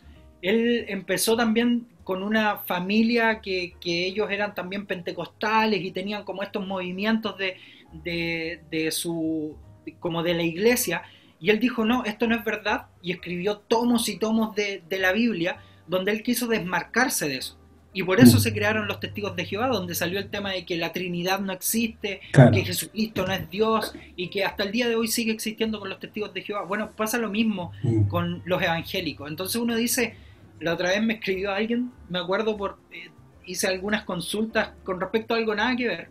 él 0.42 0.84
empezó 0.90 1.38
también 1.38 1.88
con 2.04 2.22
una 2.22 2.58
familia 2.58 3.40
que, 3.40 3.76
ellos 3.82 4.30
eran 4.30 4.54
también 4.54 4.88
pentecostales 4.88 5.82
y 5.82 5.92
tenían 5.92 6.26
como 6.26 6.44
estos 6.44 6.68
movimientos 6.68 7.38
de, 7.38 7.56
de, 8.04 8.92
su, 8.92 9.56
como 10.02 10.22
de 10.22 10.34
la 10.34 10.44
iglesia, 10.44 11.04
y 11.40 11.50
él 11.50 11.60
dijo, 11.60 11.86
no, 11.86 12.04
esto 12.06 12.28
no 12.28 12.36
es 12.36 12.44
verdad, 12.44 12.88
y 13.02 13.12
escribió 13.12 13.58
tomos 13.58 14.10
y 14.10 14.18
tomos 14.18 14.56
de, 14.56 14.84
de 14.90 15.00
la 15.00 15.12
Biblia, 15.12 15.58
donde 15.88 16.12
él 16.12 16.24
quiso 16.24 16.48
desmarcarse 16.48 17.28
de 17.28 17.38
eso. 17.38 17.60
Y 17.92 18.04
por 18.04 18.20
eso 18.20 18.38
mm. 18.38 18.42
se 18.42 18.54
crearon 18.54 18.88
los 18.88 19.00
testigos 19.00 19.36
de 19.36 19.46
Jehová, 19.46 19.68
donde 19.68 19.96
salió 19.96 20.20
el 20.20 20.30
tema 20.30 20.52
de 20.52 20.64
que 20.64 20.78
la 20.78 20.92
Trinidad 20.92 21.40
no 21.40 21.52
existe, 21.52 22.22
que 22.54 22.64
Jesucristo 22.64 23.26
no 23.26 23.34
es 23.34 23.50
Dios 23.50 23.94
y 24.16 24.30
que 24.30 24.46
hasta 24.46 24.64
el 24.64 24.72
día 24.72 24.88
de 24.88 24.96
hoy 24.96 25.08
sigue 25.08 25.32
existiendo 25.32 25.80
con 25.80 25.90
los 25.90 26.00
testigos 26.00 26.34
de 26.34 26.44
Jehová. 26.44 26.64
Bueno, 26.64 26.92
pasa 26.92 27.18
lo 27.18 27.30
mismo 27.30 27.72
mm. 27.82 28.08
con 28.08 28.44
los 28.46 28.62
evangélicos. 28.62 29.28
Entonces 29.28 29.56
uno 29.56 29.76
dice, 29.76 30.16
la 30.60 30.74
otra 30.74 30.90
vez 30.90 31.02
me 31.02 31.16
escribió 31.16 31.52
alguien, 31.52 31.92
me 32.10 32.20
acuerdo 32.20 32.58
por, 32.58 32.78
eh, 32.92 33.10
hice 33.46 33.68
algunas 33.68 34.04
consultas 34.04 34.72
con 34.84 35.00
respecto 35.00 35.34
a 35.34 35.38
algo 35.38 35.56
nada 35.56 35.76
que 35.76 35.88
ver, 35.88 36.10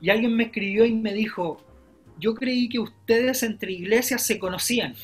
y 0.00 0.08
alguien 0.10 0.34
me 0.34 0.44
escribió 0.44 0.84
y 0.84 0.94
me 0.94 1.12
dijo, 1.12 1.62
yo 2.18 2.34
creí 2.34 2.68
que 2.68 2.78
ustedes 2.78 3.42
entre 3.42 3.72
iglesias 3.72 4.22
se 4.22 4.38
conocían. 4.38 4.94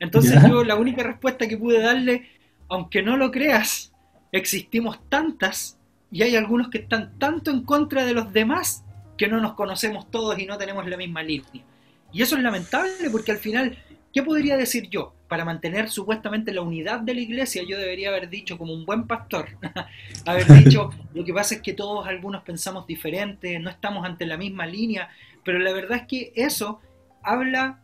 Entonces 0.00 0.40
yo 0.48 0.64
la 0.64 0.76
única 0.76 1.02
respuesta 1.02 1.48
que 1.48 1.56
pude 1.56 1.80
darle, 1.80 2.28
aunque 2.68 3.02
no 3.02 3.16
lo 3.16 3.30
creas, 3.30 3.92
existimos 4.32 4.98
tantas 5.08 5.78
y 6.10 6.22
hay 6.22 6.36
algunos 6.36 6.68
que 6.68 6.78
están 6.78 7.18
tanto 7.18 7.50
en 7.50 7.62
contra 7.64 8.04
de 8.04 8.14
los 8.14 8.32
demás 8.32 8.84
que 9.16 9.28
no 9.28 9.40
nos 9.40 9.54
conocemos 9.54 10.10
todos 10.10 10.38
y 10.38 10.46
no 10.46 10.56
tenemos 10.56 10.86
la 10.86 10.96
misma 10.96 11.22
línea. 11.22 11.64
Y 12.12 12.22
eso 12.22 12.36
es 12.36 12.42
lamentable 12.42 13.10
porque 13.10 13.32
al 13.32 13.38
final, 13.38 13.76
¿qué 14.14 14.22
podría 14.22 14.56
decir 14.56 14.88
yo? 14.88 15.14
Para 15.28 15.44
mantener 15.44 15.90
supuestamente 15.90 16.54
la 16.54 16.62
unidad 16.62 17.00
de 17.00 17.14
la 17.14 17.20
iglesia, 17.20 17.62
yo 17.68 17.76
debería 17.76 18.08
haber 18.08 18.30
dicho 18.30 18.56
como 18.56 18.72
un 18.72 18.86
buen 18.86 19.06
pastor, 19.06 19.48
haber 20.24 20.46
dicho, 20.46 20.90
lo 21.12 21.24
que 21.24 21.34
pasa 21.34 21.56
es 21.56 21.60
que 21.60 21.74
todos 21.74 22.06
algunos 22.06 22.42
pensamos 22.44 22.86
diferente, 22.86 23.58
no 23.58 23.68
estamos 23.68 24.06
ante 24.06 24.24
la 24.24 24.38
misma 24.38 24.66
línea, 24.66 25.10
pero 25.48 25.60
la 25.60 25.72
verdad 25.72 25.96
es 25.96 26.06
que 26.06 26.30
eso 26.36 26.78
habla 27.22 27.80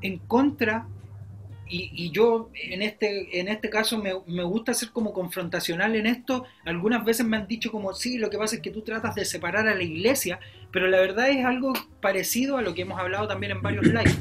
en 0.00 0.16
contra 0.16 0.86
y, 1.68 2.10
yo 2.10 2.48
en 2.54 2.80
este, 2.80 3.38
en 3.38 3.48
este 3.48 3.68
caso 3.68 3.98
me, 3.98 4.12
me, 4.26 4.42
gusta 4.44 4.72
ser 4.72 4.92
como 4.92 5.12
confrontacional 5.12 5.94
en 5.94 6.06
esto. 6.06 6.46
Algunas 6.64 7.04
veces 7.04 7.26
me 7.26 7.36
han 7.36 7.46
dicho 7.46 7.70
como, 7.70 7.92
sí, 7.92 8.16
lo 8.16 8.30
que 8.30 8.38
pasa 8.38 8.56
es 8.56 8.62
que 8.62 8.70
tú 8.70 8.80
tratas 8.80 9.14
de 9.14 9.26
separar 9.26 9.68
a 9.68 9.74
la 9.74 9.82
iglesia, 9.82 10.40
pero 10.70 10.88
la 10.88 11.00
verdad 11.00 11.28
es 11.28 11.44
algo 11.44 11.74
parecido 12.00 12.56
a 12.56 12.62
lo 12.62 12.72
que 12.72 12.80
hemos 12.80 12.98
hablado 12.98 13.28
también 13.28 13.52
en 13.52 13.60
varios 13.60 13.84
lives. 13.88 14.18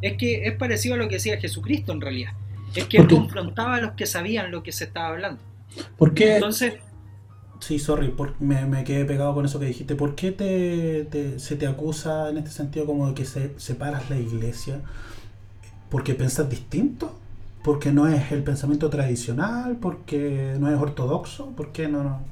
Es 0.00 0.16
que 0.16 0.44
es 0.44 0.56
parecido 0.56 0.96
a 0.96 0.98
lo 0.98 1.06
que 1.06 1.14
decía 1.14 1.40
Jesucristo 1.40 1.92
en 1.92 2.00
realidad. 2.00 2.32
Es 2.74 2.86
que 2.86 2.96
él 2.96 3.06
confrontaba 3.06 3.76
a 3.76 3.80
los 3.80 3.92
que 3.92 4.06
sabían 4.06 4.50
lo 4.50 4.64
que 4.64 4.72
se 4.72 4.82
estaba 4.82 5.10
hablando. 5.10 5.40
¿Por 5.96 6.12
qué? 6.12 6.34
Entonces... 6.34 6.74
Sí, 7.62 7.78
sorry, 7.78 8.12
me, 8.40 8.66
me, 8.66 8.82
quedé 8.82 9.04
pegado 9.04 9.34
con 9.34 9.44
eso 9.46 9.60
que 9.60 9.66
dijiste. 9.66 9.94
¿Por 9.94 10.16
qué 10.16 10.32
te, 10.32 11.38
se 11.38 11.54
te 11.54 11.66
acusa 11.66 12.28
en 12.28 12.38
este 12.38 12.50
sentido 12.50 12.86
como 12.86 13.06
de 13.06 13.14
que 13.14 13.24
se, 13.24 13.52
separas 13.56 14.10
la 14.10 14.18
iglesia? 14.18 14.80
porque 15.92 16.14
piensas 16.14 16.48
distinto, 16.48 17.14
porque 17.62 17.92
no 17.92 18.08
es 18.08 18.32
el 18.32 18.42
pensamiento 18.42 18.88
tradicional, 18.88 19.76
porque 19.76 20.56
no 20.58 20.70
es 20.70 20.80
ortodoxo, 20.80 21.50
¿por 21.54 21.70
qué 21.70 21.86
no? 21.86 22.24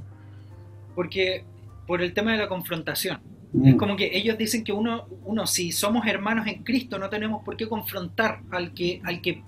Porque 0.95 1.45
por 1.87 2.01
el 2.01 2.15
tema 2.15 2.33
de 2.33 2.39
la 2.39 2.49
confrontación. 2.49 3.21
Mm. 3.53 3.69
Es 3.69 3.75
como 3.75 3.97
que 3.97 4.17
ellos 4.17 4.39
dicen 4.39 4.65
que 4.65 4.73
uno, 4.73 5.05
uno, 5.27 5.47
si 5.47 5.73
somos 5.73 6.07
hermanos 6.07 6.47
en 6.47 6.63
Cristo, 6.63 6.99
no 6.99 7.11
tenemos 7.11 7.45
por 7.45 7.59
qué 7.59 7.69
confrontar 7.69 8.41
al 8.51 8.73
que, 8.73 9.03
al 9.05 9.21
que 9.21 9.43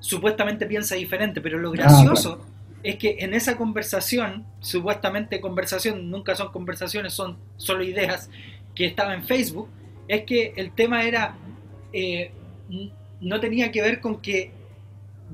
supuestamente 0.00 0.66
piensa 0.66 0.96
diferente, 0.96 1.40
pero 1.40 1.60
lo 1.60 1.68
ah, 1.68 1.72
gracioso 1.76 2.44
es 2.82 2.96
que 2.96 3.16
en 3.20 3.34
esa 3.34 3.56
conversación, 3.56 4.46
supuestamente 4.60 5.40
conversación, 5.40 6.10
nunca 6.10 6.34
son 6.34 6.52
conversaciones, 6.52 7.12
son 7.12 7.36
solo 7.56 7.82
ideas, 7.82 8.30
que 8.74 8.86
estaba 8.86 9.14
en 9.14 9.24
Facebook, 9.24 9.68
es 10.06 10.22
que 10.22 10.52
el 10.56 10.72
tema 10.72 11.04
era, 11.04 11.36
eh, 11.92 12.30
no 13.20 13.40
tenía 13.40 13.72
que 13.72 13.82
ver 13.82 14.00
con 14.00 14.20
que 14.20 14.52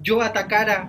yo 0.01 0.23
atacara 0.23 0.89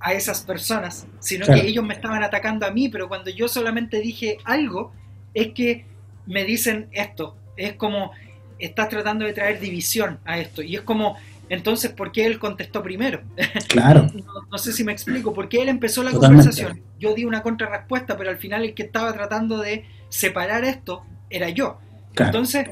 a 0.00 0.12
esas 0.12 0.42
personas, 0.42 1.06
sino 1.20 1.46
que 1.46 1.66
ellos 1.66 1.84
me 1.84 1.94
estaban 1.94 2.22
atacando 2.22 2.66
a 2.66 2.70
mí, 2.70 2.90
pero 2.90 3.08
cuando 3.08 3.30
yo 3.30 3.48
solamente 3.48 4.00
dije 4.00 4.36
algo, 4.44 4.92
es 5.32 5.52
que 5.52 5.86
me 6.26 6.44
dicen 6.44 6.88
esto, 6.92 7.36
es 7.56 7.74
como, 7.74 8.12
estás 8.58 8.90
tratando 8.90 9.24
de 9.24 9.32
traer 9.32 9.60
división 9.60 10.18
a 10.26 10.38
esto, 10.38 10.60
y 10.60 10.76
es 10.76 10.82
como, 10.82 11.16
entonces, 11.48 11.90
¿por 11.92 12.12
qué 12.12 12.26
él 12.26 12.38
contestó 12.38 12.82
primero? 12.82 13.22
Claro. 13.68 14.06
no, 14.50 14.58
sé 14.58 14.72
si 14.72 14.84
me 14.84 14.92
explico, 14.92 15.34
porque 15.34 15.60
él 15.60 15.68
empezó 15.68 16.02
la 16.02 16.12
conversación, 16.12 16.80
yo 17.00 17.12
di 17.14 17.24
una 17.24 17.42
contrarrespuesta, 17.42 18.16
pero 18.16 18.30
al 18.30 18.36
final 18.36 18.62
el 18.62 18.74
que 18.74 18.84
estaba 18.84 19.12
tratando 19.12 19.58
de 19.58 19.84
separar 20.08 20.64
esto 20.64 21.04
era 21.28 21.48
yo. 21.48 21.78
Entonces, 22.16 22.68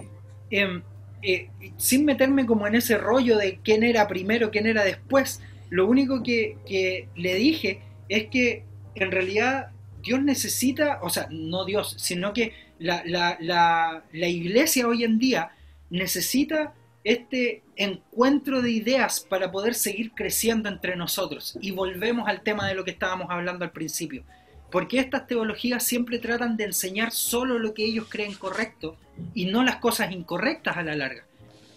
em, 0.50 0.82
eh, 1.22 1.48
sin 1.76 2.04
meterme 2.04 2.46
como 2.46 2.66
en 2.66 2.76
ese 2.76 2.98
rollo 2.98 3.36
de 3.36 3.58
quién 3.62 3.82
era 3.82 4.06
primero, 4.06 4.50
quién 4.50 4.66
era 4.66 4.84
después, 4.84 5.40
lo 5.70 5.86
único 5.86 6.22
que, 6.22 7.08
le 7.16 7.34
dije 7.34 7.80
es 8.08 8.26
que 8.26 8.64
en 8.94 9.10
realidad 9.10 9.68
Dios 10.02 10.22
necesita, 10.22 10.98
o 11.02 11.08
sea, 11.08 11.28
no 11.30 11.64
Dios, 11.64 11.94
sino 11.98 12.32
que 12.32 12.52
la, 12.78 13.02
la, 13.06 14.28
iglesia 14.28 14.86
hoy 14.86 15.04
en 15.04 15.18
día 15.18 15.52
necesita 15.90 16.74
este 17.04 17.62
encuentro 17.76 18.62
de 18.62 18.70
ideas 18.70 19.20
para 19.20 19.50
poder 19.50 19.74
seguir 19.74 20.12
creciendo 20.12 20.68
entre 20.68 20.96
nosotros. 20.96 21.58
Y 21.60 21.72
volvemos 21.72 22.28
al 22.28 22.42
tema 22.42 22.68
de 22.68 22.74
lo 22.74 22.84
que 22.84 22.92
estábamos 22.92 23.28
hablando 23.30 23.64
al 23.64 23.72
principio. 23.72 24.22
Porque 24.70 24.98
estas 24.98 25.26
teologías 25.26 25.84
siempre 25.84 26.18
tratan 26.18 26.56
de 26.56 26.64
enseñar 26.64 27.10
solo 27.12 27.58
lo 27.58 27.74
que 27.74 27.84
ellos 27.84 28.06
creen 28.08 28.34
correcto 28.34 28.96
y 29.34 29.46
no 29.46 29.62
las 29.62 29.76
cosas 29.76 30.12
incorrectas 30.12 30.76
a 30.76 30.82
la 30.82 30.96
larga. 30.96 31.24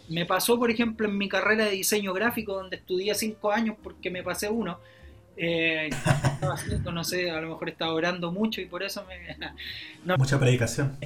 Me 0.07 0.25
pasó, 0.25 0.57
por 0.57 0.69
ejemplo, 0.69 1.07
en 1.07 1.17
mi 1.17 1.27
carrera 1.27 1.65
de 1.65 1.71
diseño 1.71 2.13
gráfico, 2.13 2.53
donde 2.53 2.77
estudié 2.77 3.13
cinco 3.15 3.51
años 3.51 3.75
porque 3.81 4.09
me 4.11 4.23
pasé 4.23 4.49
uno. 4.49 4.79
Eh, 5.35 5.89
no 6.93 7.03
sé, 7.03 7.29
a 7.29 7.41
lo 7.41 7.49
mejor 7.49 7.69
estaba 7.69 7.91
orando 7.93 8.31
mucho 8.31 8.61
y 8.61 8.65
por 8.65 8.83
eso 8.83 9.05
me... 9.05 10.15
Mucha 10.17 10.39
predicación. 10.39 10.97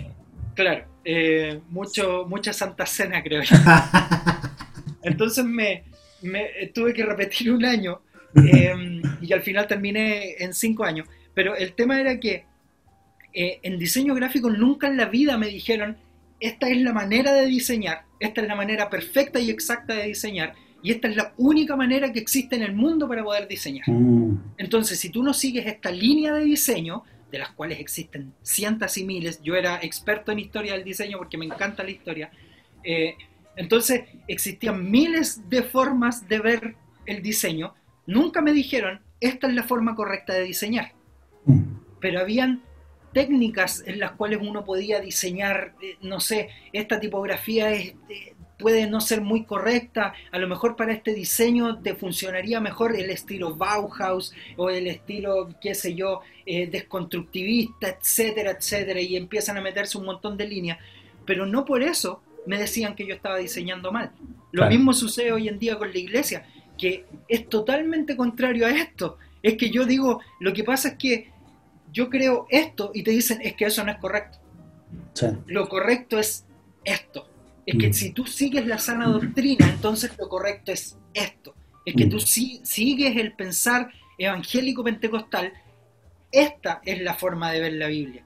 Claro, 0.59 0.83
eh, 1.05 1.61
mucho, 1.69 2.25
mucha 2.27 2.51
Santa 2.51 2.85
Cena, 2.85 3.23
creo 3.23 3.41
yo. 3.43 3.55
Entonces 5.03 5.45
me, 5.45 5.85
tuve 6.73 6.93
que 6.93 7.05
repetir 7.05 7.53
un 7.53 7.63
año 7.63 8.01
em, 8.35 9.01
y 9.21 9.31
al 9.31 9.41
final 9.41 9.67
terminé 9.67 10.35
en 10.37 10.53
cinco 10.53 10.83
años. 10.83 11.07
Pero 11.33 11.55
el 11.55 11.71
tema 11.75 11.97
era 12.01 12.19
que 12.19 12.43
eh, 13.33 13.59
en 13.63 13.79
diseño 13.79 14.13
gráfico 14.15 14.49
nunca 14.49 14.89
en 14.89 14.97
la 14.97 15.05
vida 15.05 15.37
me 15.37 15.47
dijeron, 15.47 15.95
esta 16.41 16.67
es 16.67 16.81
la 16.81 16.91
manera 16.91 17.31
de 17.31 17.45
diseñar, 17.45 18.01
esta 18.19 18.41
es 18.41 18.47
la 18.49 18.55
manera 18.55 18.89
perfecta 18.89 19.39
y 19.39 19.49
exacta 19.49 19.93
de 19.93 20.07
diseñar, 20.07 20.55
y 20.83 20.91
esta 20.91 21.07
es 21.07 21.15
la 21.15 21.33
única 21.37 21.77
manera 21.77 22.11
que 22.11 22.19
existe 22.19 22.57
en 22.57 22.63
el 22.63 22.75
mundo 22.75 23.07
para 23.07 23.23
poder 23.23 23.47
diseñar. 23.47 23.89
Mm. 23.89 24.55
Entonces, 24.57 24.99
si 24.99 25.07
tú 25.07 25.23
no 25.23 25.33
sigues 25.33 25.65
esta 25.67 25.89
línea 25.89 26.33
de 26.33 26.43
diseño, 26.43 27.03
de 27.31 27.39
las 27.39 27.51
cuales 27.51 27.79
existen 27.79 28.33
cientos 28.41 28.97
y 28.97 29.05
miles, 29.05 29.41
yo 29.41 29.55
era 29.55 29.79
experto 29.81 30.31
en 30.31 30.39
historia 30.39 30.73
del 30.73 30.83
diseño 30.83 31.17
porque 31.17 31.37
me 31.37 31.45
encanta 31.45 31.83
la 31.83 31.91
historia, 31.91 32.31
eh, 32.83 33.15
entonces 33.55 34.03
existían 34.27 34.89
miles 34.89 35.49
de 35.49 35.63
formas 35.63 36.27
de 36.27 36.39
ver 36.39 36.75
el 37.05 37.21
diseño, 37.21 37.75
nunca 38.05 38.41
me 38.41 38.51
dijeron, 38.51 39.01
esta 39.19 39.47
es 39.47 39.53
la 39.53 39.63
forma 39.63 39.95
correcta 39.95 40.33
de 40.33 40.43
diseñar, 40.43 40.93
pero 41.99 42.19
habían 42.19 42.63
técnicas 43.13 43.83
en 43.85 43.99
las 43.99 44.11
cuales 44.11 44.39
uno 44.41 44.63
podía 44.63 44.99
diseñar, 44.99 45.75
eh, 45.81 45.97
no 46.01 46.19
sé, 46.19 46.49
esta 46.73 46.99
tipografía 46.99 47.71
es, 47.71 47.95
eh, 48.09 48.35
puede 48.59 48.87
no 48.87 49.01
ser 49.01 49.21
muy 49.21 49.45
correcta, 49.45 50.13
a 50.31 50.37
lo 50.37 50.47
mejor 50.47 50.75
para 50.75 50.91
este 50.91 51.13
diseño 51.13 51.79
te 51.79 51.95
funcionaría 51.95 52.59
mejor 52.59 52.95
el 52.95 53.09
estilo 53.09 53.55
Bauhaus 53.55 54.33
o 54.57 54.69
el 54.69 54.85
estilo, 54.87 55.49
qué 55.61 55.73
sé 55.73 55.95
yo, 55.95 56.19
eh, 56.45 56.67
desconstructivista, 56.67 57.87
etcétera, 57.87 58.51
etcétera, 58.51 58.99
y 59.01 59.15
empiezan 59.15 59.57
a 59.57 59.61
meterse 59.61 59.97
un 59.97 60.05
montón 60.05 60.37
de 60.37 60.47
líneas, 60.47 60.77
pero 61.25 61.45
no 61.45 61.63
por 61.63 61.81
eso 61.81 62.21
me 62.45 62.57
decían 62.57 62.95
que 62.95 63.07
yo 63.07 63.15
estaba 63.15 63.37
diseñando 63.37 63.91
mal. 63.91 64.11
Lo 64.51 64.67
mismo 64.67 64.93
sucede 64.93 65.31
hoy 65.31 65.47
en 65.47 65.57
día 65.57 65.77
con 65.77 65.91
la 65.91 65.97
iglesia, 65.97 66.45
que 66.77 67.05
es 67.27 67.47
totalmente 67.47 68.17
contrario 68.17 68.65
a 68.65 68.71
esto. 68.71 69.17
Es 69.41 69.55
que 69.55 69.69
yo 69.69 69.85
digo, 69.85 70.21
lo 70.39 70.53
que 70.53 70.63
pasa 70.63 70.89
es 70.89 70.95
que 70.95 71.31
yo 71.91 72.09
creo 72.09 72.45
esto 72.49 72.91
y 72.93 73.03
te 73.03 73.11
dicen 73.11 73.39
es 73.41 73.55
que 73.55 73.65
eso 73.65 73.83
no 73.83 73.91
es 73.91 73.97
correcto. 73.99 74.39
Lo 75.47 75.67
correcto 75.69 76.19
es 76.19 76.45
esto. 76.83 77.28
Es 77.69 77.77
que 77.77 77.89
mm. 77.89 77.93
si 77.93 78.09
tú 78.09 78.25
sigues 78.25 78.65
la 78.65 78.79
sana 78.79 79.05
doctrina, 79.07 79.69
entonces 79.69 80.11
lo 80.17 80.27
correcto 80.27 80.71
es 80.71 80.97
esto. 81.13 81.53
Es 81.85 81.93
que 81.93 82.07
mm. 82.07 82.09
tú 82.09 82.19
sigues 82.19 83.15
el 83.15 83.33
pensar 83.33 83.91
evangélico 84.17 84.83
pentecostal, 84.83 85.53
esta 86.31 86.81
es 86.83 86.99
la 86.99 87.13
forma 87.13 87.51
de 87.51 87.59
ver 87.59 87.73
la 87.73 87.85
Biblia. 87.85 88.25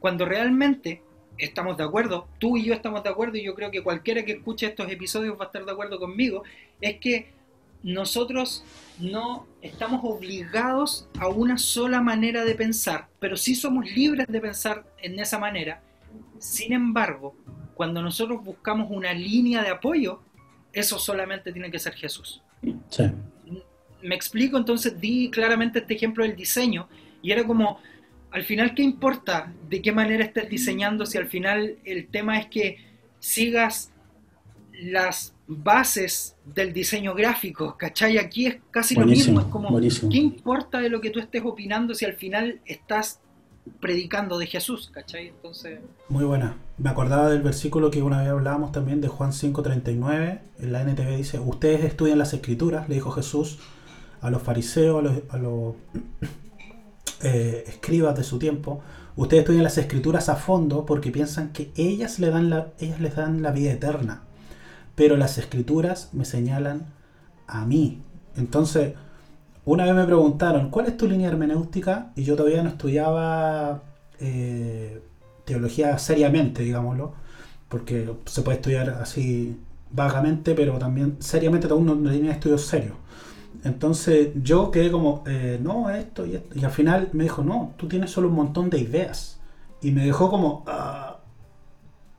Cuando 0.00 0.24
realmente 0.24 1.02
estamos 1.36 1.76
de 1.76 1.84
acuerdo, 1.84 2.28
tú 2.38 2.56
y 2.56 2.64
yo 2.64 2.72
estamos 2.72 3.02
de 3.02 3.10
acuerdo, 3.10 3.36
y 3.36 3.44
yo 3.44 3.54
creo 3.54 3.70
que 3.70 3.82
cualquiera 3.82 4.24
que 4.24 4.32
escuche 4.32 4.64
estos 4.64 4.90
episodios 4.90 5.38
va 5.38 5.44
a 5.44 5.46
estar 5.48 5.66
de 5.66 5.72
acuerdo 5.72 5.98
conmigo, 5.98 6.42
es 6.80 6.96
que 6.96 7.30
nosotros 7.82 8.64
no 8.98 9.46
estamos 9.60 10.00
obligados 10.02 11.10
a 11.18 11.28
una 11.28 11.58
sola 11.58 12.00
manera 12.00 12.46
de 12.46 12.54
pensar, 12.54 13.08
pero 13.20 13.36
sí 13.36 13.54
somos 13.54 13.84
libres 13.84 14.28
de 14.28 14.40
pensar 14.40 14.86
en 15.02 15.20
esa 15.20 15.38
manera. 15.38 15.82
Sin 16.38 16.72
embargo, 16.72 17.36
cuando 17.74 18.02
nosotros 18.02 18.44
buscamos 18.44 18.90
una 18.90 19.12
línea 19.12 19.62
de 19.62 19.70
apoyo, 19.70 20.20
eso 20.72 20.98
solamente 20.98 21.52
tiene 21.52 21.70
que 21.70 21.78
ser 21.78 21.94
Jesús. 21.94 22.42
Me 24.02 24.14
explico, 24.14 24.56
entonces 24.56 25.00
di 25.00 25.30
claramente 25.30 25.80
este 25.80 25.94
ejemplo 25.94 26.24
del 26.24 26.34
diseño 26.34 26.88
y 27.22 27.30
era 27.30 27.44
como, 27.44 27.78
al 28.30 28.42
final, 28.42 28.74
¿qué 28.74 28.82
importa 28.82 29.52
de 29.68 29.80
qué 29.80 29.92
manera 29.92 30.24
estés 30.24 30.48
diseñando 30.48 31.06
si 31.06 31.18
al 31.18 31.28
final 31.28 31.76
el 31.84 32.08
tema 32.08 32.38
es 32.38 32.46
que 32.46 32.78
sigas 33.20 33.92
las 34.72 35.34
bases 35.46 36.34
del 36.44 36.72
diseño 36.72 37.14
gráfico, 37.14 37.76
¿cachai? 37.78 38.18
Aquí 38.18 38.46
es 38.46 38.56
casi 38.70 38.94
lo 38.94 39.06
mismo, 39.06 39.40
es 39.40 39.46
como, 39.46 39.78
¿qué 39.78 40.16
importa 40.16 40.80
de 40.80 40.88
lo 40.88 41.00
que 41.00 41.10
tú 41.10 41.20
estés 41.20 41.42
opinando 41.44 41.94
si 41.94 42.04
al 42.04 42.14
final 42.14 42.60
estás 42.64 43.20
predicando 43.80 44.38
de 44.38 44.46
Jesús, 44.46 44.90
¿cachai? 44.92 45.28
Entonces... 45.28 45.80
Muy 46.08 46.24
buena. 46.24 46.56
Me 46.78 46.90
acordaba 46.90 47.28
del 47.28 47.42
versículo 47.42 47.90
que 47.90 48.02
una 48.02 48.20
vez 48.20 48.28
hablábamos 48.28 48.72
también 48.72 49.00
de 49.00 49.08
Juan 49.08 49.32
5.39, 49.32 50.40
en 50.58 50.72
la 50.72 50.82
NTV 50.82 51.16
dice, 51.16 51.38
ustedes 51.38 51.84
estudian 51.84 52.18
las 52.18 52.32
escrituras, 52.34 52.88
le 52.88 52.96
dijo 52.96 53.10
Jesús 53.10 53.58
a 54.20 54.30
los 54.30 54.42
fariseos, 54.42 55.04
a 55.30 55.38
los, 55.38 55.74
eh, 57.22 57.64
escribas 57.66 58.16
de 58.16 58.24
su 58.24 58.38
tiempo, 58.38 58.82
ustedes 59.16 59.42
estudian 59.42 59.64
las 59.64 59.78
escrituras 59.78 60.28
a 60.28 60.36
fondo 60.36 60.86
porque 60.86 61.10
piensan 61.10 61.52
que 61.52 61.70
ellas, 61.76 62.18
les 62.18 62.32
dan 62.32 63.42
la 63.42 63.50
vida 63.52 63.72
eterna 63.72 64.22
pero 64.94 65.16
las 65.16 65.38
escrituras 65.38 66.10
me 66.12 66.24
señalan 66.24 66.86
a 67.46 67.64
mí. 67.64 68.02
Entonces, 68.36 68.94
una 69.64 69.84
vez 69.84 69.94
me 69.94 70.04
preguntaron, 70.04 70.70
¿cuál 70.70 70.86
es 70.86 70.96
tu 70.96 71.08
línea 71.08 71.28
hermenéutica? 71.28 72.12
Y 72.16 72.24
yo 72.24 72.36
todavía 72.36 72.62
no 72.62 72.70
estudiaba 72.70 73.82
eh, 74.20 75.02
teología 75.44 75.98
seriamente, 75.98 76.62
digámoslo, 76.62 77.14
porque 77.68 78.10
se 78.26 78.42
puede 78.42 78.58
estudiar 78.58 78.90
así 78.90 79.58
vagamente, 79.90 80.54
pero 80.54 80.78
también 80.78 81.16
seriamente 81.20 81.68
todo 81.68 81.78
línea 82.10 82.30
de 82.30 82.32
estudios 82.32 82.66
serio. 82.66 82.96
Entonces 83.64 84.30
yo 84.42 84.70
quedé 84.70 84.90
como, 84.90 85.22
eh, 85.26 85.58
no, 85.62 85.90
esto 85.90 86.26
y 86.26 86.36
esto. 86.36 86.58
Y 86.58 86.64
al 86.64 86.70
final 86.72 87.10
me 87.12 87.24
dijo, 87.24 87.42
no, 87.42 87.74
tú 87.76 87.88
tienes 87.88 88.10
solo 88.10 88.28
un 88.28 88.34
montón 88.34 88.70
de 88.70 88.78
ideas. 88.78 89.40
Y 89.80 89.90
me 89.92 90.04
dejó 90.04 90.30
como, 90.30 90.64
ah, 90.66 91.12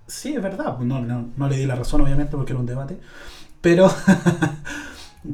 Sí, 0.08 0.36
es 0.36 0.42
verdad. 0.42 0.76
Pues 0.78 0.88
no, 0.88 1.02
no, 1.02 1.50
le 1.50 1.58
di 1.58 1.66
la 1.66 1.76
razón, 1.76 2.02
obviamente, 2.02 2.36
porque 2.36 2.54
era 2.54 2.60
un 2.60 2.66
debate. 2.66 3.00
Pero, 3.62 3.90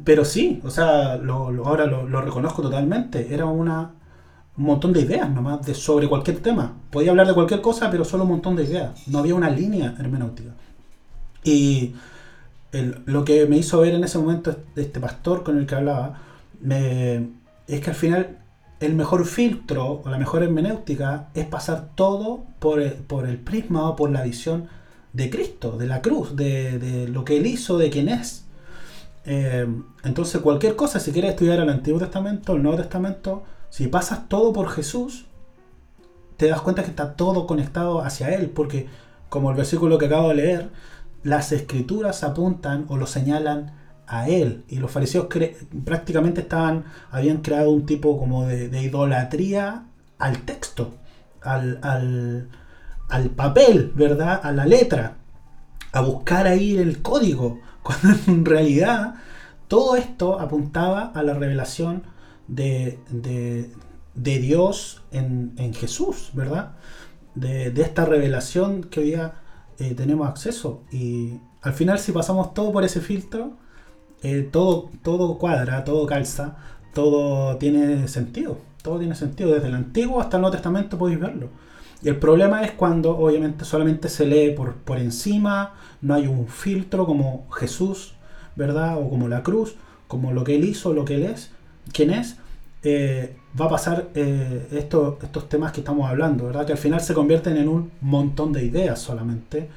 pero 0.04 0.26
sí, 0.26 0.62
o 0.64 0.70
sea, 0.70 1.14
ahora 1.14 1.86
lo, 1.86 2.22
reconozco 2.22 2.62
totalmente. 2.62 3.34
Era 3.34 3.46
una, 3.46 3.92
un 4.58 4.64
montón 4.64 4.94
de 4.94 5.02
ideas 5.02 5.30
nomás 5.30 5.66
de, 5.66 5.74
sobre 5.74 6.08
cualquier 6.08 6.40
tema. 6.40 6.74
Podía 6.92 7.12
hablar 7.12 7.28
de 7.28 7.34
cualquier 7.34 7.62
cosa, 7.62 7.90
pero 7.90 8.06
solo 8.06 8.24
un 8.24 8.30
montón 8.30 8.56
de 8.56 8.64
ideas. 8.66 9.08
No 9.08 9.20
había 9.20 9.36
una 9.36 9.50
línea 9.50 9.96
hermenéutica. 10.00 10.52
Y 11.44 11.96
lo 13.06 13.26
que 13.26 13.46
me 13.48 13.58
hizo 13.58 13.80
ver 13.80 13.96
en 13.96 14.04
ese 14.04 14.20
momento 14.20 14.56
este 14.76 15.00
pastor 15.00 15.44
con 15.44 15.58
el 15.58 15.66
que 15.66 15.76
hablaba, 15.76 16.22
es 16.62 17.82
que 17.82 17.90
al 17.90 17.96
final 17.96 18.38
el 18.80 18.96
mejor 18.96 19.26
filtro 19.26 20.02
o 20.04 20.10
la 20.10 20.18
mejor 20.18 20.44
hermenéutica 20.44 21.30
es 21.34 21.46
pasar 21.46 21.90
todo 21.96 22.46
por 22.60 22.82
el, 22.82 22.94
por 22.94 23.28
el 23.28 23.38
prisma 23.38 23.90
o 23.90 23.96
por 23.96 24.12
la 24.12 24.24
visión 24.24 24.68
de 25.14 25.30
Cristo, 25.30 25.78
de 25.78 25.88
la 25.88 26.02
cruz, 26.02 26.36
de, 26.36 27.08
lo 27.12 27.26
que 27.26 27.38
Él 27.38 27.48
hizo, 27.48 27.78
de 27.78 27.90
quién 27.90 28.10
es. 28.10 28.46
Eh, 29.26 29.68
entonces 30.04 30.42
cualquier 30.42 30.76
cosa, 30.76 31.00
si 31.00 31.12
quieres 31.12 31.32
estudiar 31.32 31.60
el 31.60 31.70
Antiguo 31.70 32.00
Testamento, 32.00 32.56
el 32.56 32.64
Nuevo 32.64 32.78
Testamento, 32.78 33.44
Si 33.70 33.88
pasas 33.88 34.28
todo 34.28 34.52
por 34.52 34.70
Jesús, 34.70 35.26
te 36.38 36.48
das 36.48 36.62
cuenta 36.62 36.84
que 36.84 36.90
está 36.90 37.16
todo 37.16 37.46
conectado 37.46 38.02
hacia 38.02 38.34
Él, 38.34 38.50
porque 38.50 38.88
como 39.30 39.52
el 39.52 39.58
versículo 39.58 39.98
que 39.98 40.08
acabo 40.08 40.30
de 40.30 40.36
leer, 40.36 40.70
las 41.24 41.52
escrituras 41.52 42.24
apuntan 42.24 42.86
o 42.88 42.98
lo 42.98 43.06
señalan 43.06 43.74
a 44.08 44.28
Él. 44.28 44.64
Y 44.68 44.78
los 44.78 44.92
fariseos 44.92 45.28
prácticamente 45.86 46.42
estaban, 46.42 46.86
habían 47.12 47.38
creado 47.38 47.72
un 47.72 47.86
tipo 47.86 48.18
como 48.18 48.48
de, 48.48 48.82
idolatría 48.82 49.86
al 50.18 50.40
texto, 50.42 50.96
al, 51.42 51.80
al, 51.82 53.30
papel, 53.36 53.92
¿verdad? 53.96 54.42
A 54.44 54.52
la 54.52 54.66
letra, 54.66 55.16
a 55.92 56.02
buscar 56.02 56.48
ahí 56.48 56.78
el 56.78 57.02
código, 57.02 57.60
cuando 57.84 58.10
en 58.28 58.46
realidad 58.46 59.16
todo 59.68 59.96
esto 59.96 60.40
apuntaba 60.40 61.12
a 61.14 61.24
la 61.24 61.34
revelación 61.34 62.04
de, 62.48 63.00
de, 63.10 64.40
Dios 64.40 65.04
en, 65.12 65.54
en, 65.58 65.74
Jesús, 65.74 66.32
¿verdad? 66.34 66.72
De, 67.36 67.72
de, 67.72 67.82
esta 67.84 68.06
revelación 68.06 68.84
que 68.84 69.02
hoy 69.02 69.06
día 69.08 69.34
eh, 69.78 69.94
tenemos 69.96 70.28
acceso. 70.28 70.84
Y 70.92 71.40
al 71.62 71.74
final 71.74 72.00
si 72.00 72.12
pasamos 72.12 72.54
todo 72.54 72.72
por 72.72 72.84
ese 72.84 73.02
filtro, 73.02 73.54
eh, 74.22 74.48
todo, 74.52 74.90
todo 75.04 75.38
cuadra, 75.38 75.84
todo 75.84 76.06
calza, 76.06 76.58
todo 76.94 77.58
tiene 77.58 78.08
sentido. 78.08 78.58
Todo 78.82 79.00
tiene 79.00 79.16
sentido. 79.16 79.54
Desde 79.54 79.68
el 79.68 79.76
Antiguo 79.76 80.20
hasta 80.20 80.38
el 80.38 80.42
Nuevo 80.42 80.54
Testamento 80.54 80.98
podéis 80.98 81.20
verlo. 81.20 81.50
Y 82.02 82.10
el 82.10 82.18
problema 82.18 82.64
es 82.64 82.72
cuando 82.72 83.18
obviamente 83.18 83.66
solamente 83.66 84.10
se 84.10 84.26
lee 84.26 84.52
por, 84.52 84.76
por 84.76 85.00
encima, 85.00 85.74
no 86.02 86.14
hay 86.14 86.28
un 86.28 86.48
filtro 86.48 87.06
como 87.06 87.50
Jesús, 87.52 88.14
¿verdad? 88.56 88.98
O 88.98 89.10
como 89.10 89.28
la 89.28 89.44
cruz, 89.44 89.76
como 90.08 90.32
lo 90.34 90.44
que 90.44 90.56
él 90.56 90.64
hizo, 90.64 90.94
lo 90.94 91.06
que 91.06 91.16
él 91.16 91.24
es, 91.24 91.52
quién 91.94 92.12
es. 92.12 92.38
Eh, 92.82 93.36
va 93.60 93.66
a 93.66 93.70
pasar 93.70 94.10
eh, 94.16 94.68
estos 94.72 95.50
temas 95.50 95.72
que 95.74 95.82
estamos 95.82 96.10
hablando, 96.10 96.46
¿verdad? 96.46 96.66
Que 96.66 96.72
al 96.72 96.78
final 96.78 97.02
se 97.02 97.14
convierten 97.14 97.58
en 97.58 97.68
un 97.68 97.92
montón 98.02 98.54
de 98.54 98.64
ideas 98.64 99.00
solamente, 99.00 99.70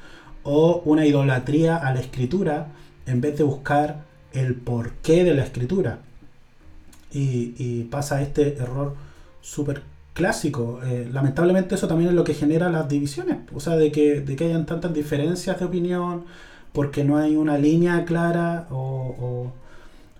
o 0.43 0.81
una 0.85 1.05
idolatría 1.05 1.77
a 1.77 1.93
la 1.93 1.99
escritura, 1.99 2.67
en 3.05 3.21
vez 3.21 3.37
de 3.37 3.43
buscar 3.43 4.03
el 4.31 4.55
porqué 4.55 5.23
de 5.23 5.33
la 5.33 5.43
escritura. 5.43 5.99
Y, 7.11 7.83
pasa 7.91 8.23
este 8.23 8.57
error 8.57 8.95
súper 9.41 9.83
clásico. 10.13 10.79
Eh, 10.83 11.09
lamentablemente 11.11 11.75
eso 11.75 11.87
también 11.87 12.09
es 12.11 12.15
lo 12.15 12.23
que 12.23 12.33
genera 12.33 12.69
las 12.69 12.87
divisiones, 12.87 13.39
o 13.53 13.59
sea, 13.59 13.75
de 13.75 13.91
que, 13.91 14.21
de 14.21 14.35
que 14.35 14.45
hayan 14.45 14.65
tantas 14.65 14.93
diferencias 14.93 15.59
de 15.59 15.65
opinión, 15.65 16.25
porque 16.71 17.03
no 17.03 17.17
hay 17.17 17.35
una 17.35 17.57
línea 17.57 18.05
clara 18.05 18.67
o, 18.71 19.51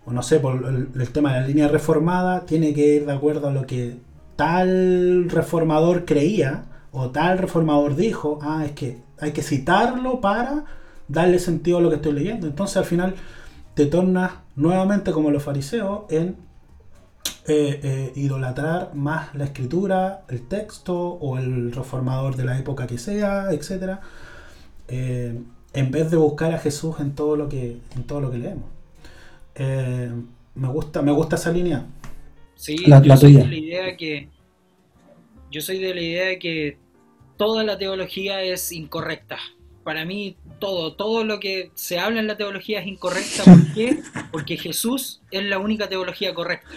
o, 0.06 0.12
no 0.12 0.22
sé, 0.24 0.40
por 0.40 0.66
el, 0.66 1.10
tema 1.12 1.34
de 1.34 1.42
la 1.42 1.48
línea 1.48 1.68
reformada, 1.68 2.46
tiene 2.46 2.74
que 2.74 2.96
ir 2.96 3.06
de 3.06 3.14
acuerdo 3.14 3.48
a 3.48 3.52
lo 3.52 3.66
que 3.66 3.98
tal 4.36 5.30
reformador 5.30 6.06
creía 6.06 6.66
o 6.92 7.10
tal 7.12 7.38
reformador 7.38 7.96
dijo, 7.96 8.40
ah, 8.42 8.64
es 8.66 8.74
que 8.74 9.02
hay 9.20 9.32
que 9.32 9.42
citarlo 9.42 10.22
para 10.22 10.66
darle 11.08 11.40
sentido 11.40 11.78
a 11.78 11.82
lo 11.82 11.90
que 11.90 11.96
estoy 11.96 12.14
leyendo. 12.14 12.48
Entonces 12.48 12.78
al 12.78 12.86
final 12.86 13.16
te 13.74 13.86
tornas 13.86 14.34
nuevamente 14.56 15.12
como 15.12 15.32
los 15.32 15.44
fariseos 15.44 16.04
en 16.10 16.36
eh, 17.46 17.80
eh, 17.84 18.14
idolatrar 18.16 18.96
más 18.96 19.36
la 19.36 19.46
escritura, 19.46 20.24
el 20.30 20.48
texto 20.48 20.98
o 20.98 21.38
el 21.38 21.72
reformador 21.72 22.36
de 22.36 22.46
la 22.46 22.58
época 22.58 22.88
que 22.88 22.98
sea, 22.98 23.52
etc. 23.52 24.00
Eh, 24.88 25.38
en 25.74 25.92
vez 25.92 26.10
de 26.12 26.18
buscar 26.18 26.54
a 26.54 26.60
Jesús 26.60 26.96
en 27.00 27.16
todo 27.16 27.36
lo 27.36 27.50
que, 27.50 27.78
en 27.96 28.04
todo 28.04 28.22
lo 28.22 28.32
que 28.32 28.38
leemos. 28.38 28.66
me, 30.56 30.68
gusta, 30.68 31.02
me 31.02 31.12
gusta 31.12 31.36
esa 31.36 31.52
línea. 31.52 31.86
Sí, 32.56 32.78
yo 32.86 33.18
soy 33.18 33.34
de 33.34 33.48
la 33.48 33.56
idea 33.56 33.98
que 33.98 34.30
yo 35.52 35.62
soy 35.62 35.80
de 35.80 35.94
la 35.94 36.02
idea 36.02 36.26
de 36.28 36.40
que 36.40 36.78
toda 37.38 37.64
la 37.64 37.78
teología 37.78 38.42
es 38.42 38.72
incorrecta 38.72 39.38
para 39.84 40.06
mí 40.06 40.38
todo, 40.60 40.94
todo 40.94 41.24
lo 41.24 41.40
que 41.40 41.72
se 41.76 42.00
habla 42.00 42.20
en 42.20 42.28
la 42.28 42.38
teología 42.38 42.80
es 42.80 42.88
incorrecta. 42.88 43.44
¿Por 43.44 43.74
qué? 43.74 44.00
Porque 44.32 44.58
Jesús 44.58 45.22
es 45.32 45.44
la 45.44 45.60
única 45.60 45.90
teología 45.90 46.34
correcta. 46.34 46.70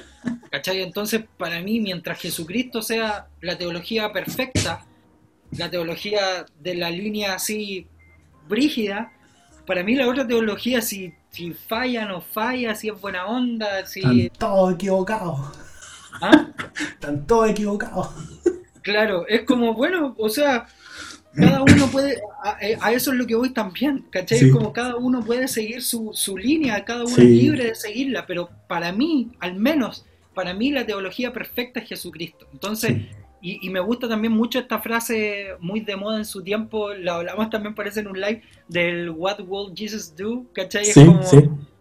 ¿Cachai? 0.51 0.83
Entonces, 0.83 1.25
para 1.37 1.61
mí, 1.61 1.81
mientras 1.81 2.19
Jesucristo 2.21 2.83
sea 2.83 3.29
la 3.41 3.57
teología 3.59 4.13
perfecta, 4.13 4.85
la 5.53 5.71
teología 5.71 6.47
de 6.61 6.75
la 6.75 6.91
línea 6.91 7.35
así 7.35 7.87
brígida, 8.49 9.13
para 9.67 9.83
mí 9.83 9.95
la 9.95 10.09
otra 10.09 10.27
teología, 10.27 10.81
si, 10.81 11.13
si 11.31 11.53
falla, 11.53 12.07
no 12.07 12.21
falla, 12.21 12.75
si 12.75 12.89
es 12.89 13.01
buena 13.01 13.27
onda, 13.27 13.85
si... 13.87 14.01
Están 14.01 14.31
todos 14.39 14.75
equivocados. 14.75 15.59
¿Ah? 16.21 16.49
Están 16.93 17.27
todos 17.27 17.51
equivocados. 17.51 18.09
Claro, 18.83 19.27
es 19.27 19.43
como, 19.43 19.75
bueno, 19.75 20.15
o 20.17 20.29
sea, 20.29 20.67
cada 21.35 21.63
uno 21.63 21.87
puede, 21.89 22.23
eh, 22.61 22.79
a, 22.81 22.93
eso 22.93 23.13
es 23.13 23.19
lo 23.19 23.27
que 23.27 23.35
voy 23.35 23.51
también, 23.51 24.07
¿cachai? 24.11 24.51
Como 24.51 24.73
cada 24.73 24.97
uno 24.97 25.25
puede 25.25 25.49
seguir 25.49 25.83
su, 25.83 26.13
su 26.15 26.39
línea, 26.39 26.85
cada 26.85 27.05
uno 27.05 27.17
es 27.17 27.25
libre 27.25 27.65
de 27.65 27.75
seguirla, 27.75 28.27
pero 28.27 28.49
para 28.69 28.93
mí, 28.93 29.33
al 29.41 29.57
menos, 29.57 30.07
para 30.37 30.53
mí 30.53 30.71
la 30.71 30.85
teología 30.85 31.33
perfecta 31.33 31.81
es 31.81 31.89
Jesucristo. 31.89 32.47
Entonces, 32.53 32.95
y, 33.41 33.71
me 33.71 33.81
gusta 33.81 34.07
también 34.07 34.35
mucho 34.35 34.59
esta 34.59 34.81
frase 34.81 35.55
muy 35.61 35.81
de 35.81 35.97
moda 35.97 36.19
en 36.19 36.27
su 36.27 36.43
tiempo, 36.43 36.93
la 36.93 37.17
hablamos 37.17 37.49
también 37.49 37.75
parece 37.75 38.01
en 38.01 38.09
un 38.09 38.21
live, 38.21 38.43
del 38.69 39.09
What 39.09 39.41
will 39.47 39.73
Jesus 39.75 40.15
do, 40.15 40.45
¿cachai? 40.53 40.85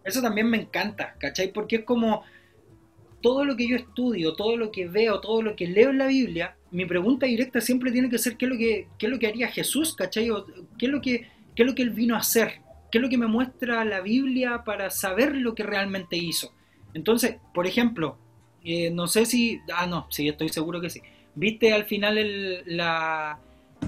Eso 0.06 0.22
también 0.22 0.50
me 0.50 0.62
encanta, 0.62 1.16
¿cachai? 1.20 1.52
Porque 1.52 1.78
es 1.78 1.84
como 1.84 2.24
todo 3.22 3.44
lo 3.44 3.58
que 3.58 3.68
yo 3.68 3.76
estudio, 3.76 4.36
todo 4.36 4.56
lo 4.56 4.72
que 4.72 4.88
veo, 4.88 5.20
todo 5.20 5.42
lo 5.42 5.58
que 5.58 5.68
leo 5.68 5.90
en 5.90 5.98
la 5.98 6.08
Biblia, 6.08 6.56
mi 6.72 6.86
pregunta 6.86 7.26
directa 7.26 7.60
siempre 7.60 7.92
tiene 7.92 8.10
que 8.10 8.20
ser 8.20 8.38
qué 8.38 8.46
es 8.46 8.52
lo 8.52 8.58
que, 8.58 8.88
qué 8.98 9.08
es 9.08 9.12
lo 9.12 9.20
que 9.20 9.28
haría 9.28 9.50
Jesús, 9.50 9.96
¿cachai? 9.96 10.30
¿Qué 10.78 10.86
es, 10.86 10.92
lo 10.92 11.02
que, 11.02 11.28
qué 11.56 11.64
es 11.64 11.68
lo 11.68 11.76
que 11.76 11.82
él 11.82 11.90
vino 11.90 12.16
a 12.16 12.20
hacer? 12.20 12.62
¿Qué 12.90 13.00
es 13.00 13.02
lo 13.02 13.10
que 13.10 13.18
me 13.18 13.28
muestra 13.28 13.84
la 13.84 14.00
Biblia 14.00 14.64
para 14.64 14.90
saber 14.92 15.36
lo 15.36 15.56
que 15.56 15.64
realmente 15.64 16.16
hizo? 16.16 16.54
Entonces, 16.94 17.36
por 17.54 17.68
ejemplo, 17.68 18.18
eh, 18.66 18.92
no 18.92 19.08
sé 19.08 19.26
si... 19.26 19.60
Ah, 19.74 19.86
no, 19.86 20.08
sí, 20.10 20.28
estoy 20.28 20.50
seguro 20.50 20.82
que 20.82 20.90
sí. 20.90 21.02
¿Viste 21.36 21.74
al 21.74 21.86
final 21.86 22.18
el, 22.18 22.64
la, 22.66 23.40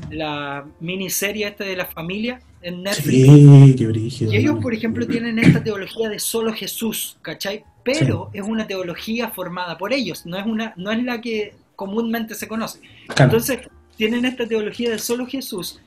la 0.09 0.65
miniserie 0.79 1.47
esta 1.47 1.63
de 1.63 1.75
la 1.75 1.85
familia 1.85 2.39
en 2.61 2.83
Netflix? 2.83 3.25
Sí, 3.25 3.75
qué 3.77 3.87
brígido. 3.87 4.33
Y 4.33 4.37
ellos, 4.37 4.57
por 4.61 4.73
ejemplo, 4.73 5.07
tienen 5.07 5.39
esta 5.39 5.63
teología 5.63 6.09
de 6.09 6.19
solo 6.19 6.53
Jesús, 6.53 7.17
¿cachai? 7.21 7.63
pero 7.87 8.29
es 8.33 8.41
una 8.41 8.67
teología 8.67 9.29
formada 9.29 9.77
por 9.77 9.93
ellos, 9.93 10.25
no 10.25 10.37
es, 10.37 10.45
una, 10.45 10.73
no 10.75 10.91
es 10.91 11.01
la 11.05 11.21
que 11.21 11.55
comúnmente 11.77 12.35
se 12.35 12.45
conoce. 12.45 12.81
Entonces, 13.17 13.59
tienen 13.95 14.25
esta 14.25 14.45
teología 14.45 14.89
de 14.89 14.99
solo 14.99 15.25
Jesús, 15.25 15.79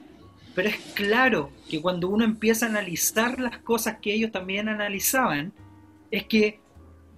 pero 0.55 0.71
es 0.71 0.77
claro 0.95 1.51
que 1.69 1.83
cuando 1.83 2.09
uno 2.09 2.25
empieza 2.25 2.65
a 2.65 2.69
analizar 2.71 3.39
las 3.39 3.59
cosas 3.59 3.99
que 4.01 4.15
ellos 4.15 4.33
también 4.33 4.71
analizaban, 4.71 5.53
es 6.11 6.25
que 6.25 6.59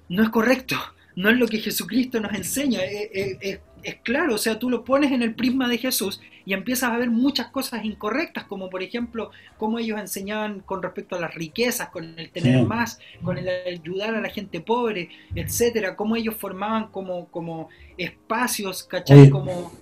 no 0.08 0.24
es 0.24 0.30
correcto, 0.30 0.74
no 1.16 1.30
es 1.30 1.36
lo 1.36 1.46
que 1.46 1.58
Jesucristo 1.58 2.20
nos 2.20 2.32
enseña, 2.34 2.80
es, 2.82 3.60
es 3.82 3.96
claro, 4.02 4.34
o 4.34 4.38
sea, 4.38 4.58
tú 4.58 4.70
lo 4.70 4.84
pones 4.84 5.12
en 5.12 5.22
el 5.22 5.34
prisma 5.34 5.68
de 5.68 5.78
Jesús 5.78 6.20
y 6.44 6.54
empiezas 6.54 6.90
a 6.90 6.96
ver 6.96 7.10
muchas 7.10 7.48
cosas 7.48 7.84
incorrectas, 7.84 8.44
como 8.44 8.70
por 8.70 8.82
ejemplo, 8.82 9.30
cómo 9.58 9.78
ellos 9.78 9.98
enseñaban 9.98 10.60
con 10.60 10.82
respecto 10.82 11.16
a 11.16 11.20
las 11.20 11.34
riquezas, 11.34 11.88
con 11.88 12.18
el 12.18 12.30
tener 12.30 12.64
más, 12.64 12.98
con 13.22 13.38
el 13.38 13.48
ayudar 13.48 14.14
a 14.14 14.20
la 14.20 14.28
gente 14.28 14.60
pobre, 14.60 15.08
etcétera, 15.34 15.96
cómo 15.96 16.16
ellos 16.16 16.36
formaban 16.38 16.88
como, 16.88 17.26
como 17.26 17.68
espacios, 17.96 18.84
¿cachai? 18.84 19.30
como... 19.30 19.72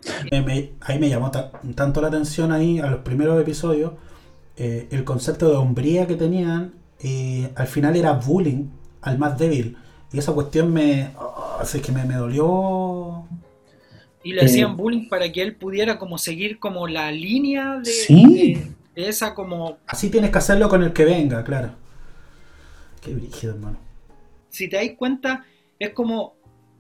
ahí 0.81 0.99
me 0.99 1.09
llamó 1.09 1.31
tanto 1.31 2.01
la 2.01 2.09
atención 2.09 2.53
ahí 2.53 2.78
a 2.78 2.87
los 2.87 3.01
primeros 3.01 3.41
episodios, 3.41 3.93
eh, 4.57 4.89
el 4.91 5.05
concepto 5.05 5.49
de 5.51 5.57
hombría 5.57 6.07
que 6.07 6.16
tenían, 6.16 6.74
y 7.03 7.47
al 7.55 7.66
final 7.66 7.97
era 7.97 8.12
bullying 8.12 8.66
al 9.01 9.18
más 9.18 9.39
débil. 9.39 9.76
Y 10.13 10.19
esa 10.19 10.33
cuestión 10.33 10.73
me... 10.73 11.13
Oh, 11.19 11.63
que 11.83 11.93
me, 11.93 12.05
me 12.05 12.15
dolió 12.15 13.29
y 14.23 14.33
le 14.33 14.43
hacían 14.43 14.73
eh, 14.73 14.75
bullying 14.75 15.09
para 15.09 15.31
que 15.31 15.43
él 15.43 15.55
pudiera 15.55 15.99
como 15.99 16.19
seguir 16.19 16.59
como 16.59 16.87
la 16.87 17.11
línea 17.11 17.81
de, 17.81 18.59
esa 18.95 19.35
como... 19.35 19.79
Así 19.87 20.11
tienes 20.11 20.31
que 20.31 20.39
hacerlo 20.39 20.69
con 20.69 20.83
el 20.83 20.93
que 20.93 21.05
venga, 21.05 21.43
claro. 21.43 21.75
Qué 23.01 23.15
brígido, 23.15 23.55
hermano. 23.55 23.79
Si 24.51 24.69
te 24.69 24.77
das 24.77 24.97
cuenta, 24.97 25.47
es 25.79 25.91
como 25.91 26.35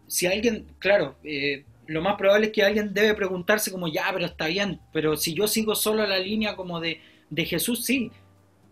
si 0.06 0.26
alguien, 0.26 0.66
claro, 0.78 1.16
eh, 1.24 1.64
lo 1.86 2.02
más 2.02 2.16
probable 2.16 2.48
es 2.48 2.52
que 2.52 2.62
alguien 2.62 2.92
debe 2.92 3.14
preguntarse 3.14 3.70
como, 3.70 3.88
ya, 3.88 4.10
pero 4.12 4.26
está 4.26 4.48
bien, 4.48 4.80
pero 4.92 5.16
si 5.16 5.34
yo 5.34 5.48
sigo 5.48 5.74
solo 5.74 6.06
la 6.06 6.18
línea 6.18 6.56
como 6.56 6.80
de, 6.80 7.00
de 7.30 7.44
Jesús, 7.46 7.84
sí, 7.84 8.10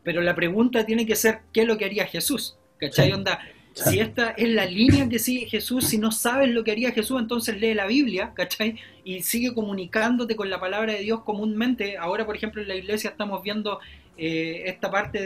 pero 0.02 0.20
la 0.20 0.34
pregunta 0.34 0.84
tiene 0.84 1.06
que 1.06 1.16
ser, 1.16 1.40
¿qué 1.52 1.62
es 1.62 1.66
lo 1.66 1.78
que 1.78 1.86
haría 1.86 2.06
Jesús? 2.06 2.58
¿Cachai? 2.78 3.12
Onda, 3.12 3.40
si 3.84 4.00
esta 4.00 4.30
es 4.30 4.48
la 4.48 4.66
línea 4.66 5.08
que 5.08 5.18
sigue 5.18 5.46
Jesús, 5.46 5.86
si 5.86 5.98
no 5.98 6.10
sabes 6.10 6.50
lo 6.50 6.64
que 6.64 6.72
haría 6.72 6.92
Jesús, 6.92 7.20
entonces 7.20 7.60
lee 7.60 7.74
la 7.74 7.86
Biblia, 7.86 8.32
¿cachai? 8.34 8.76
Y 9.04 9.22
sigue 9.22 9.54
comunicándote 9.54 10.36
con 10.36 10.50
la 10.50 10.58
palabra 10.60 10.94
de 10.94 11.00
Dios 11.00 11.22
comúnmente. 11.22 11.96
Ahora, 11.96 12.26
por 12.26 12.36
ejemplo, 12.36 12.60
en 12.60 12.68
la 12.68 12.74
iglesia 12.74 13.10
estamos 13.10 13.42
viendo 13.42 13.80
eh, 14.16 14.64
esta 14.66 14.90
parte 14.90 15.24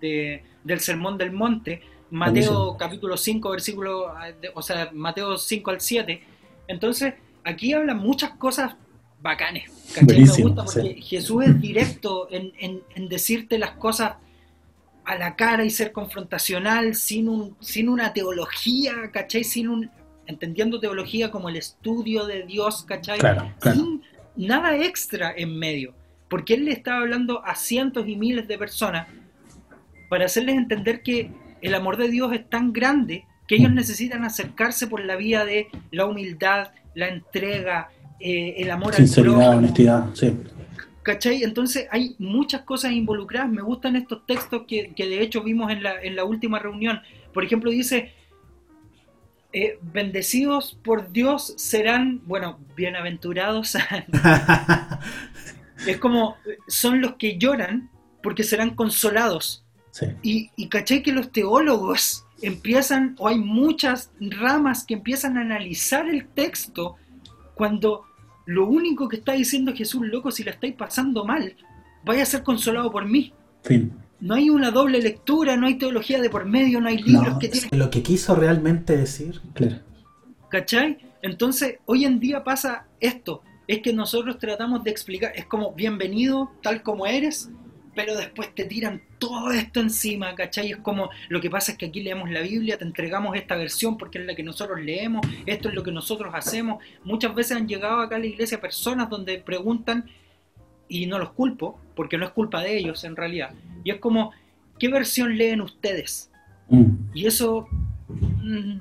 de, 0.00 0.42
del 0.62 0.80
Sermón 0.80 1.18
del 1.18 1.32
Monte, 1.32 1.82
Mateo 2.10 2.76
capítulo 2.78 3.16
5, 3.16 3.50
versículo, 3.50 4.14
o 4.54 4.62
sea, 4.62 4.90
Mateo 4.92 5.36
5 5.36 5.70
al 5.70 5.80
7, 5.80 6.22
Entonces, 6.68 7.14
aquí 7.42 7.72
hablan 7.72 7.98
muchas 7.98 8.32
cosas 8.32 8.76
bacanes. 9.20 9.70
¿cachai? 9.94 10.20
Me 10.20 10.42
gusta 10.42 10.64
porque 10.64 11.00
Jesús 11.02 11.44
es 11.44 11.60
directo 11.60 12.28
en, 12.30 12.52
en, 12.94 13.08
decirte 13.08 13.58
las 13.58 13.72
cosas 13.72 14.16
a 15.04 15.16
la 15.16 15.36
cara 15.36 15.64
y 15.64 15.70
ser 15.70 15.92
confrontacional 15.92 16.94
sin, 16.94 17.28
un, 17.28 17.56
sin 17.60 17.88
una 17.88 18.12
teología, 18.12 19.10
¿cachai? 19.12 19.44
Sin 19.44 19.68
un, 19.68 19.90
entendiendo 20.26 20.80
teología 20.80 21.30
como 21.30 21.48
el 21.48 21.56
estudio 21.56 22.26
de 22.26 22.44
Dios, 22.44 22.84
¿cachai? 22.84 23.18
Sin 23.62 24.02
nada 24.36 24.76
extra 24.76 25.32
en 25.36 25.58
medio, 25.58 25.94
porque 26.28 26.54
Él 26.54 26.64
le 26.66 26.72
estaba 26.72 26.98
hablando 26.98 27.44
a 27.44 27.54
cientos 27.54 28.06
y 28.06 28.16
miles 28.16 28.46
de 28.48 28.58
personas 28.58 29.08
para 30.08 30.26
hacerles 30.26 30.56
entender 30.56 31.02
que 31.02 31.30
el 31.60 31.74
amor 31.74 31.96
de 31.96 32.08
Dios 32.08 32.32
es 32.32 32.48
tan 32.48 32.72
grande 32.72 33.24
que 33.46 33.56
ellos 33.56 33.72
necesitan 33.72 34.24
acercarse 34.24 34.86
por 34.86 35.04
la 35.04 35.16
vía 35.16 35.44
de 35.44 35.68
la 35.90 36.06
humildad, 36.06 36.68
la 36.94 37.08
entrega, 37.08 37.90
eh, 38.20 38.54
el 38.58 38.70
amor 38.70 38.94
Sinceridad, 38.94 39.56
honestidad, 39.56 40.06
sí. 40.14 40.32
¿Cachai? 41.02 41.42
Entonces 41.42 41.88
hay 41.90 42.14
muchas 42.18 42.62
cosas 42.62 42.92
involucradas. 42.92 43.50
Me 43.50 43.62
gustan 43.62 43.96
estos 43.96 44.24
textos 44.26 44.62
que, 44.68 44.92
de 44.96 45.20
hecho 45.20 45.42
vimos 45.42 45.70
en 45.72 45.82
la, 45.82 46.00
en 46.00 46.14
la, 46.16 46.24
última 46.24 46.58
reunión. 46.58 47.00
Por 47.34 47.44
ejemplo, 47.44 47.70
dice, 47.70 48.12
eh, 49.52 49.78
bendecidos 49.82 50.78
por 50.82 51.10
Dios 51.10 51.54
serán, 51.56 52.22
bueno, 52.24 52.60
bienaventurados. 52.76 53.76
es 55.86 55.96
como, 55.98 56.36
son 56.68 57.00
los 57.00 57.14
que 57.16 57.36
lloran 57.36 57.90
porque 58.22 58.44
serán 58.44 58.74
consolados. 58.74 59.64
Y, 60.22 60.50
y 60.56 60.68
caché 60.68 61.02
que 61.02 61.12
los 61.12 61.32
teólogos 61.32 62.24
empiezan, 62.40 63.14
o 63.18 63.28
hay 63.28 63.38
muchas 63.38 64.10
ramas 64.20 64.84
que 64.84 64.94
empiezan 64.94 65.36
a 65.36 65.42
analizar 65.42 66.08
el 66.08 66.28
texto 66.28 66.96
cuando 67.54 68.06
lo 68.46 68.66
único 68.66 69.08
que 69.08 69.16
está 69.16 69.32
diciendo 69.32 69.72
Jesús, 69.74 70.06
loco, 70.06 70.30
si 70.30 70.44
la 70.44 70.52
estáis 70.52 70.74
pasando 70.74 71.24
mal, 71.24 71.54
vaya 72.04 72.22
a 72.22 72.26
ser 72.26 72.42
consolado 72.42 72.90
por 72.90 73.06
mí. 73.06 73.32
No 74.20 74.34
hay 74.34 74.50
una 74.50 74.70
doble 74.70 75.00
lectura, 75.00 75.56
no 75.56 75.66
hay 75.66 75.76
teología 75.76 76.20
de 76.20 76.30
por 76.30 76.44
medio, 76.44 76.80
no 76.80 76.88
hay 76.88 76.98
libros 76.98 77.38
que 77.38 77.48
tienen... 77.48 77.70
Lo 77.72 77.90
que 77.90 78.02
quiso 78.02 78.34
realmente 78.34 78.96
decir. 78.96 79.40
Claro. 79.54 79.76
¿Cachai? 80.48 80.98
Entonces, 81.22 81.78
hoy 81.86 82.04
en 82.04 82.20
día 82.20 82.44
pasa 82.44 82.86
esto, 83.00 83.42
es 83.66 83.80
que 83.80 83.92
nosotros 83.92 84.38
tratamos 84.38 84.84
de 84.84 84.90
explicar, 84.90 85.32
es 85.34 85.46
como 85.46 85.72
bienvenido 85.72 86.50
tal 86.62 86.82
como 86.82 87.06
eres, 87.06 87.50
pero 87.94 88.16
después 88.16 88.54
te 88.54 88.64
tiran 88.64 89.02
todo 89.18 89.52
esto 89.52 89.80
encima, 89.80 90.34
¿cachai? 90.34 90.70
Es 90.70 90.78
como, 90.78 91.10
lo 91.28 91.40
que 91.40 91.50
pasa 91.50 91.72
es 91.72 91.78
que 91.78 91.86
aquí 91.86 92.02
leemos 92.02 92.30
la 92.30 92.40
Biblia, 92.40 92.78
te 92.78 92.84
entregamos 92.84 93.36
esta 93.36 93.56
versión 93.56 93.98
porque 93.98 94.18
es 94.18 94.26
la 94.26 94.34
que 94.34 94.42
nosotros 94.42 94.80
leemos, 94.80 95.26
esto 95.46 95.68
es 95.68 95.74
lo 95.74 95.82
que 95.82 95.92
nosotros 95.92 96.32
hacemos. 96.34 96.82
Muchas 97.04 97.34
veces 97.34 97.56
han 97.56 97.68
llegado 97.68 98.00
acá 98.00 98.16
a 98.16 98.18
la 98.18 98.26
iglesia 98.26 98.60
personas 98.60 99.10
donde 99.10 99.38
preguntan, 99.38 100.10
y 100.88 101.06
no 101.06 101.18
los 101.18 101.30
culpo, 101.30 101.80
porque 101.96 102.18
no 102.18 102.26
es 102.26 102.32
culpa 102.32 102.62
de 102.62 102.76
ellos 102.76 103.04
en 103.04 103.16
realidad, 103.16 103.54
y 103.84 103.90
es 103.90 103.98
como, 103.98 104.32
¿qué 104.78 104.88
versión 104.88 105.36
leen 105.36 105.60
ustedes? 105.60 106.30
Mm. 106.68 107.14
Y 107.14 107.26
eso, 107.26 107.66
mm, 108.08 108.78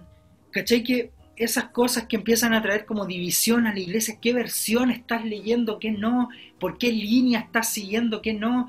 ¿cachai? 0.51 0.83
Que 0.83 1.11
esas 1.37 1.65
cosas 1.65 2.05
que 2.05 2.17
empiezan 2.17 2.53
a 2.53 2.61
traer 2.61 2.85
como 2.85 3.05
división 3.05 3.65
a 3.65 3.73
la 3.73 3.79
iglesia, 3.79 4.17
¿qué 4.21 4.33
versión 4.33 4.91
estás 4.91 5.25
leyendo, 5.25 5.79
qué 5.79 5.91
no? 5.91 6.29
¿Por 6.59 6.77
qué 6.77 6.91
línea 6.91 7.39
estás 7.39 7.69
siguiendo, 7.73 8.21
qué 8.21 8.33
no? 8.33 8.67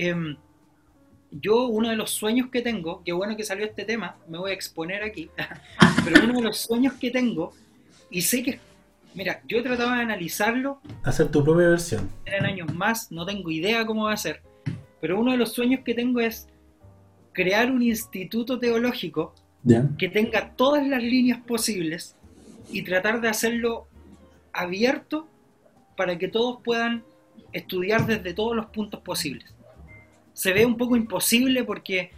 Em, 0.00 0.36
yo 1.32 1.66
uno 1.66 1.88
de 1.88 1.96
los 1.96 2.10
sueños 2.10 2.50
que 2.52 2.62
tengo, 2.62 3.02
qué 3.04 3.12
bueno 3.12 3.36
que 3.36 3.42
salió 3.42 3.66
este 3.66 3.84
tema, 3.84 4.16
me 4.28 4.38
voy 4.38 4.52
a 4.52 4.54
exponer 4.54 5.02
aquí, 5.02 5.28
pero 6.04 6.22
uno 6.22 6.34
de 6.34 6.42
los 6.42 6.58
sueños 6.58 6.94
que 6.94 7.10
tengo, 7.10 7.52
y 8.08 8.22
sé 8.22 8.44
que, 8.44 8.60
mira, 9.16 9.42
yo 9.48 9.60
trataba 9.60 9.96
de 9.96 10.02
analizarlo. 10.02 10.80
Hacer 11.02 11.32
tu 11.32 11.42
propia 11.42 11.70
versión. 11.70 12.08
En 12.26 12.46
años 12.46 12.72
más, 12.72 13.10
no 13.10 13.26
tengo 13.26 13.50
idea 13.50 13.84
cómo 13.84 14.04
va 14.04 14.12
a 14.12 14.16
ser, 14.16 14.40
pero 15.00 15.18
uno 15.18 15.32
de 15.32 15.38
los 15.38 15.52
sueños 15.52 15.80
que 15.84 15.94
tengo 15.94 16.20
es 16.20 16.46
crear 17.32 17.68
un 17.72 17.82
instituto 17.82 18.56
teológico 18.60 19.34
que 19.98 20.08
tenga 20.08 20.54
todas 20.54 20.86
las 20.86 21.02
líneas 21.02 21.40
posibles 21.40 22.14
y 22.70 22.82
tratar 22.82 23.20
de 23.20 23.28
hacerlo 23.28 23.88
abierto 24.52 25.26
para 25.96 26.16
que 26.16 26.28
todos 26.28 26.62
puedan 26.62 27.02
estudiar 27.52 28.06
desde 28.06 28.32
todos 28.32 28.54
los 28.54 28.66
puntos 28.66 29.00
posibles 29.00 29.57
se 30.38 30.52
ve 30.52 30.64
un 30.64 30.76
poco 30.76 30.94
imposible 30.94 31.64
porque 31.64 32.12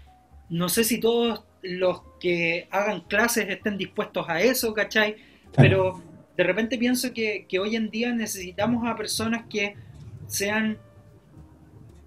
no 0.51 0.69
sé 0.69 0.85
si 0.85 1.01
todos 1.01 1.43
los 1.63 2.03
que 2.21 2.69
hagan 2.71 3.01
clases 3.01 3.49
estén 3.49 3.79
dispuestos 3.79 4.29
a 4.29 4.43
eso, 4.43 4.75
¿cachai? 4.75 5.17
Pero 5.57 6.03
de 6.37 6.45
repente 6.45 6.77
pienso 6.77 7.15
que, 7.15 7.47
hoy 7.59 7.77
en 7.77 7.89
día 7.89 8.13
necesitamos 8.13 8.87
a 8.87 8.95
personas 8.95 9.47
que 9.49 9.75
sean 10.27 10.77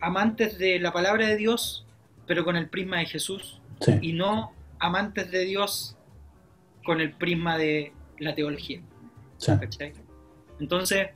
amantes 0.02 0.60
de 0.60 0.78
la 0.78 0.94
palabra 0.94 1.26
de 1.26 1.36
Dios, 1.36 1.84
pero 2.28 2.46
con 2.46 2.58
el 2.58 2.70
prisma 2.70 3.00
de 3.00 3.08
Jesús, 3.08 3.60
y 4.00 4.14
no 4.14 4.54
amantes 4.78 5.32
de 5.32 5.46
Dios 5.46 5.98
con 6.86 7.02
el 7.02 7.14
prisma 7.14 7.58
de 7.58 7.92
la 8.20 8.36
teología. 8.36 8.82
¿cachai? 9.44 9.94
Entonces, 10.60 11.08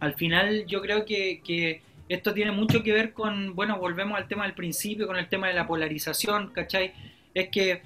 al 0.00 0.14
final 0.14 0.64
yo 0.64 0.80
creo 0.80 1.04
que, 1.04 1.42
que 1.44 1.82
esto 2.08 2.32
tiene 2.32 2.52
mucho 2.52 2.82
que 2.82 2.92
ver 2.92 3.12
con, 3.12 3.54
bueno, 3.54 3.78
volvemos 3.78 4.16
al 4.16 4.28
tema 4.28 4.44
del 4.44 4.54
principio, 4.54 5.06
con 5.06 5.16
el 5.16 5.28
tema 5.28 5.48
de 5.48 5.54
la 5.54 5.66
polarización, 5.66 6.50
¿cachai? 6.52 6.92
Es 7.34 7.48
que 7.50 7.82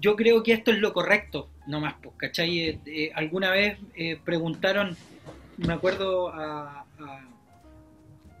yo 0.00 0.16
creo 0.16 0.42
que 0.42 0.52
esto 0.52 0.70
es 0.70 0.78
lo 0.78 0.92
correcto, 0.92 1.48
nomás, 1.66 1.94
pues, 2.02 2.14
¿cachai? 2.16 2.60
Eh, 2.60 2.78
eh, 2.86 3.12
alguna 3.14 3.50
vez 3.50 3.78
eh, 3.94 4.18
preguntaron, 4.24 4.96
me 5.58 5.74
acuerdo 5.74 6.28
a, 6.28 6.86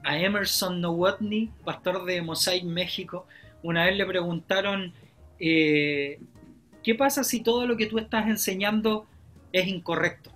a, 0.02 0.18
Emerson 0.18 0.80
Nowotny, 0.80 1.50
pastor 1.64 2.04
de 2.04 2.22
Mosaic 2.22 2.64
México, 2.64 3.26
una 3.62 3.84
vez 3.84 3.96
le 3.96 4.06
preguntaron, 4.06 4.92
¿qué 5.38 6.18
pasa 6.98 7.22
si 7.22 7.40
todo 7.40 7.66
lo 7.66 7.76
que 7.76 7.86
tú 7.86 7.98
estás 7.98 8.26
enseñando 8.26 9.06
es 9.52 9.68
incorrecto? 9.68 10.32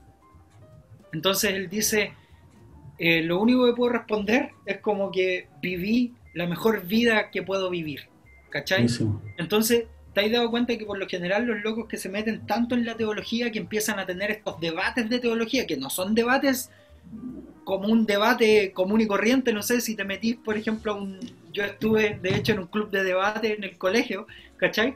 Entonces 1.13 1.55
él 1.55 1.69
dice, 1.69 2.13
eh, 2.99 3.23
lo 3.23 3.41
único 3.41 3.67
que 3.67 3.73
puedo 3.73 3.93
responder 3.93 4.51
es 4.65 4.79
como 4.79 5.11
que 5.11 5.49
viví 5.61 6.15
la 6.35 6.47
mejor 6.47 6.87
vida 6.87 7.31
que 7.31 7.43
puedo 7.43 7.71
vivir. 7.71 8.01
¿Cachai? 8.51 8.87
Entonces, 9.37 9.85
¿te 10.15 10.21
has 10.21 10.33
dado 10.33 10.51
cuenta 10.51 10.77
que 10.79 10.87
por 10.87 10.99
lo 10.99 11.07
general 11.07 11.45
los 11.45 11.63
locos 11.63 11.87
que 11.89 11.99
se 11.99 12.09
meten 12.09 12.47
tanto 12.47 12.75
en 12.75 12.87
la 12.87 12.97
teología 12.97 13.51
que 13.51 13.59
empiezan 13.59 13.99
a 13.99 14.07
tener 14.07 14.31
estos 14.31 14.59
debates 14.61 15.11
de 15.11 15.19
teología, 15.19 15.67
que 15.67 15.77
no 15.77 15.91
son 15.91 16.15
debates 16.15 16.71
como 17.65 17.89
un 17.89 18.07
debate 18.07 18.73
común 18.73 19.01
y 19.01 19.07
corriente, 19.07 19.53
no 19.53 19.63
sé 19.63 19.81
si 19.81 19.95
te 19.95 20.05
metís, 20.05 20.37
por 20.37 20.57
ejemplo, 20.57 20.97
un, 20.97 21.19
yo 21.53 21.65
estuve 21.65 22.19
de 22.23 22.37
hecho 22.37 22.53
en 22.53 22.61
un 22.61 22.67
club 22.67 22.91
de 22.91 23.03
debate 23.03 23.55
en 23.55 23.65
el 23.65 23.77
colegio, 23.77 24.27
¿cachai? 24.57 24.95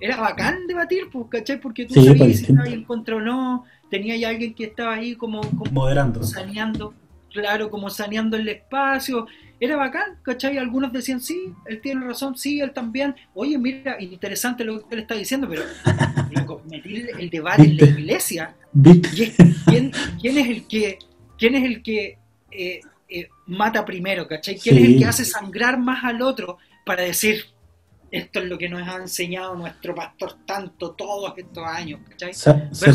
Era 0.00 0.16
bacán 0.18 0.66
debatir, 0.66 1.08
pues, 1.10 1.26
¿cachai? 1.28 1.60
Porque 1.60 1.84
tú 1.84 1.94
sabías 1.94 2.16
pues, 2.16 2.38
si 2.38 2.44
estabas 2.44 2.68
en 2.68 2.84
contra 2.84 3.16
o 3.16 3.20
no, 3.20 3.64
tenía 3.90 4.16
ya 4.16 4.28
alguien 4.28 4.54
que 4.54 4.64
estaba 4.64 4.94
ahí 4.94 5.16
como, 5.16 5.40
como 5.40 5.70
moderando, 5.72 6.22
saneando 6.22 6.94
claro, 7.36 7.70
como 7.70 7.90
saneando 7.90 8.36
el 8.36 8.48
espacio. 8.48 9.26
Era 9.58 9.76
bacán, 9.76 10.18
¿cachai? 10.22 10.58
Algunos 10.58 10.92
decían, 10.92 11.20
sí, 11.20 11.52
él 11.66 11.80
tiene 11.80 12.04
razón, 12.04 12.36
sí, 12.36 12.60
él 12.60 12.72
también. 12.72 13.14
Oye, 13.34 13.56
mira, 13.56 13.96
interesante 14.00 14.64
lo 14.64 14.86
que 14.86 14.94
él 14.94 15.00
está 15.02 15.14
diciendo, 15.14 15.48
pero 15.48 15.62
meter 16.70 17.10
el 17.18 17.30
debate 17.30 17.62
en 17.62 17.76
la 17.76 17.86
iglesia. 17.86 18.54
¿quién, 19.70 19.92
es 20.22 20.48
el 20.48 20.66
que, 20.66 20.98
quién 21.38 21.54
es 21.54 21.64
el 21.64 21.82
que 21.82 22.18
eh, 22.50 22.80
eh, 23.08 23.28
mata 23.46 23.84
primero, 23.84 24.26
¿cachai? 24.28 24.58
¿Quién 24.58 24.78
es 24.78 24.84
el 24.84 24.98
que 24.98 25.04
hace 25.06 25.24
sangrar 25.24 25.78
más 25.78 26.04
al 26.04 26.20
otro 26.20 26.58
para 26.84 27.02
decir, 27.02 27.46
esto 28.10 28.40
es 28.40 28.46
lo 28.46 28.58
que 28.58 28.68
nos 28.68 28.86
ha 28.86 28.96
enseñado 28.96 29.54
nuestro 29.54 29.94
pastor 29.94 30.36
tanto 30.44 30.92
todos 30.92 31.32
estos 31.36 31.64
años, 31.66 32.00
¿cachai? 32.10 32.34
Se, 32.34 32.68
se 32.72 32.92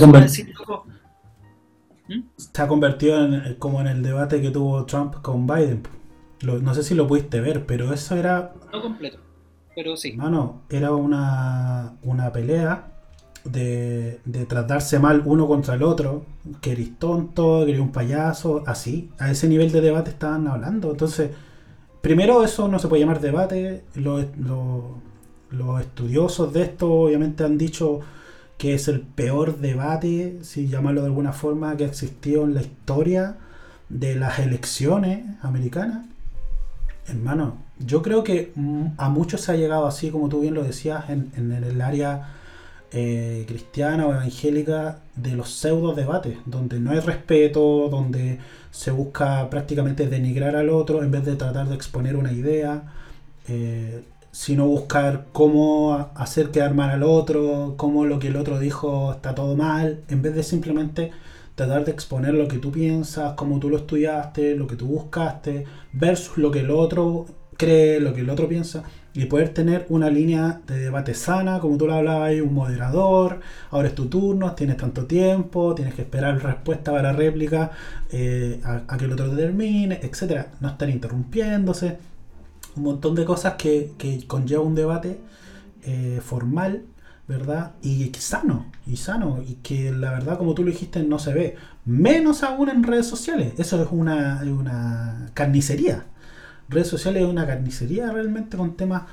ha 2.58 2.68
convertido 2.68 3.24
en, 3.24 3.56
como 3.56 3.82
en 3.82 3.88
el 3.88 4.04
debate 4.04 4.42
que 4.42 4.52
tuvo 4.52 4.86
Trump 4.86 5.16
con 5.22 5.48
Biden. 5.48 5.84
no 6.44 6.74
sé 6.74 6.84
si 6.84 6.96
lo 6.96 7.08
pudiste 7.08 7.40
ver, 7.42 7.66
pero 7.66 7.94
eso 7.94 8.16
era. 8.16 8.54
No 8.72 8.82
completo, 8.82 9.20
pero 9.76 9.96
sí. 9.98 10.14
No, 10.14 10.30
no, 10.30 10.62
era 10.70 10.92
una, 10.92 11.94
una 12.04 12.32
pelea 12.32 12.92
de, 13.44 14.20
de, 14.26 14.46
tratarse 14.46 15.00
mal 15.00 15.24
uno 15.26 15.48
contra 15.48 15.76
el 15.76 15.84
otro, 15.84 16.26
que 16.62 16.74
eres 16.74 16.98
tonto, 17.00 17.64
que 17.66 17.72
eres 17.72 17.82
un 17.82 17.92
payaso, 17.92 18.64
así. 18.66 19.10
A 19.20 19.32
ese 19.32 19.48
nivel 19.48 19.72
de 19.72 19.82
debate 19.82 20.12
estaban 20.12 20.48
hablando. 20.48 20.92
Entonces, 20.92 21.32
primero, 22.02 22.44
eso 22.44 22.68
no 22.68 22.80
se 22.80 22.88
puede 22.88 23.02
llamar 23.02 23.22
debate. 23.22 23.84
los 23.96 24.26
estudiosos 25.82 26.54
de 26.54 26.62
esto, 26.64 26.92
obviamente, 26.92 27.44
han 27.44 27.58
dicho 27.58 28.02
que 28.62 28.76
es 28.76 28.88
el 28.88 29.02
peor 29.02 29.58
debate, 29.58 30.38
si 30.44 30.68
llamarlo 30.68 31.02
de 31.02 31.08
alguna 31.08 31.34
forma, 31.34 31.76
que 31.78 31.84
ha 31.84 31.88
existido 31.88 32.44
en 32.44 32.54
la 32.54 32.62
historia 32.62 33.38
de 33.90 34.14
las 34.14 34.38
elecciones 34.38 35.26
americanas. 35.42 36.06
Hermano, 37.08 37.58
yo 37.80 38.04
creo 38.04 38.24
que 38.24 38.52
mm, 38.54 38.90
a 38.98 39.10
muchos 39.10 39.42
se 39.42 39.52
ha 39.52 39.56
llegado 39.56 39.88
así, 39.88 40.12
como 40.12 40.30
tú 40.30 40.42
bien 40.42 40.54
lo 40.54 40.62
decías, 40.62 41.10
en, 41.10 41.32
el 41.52 41.82
área 41.82 42.36
eh, 42.92 43.46
cristiana 43.48 44.06
o 44.06 44.12
evangélica 44.12 45.00
de 45.16 45.32
los 45.32 45.50
pseudo 45.50 45.96
debates, 45.96 46.38
donde 46.46 46.80
no 46.80 46.92
hay 46.92 47.00
respeto, 47.00 47.90
donde 47.90 48.38
se 48.70 48.92
busca 48.92 49.50
prácticamente 49.50 50.08
denigrar 50.08 50.56
al 50.56 50.70
otro 50.70 51.02
en 51.02 51.10
vez 51.10 51.26
de 51.26 51.36
tratar 51.36 51.68
de 51.68 51.74
exponer 51.74 52.16
una 52.16 52.32
idea, 52.32 52.84
eh, 53.48 54.04
sino 54.32 54.66
buscar 54.66 55.28
cómo 55.34 56.10
hacer 56.16 56.52
quedar 56.52 56.74
mal 56.74 56.90
al 56.90 57.04
otro, 57.04 57.76
cómo 57.78 58.06
lo 58.06 58.20
que 58.20 58.30
el 58.30 58.38
otro 58.38 58.60
dijo 58.60 59.12
está 59.12 59.36
todo 59.36 59.56
mal, 59.56 60.02
en 60.10 60.22
vez 60.22 60.36
de 60.36 60.44
simplemente 60.44 61.12
tratar 61.56 61.86
de 61.86 61.92
exponer 61.92 62.34
lo 62.34 62.48
que 62.48 62.58
tú 62.58 62.72
piensas, 62.72 63.34
cómo 63.34 63.60
tú 63.60 63.70
lo 63.70 63.78
estudiaste, 63.78 64.56
lo 64.56 64.68
que 64.68 64.76
tú 64.76 64.88
buscaste, 64.88 65.66
versus 65.94 66.38
lo 66.38 66.50
que 66.52 66.62
el 66.62 66.72
otro 66.72 67.26
cree, 67.58 68.00
lo 68.00 68.14
que 68.14 68.22
el 68.22 68.30
otro 68.30 68.48
piensa, 68.48 68.84
y 69.14 69.26
poder 69.26 69.50
tener 69.50 69.86
una 69.90 70.10
línea 70.10 70.62
de 70.66 70.80
debate 70.80 71.14
sana, 71.14 71.60
como 71.60 71.78
tú 71.78 71.86
lo 71.86 71.94
hablabas, 71.94 72.34
un 72.42 72.54
moderador, 72.54 73.42
ahora 73.70 73.90
es 73.90 73.96
tu 73.96 74.08
turno, 74.08 74.56
tienes 74.56 74.78
tanto 74.78 75.06
tiempo, 75.06 75.76
tienes 75.76 75.94
que 75.94 76.04
esperar 76.04 76.42
respuesta 76.42 76.92
para 76.92 77.12
réplica 77.12 77.72
eh, 78.12 78.62
a, 78.64 78.98
que 78.98 79.06
el 79.06 79.12
otro 79.12 79.30
termine, 79.36 80.00
etcétera, 80.02 80.48
no 80.62 80.70
estar 80.70 80.90
interrumpiéndose, 80.90 81.98
un 82.76 82.84
montón 82.84 83.16
de 83.16 83.26
cosas 83.26 83.56
que, 83.56 83.94
que 83.98 84.26
conlleva 84.28 84.64
un 84.64 84.76
debate 84.76 85.20
eh, 85.84 86.22
formal 86.24 86.86
¿verdad? 87.32 87.72
Y 87.82 88.12
sano, 88.16 88.66
y 88.86 88.98
sano, 88.98 89.42
y 89.42 89.56
que 89.56 89.92
la 89.92 90.12
verdad, 90.12 90.38
como 90.38 90.54
tú 90.54 90.64
lo 90.64 90.72
dijiste, 90.72 91.02
no 91.04 91.18
se 91.18 91.34
ve. 91.34 91.56
Menos 91.86 92.44
aún 92.44 92.68
en 92.70 92.84
redes 92.84 93.08
sociales. 93.08 93.54
Eso 93.58 93.82
es 93.82 93.88
una, 93.92 94.42
una 94.44 95.30
carnicería. 95.34 96.06
Redes 96.68 96.90
sociales 96.90 97.24
es 97.24 97.30
una 97.30 97.48
carnicería 97.48 98.12
realmente 98.12 98.58
con 98.58 98.76
temas 98.76 99.04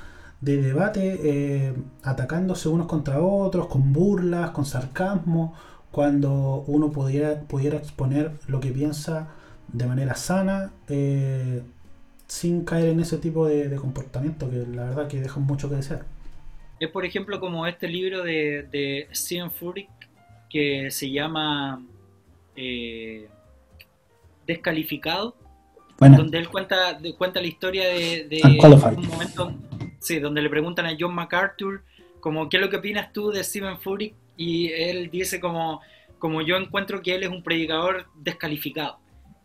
de 0.41 0.61
debate, 0.61 1.19
eh, 1.23 1.73
atacándose 2.03 2.67
unos 2.67 2.87
contra 2.87 3.21
otros, 3.21 3.67
con 3.67 3.93
burlas, 3.93 4.51
con 4.51 4.65
sarcasmo, 4.65 5.53
cuando 5.91 6.65
uno 6.67 6.91
pudiera, 6.91 7.41
pudiera 7.41 7.77
exponer 7.77 8.33
lo 8.47 8.59
que 8.59 8.71
piensa 8.71 9.29
de 9.71 9.85
manera 9.87 10.15
sana, 10.15 10.71
eh, 10.89 11.63
sin 12.29 12.63
caer 12.63 12.89
en 12.89 12.99
ese 12.99 13.17
tipo 13.17 13.47
de, 13.47 13.67
de 13.67 13.75
comportamiento 13.75 14.49
que 14.49 14.57
la 14.57 14.85
verdad 14.85 15.07
que 15.07 15.19
deja 15.19 15.39
mucho 15.39 15.67
que 15.67 15.75
desear. 15.75 16.05
Es 16.79 16.89
por 16.89 17.03
ejemplo 17.03 17.39
como 17.39 17.67
este 17.67 17.87
libro 17.89 18.23
de, 18.23 18.67
de 18.71 19.09
Stephen 19.11 19.51
Furtick 19.51 19.89
que 20.49 20.89
se 20.91 21.11
llama 21.11 21.83
eh, 22.55 23.27
Descalificado, 24.47 25.35
donde 25.97 26.37
él 26.37 26.49
cuenta, 26.49 26.97
cuenta 27.17 27.41
la 27.41 27.47
historia 27.47 27.87
de, 27.89 28.41
un 28.43 29.07
momento, 29.07 29.53
sí, 29.99 30.19
donde 30.19 30.41
le 30.41 30.49
preguntan 30.49 30.85
a 30.85 30.95
John 30.97 31.13
MacArthur 31.13 31.83
como 32.19 32.47
qué 32.49 32.57
es 32.57 32.61
lo 32.61 32.69
que 32.69 32.77
opinas 32.77 33.11
tú 33.11 33.31
de 33.31 33.43
Stephen 33.43 33.79
Furtick 33.79 34.13
y 34.37 34.71
él 34.71 35.09
dice 35.11 35.39
como, 35.39 35.81
como 36.19 36.41
yo 36.41 36.57
encuentro 36.57 37.01
que 37.01 37.15
él 37.15 37.23
es 37.23 37.29
un 37.29 37.43
predicador 37.43 38.05
descalificado. 38.15 38.97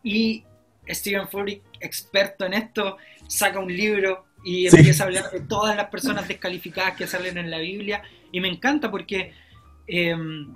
Y 0.03 0.45
Stephen 0.89 1.29
Furtick, 1.29 1.63
experto 1.81 2.45
en 2.47 2.55
esto, 2.55 2.97
saca 3.27 3.59
un 3.59 3.75
libro 3.75 4.27
y 4.45 4.67
empieza 4.67 5.05
a 5.05 5.07
hablar 5.07 5.31
de 5.31 5.41
todas 5.41 5.77
las 5.77 5.89
personas 5.89 6.29
descalificadas 6.29 6.95
que 6.97 7.07
salen 7.07 7.39
en 7.39 7.51
la 7.51 7.59
Biblia. 7.59 8.03
Y 8.31 8.41
me 8.41 8.49
encanta 8.49 8.91
porque 8.91 9.33
em, 9.87 10.55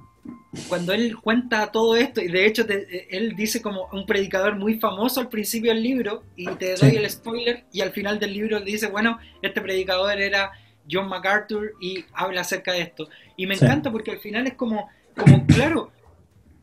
cuando 0.69 0.93
él 0.93 1.17
cuenta 1.17 1.73
todo 1.73 1.97
esto, 1.97 2.21
y 2.21 2.29
de 2.29 2.47
hecho 2.47 2.67
él 2.69 3.35
dice 3.35 3.63
como 3.63 3.89
un 3.93 4.05
predicador 4.05 4.57
muy 4.57 4.79
famoso 4.79 5.21
al 5.21 5.29
principio 5.29 5.73
del 5.73 5.83
libro, 5.83 6.25
y 6.37 6.47
te 6.57 6.75
doy 6.75 6.97
el 6.97 7.09
spoiler, 7.09 7.65
y 7.73 7.81
al 7.81 7.93
final 7.93 8.19
del 8.19 8.35
libro 8.35 8.61
dice, 8.61 8.89
bueno, 8.89 9.19
este 9.41 9.61
predicador 9.61 10.21
era 10.21 10.53
John 10.91 11.09
MacArthur 11.09 11.75
y 11.81 12.05
habla 12.13 12.43
acerca 12.43 12.73
de 12.73 12.83
esto. 12.83 13.09
Y 13.37 13.47
me 13.47 13.55
encanta 13.55 13.91
porque 13.91 14.13
al 14.13 14.19
final 14.19 14.47
es 14.47 14.55
como, 14.55 14.89
como 15.17 15.47
claro, 15.47 15.93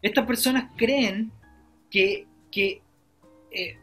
estas 0.01 0.25
personas 0.25 0.71
creen 0.77 1.31
que, 1.89 2.27
que 2.51 2.81
eh, 3.55 3.77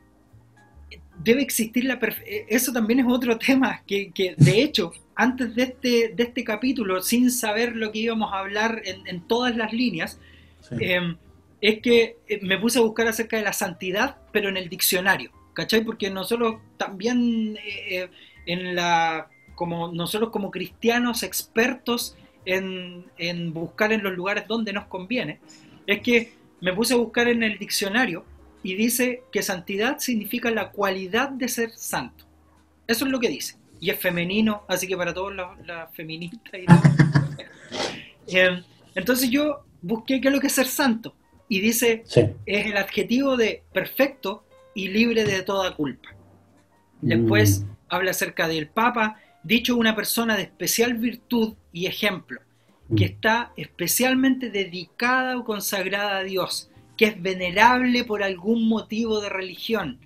debe 1.19 1.43
existir 1.43 1.85
la 1.85 1.99
eh, 2.27 2.47
eso 2.49 2.73
también 2.73 3.01
es 3.01 3.07
otro 3.09 3.39
tema 3.47 3.83
que, 3.87 4.35
de 4.37 4.63
hecho 4.63 4.93
antes 5.15 5.55
de 5.55 5.63
este, 5.63 6.13
de 6.15 6.23
este 6.23 6.45
capítulo 6.45 7.03
sin 7.03 7.31
saber 7.31 7.77
lo 7.77 7.93
que 7.93 8.01
íbamos 8.01 8.33
a 8.33 8.39
hablar 8.39 8.83
en, 8.85 9.21
todas 9.23 9.57
las 9.57 9.73
líneas 9.73 10.19
em, 10.81 11.17
es 11.61 11.81
que 11.81 12.17
eh, 12.29 12.41
me 12.43 12.59
puse 12.59 12.79
a 12.79 12.83
buscar 12.83 13.07
acerca 13.07 13.37
de 13.37 13.43
la 13.43 13.53
santidad 13.53 14.17
pero 14.33 14.49
en 14.49 14.57
el 14.57 14.69
diccionario 14.69 15.31
¿cachai? 15.53 15.85
porque 15.85 16.11
nosotros 16.11 16.57
también 16.77 17.59
eh, 17.65 18.09
en 18.47 18.75
la 18.75 19.29
como 19.55 19.93
nosotros 19.93 20.31
como 20.31 20.51
cristianos 20.51 21.23
expertos 21.23 22.17
en, 22.47 23.05
en 23.19 23.53
buscar 23.53 23.93
en 23.93 24.03
los 24.03 24.15
lugares 24.15 24.49
donde 24.49 24.73
nos 24.73 24.87
conviene 24.87 25.41
es 25.87 26.01
que 26.01 26.33
me 26.61 26.73
puse 26.73 26.95
a 26.95 26.97
buscar 26.97 27.29
en 27.29 27.43
el 27.43 27.59
diccionario 27.59 28.25
y 28.63 28.75
dice 28.75 29.25
que 29.33 29.43
santidad 29.43 29.99
significa 29.99 30.51
la 30.51 30.71
cualidad 30.71 31.31
de 31.31 31.49
ser 31.49 31.71
santo. 31.71 32.25
Eso 32.87 33.05
es 33.05 33.11
lo 33.11 33.19
que 33.19 33.29
dice. 33.29 33.57
Y 33.81 33.91
es 33.91 33.99
femenino, 33.99 34.63
así 34.69 34.87
que 34.87 34.97
para 34.97 35.13
todos 35.13 35.33
los, 35.35 35.49
feministas. 35.95 36.53
Eh, 38.29 38.63
entonces 38.95 39.31
yo 39.31 39.65
busqué 39.83 40.21
qué 40.21 40.29
es 40.29 40.35
lo 40.35 40.41
que 40.41 40.47
es 40.47 40.53
ser 40.53 40.69
santo. 40.69 41.15
Y 41.49 41.61
dice, 41.61 42.05
es 42.07 42.67
el 42.67 42.77
adjetivo 42.77 43.37
de 43.37 43.65
perfecto 43.73 44.45
y 44.75 44.89
libre 44.89 45.25
de 45.25 45.43
toda 45.43 45.75
culpa. 45.75 46.09
Después 47.01 47.61
mm. 47.61 47.71
habla 47.89 48.13
acerca 48.13 48.47
del 48.47 48.69
Papa, 48.69 49.19
dicho 49.43 49.77
una 49.77 49.97
persona 49.97 50.37
de 50.37 50.45
especial 50.45 50.95
virtud 50.95 51.55
y 51.73 51.87
ejemplo, 51.87 52.41
que 52.97 53.07
mm. 53.07 53.13
está 53.13 53.53
especialmente 53.57 54.51
dedicada 54.51 55.37
o 55.37 55.45
consagrada 55.45 56.19
a 56.19 56.23
Dios 56.23 56.71
que 57.03 57.09
es 57.09 57.21
venerable 57.21 58.05
por 58.05 58.23
algún 58.23 58.69
motivo 58.69 59.21
de 59.21 59.29
religión, 59.29 59.99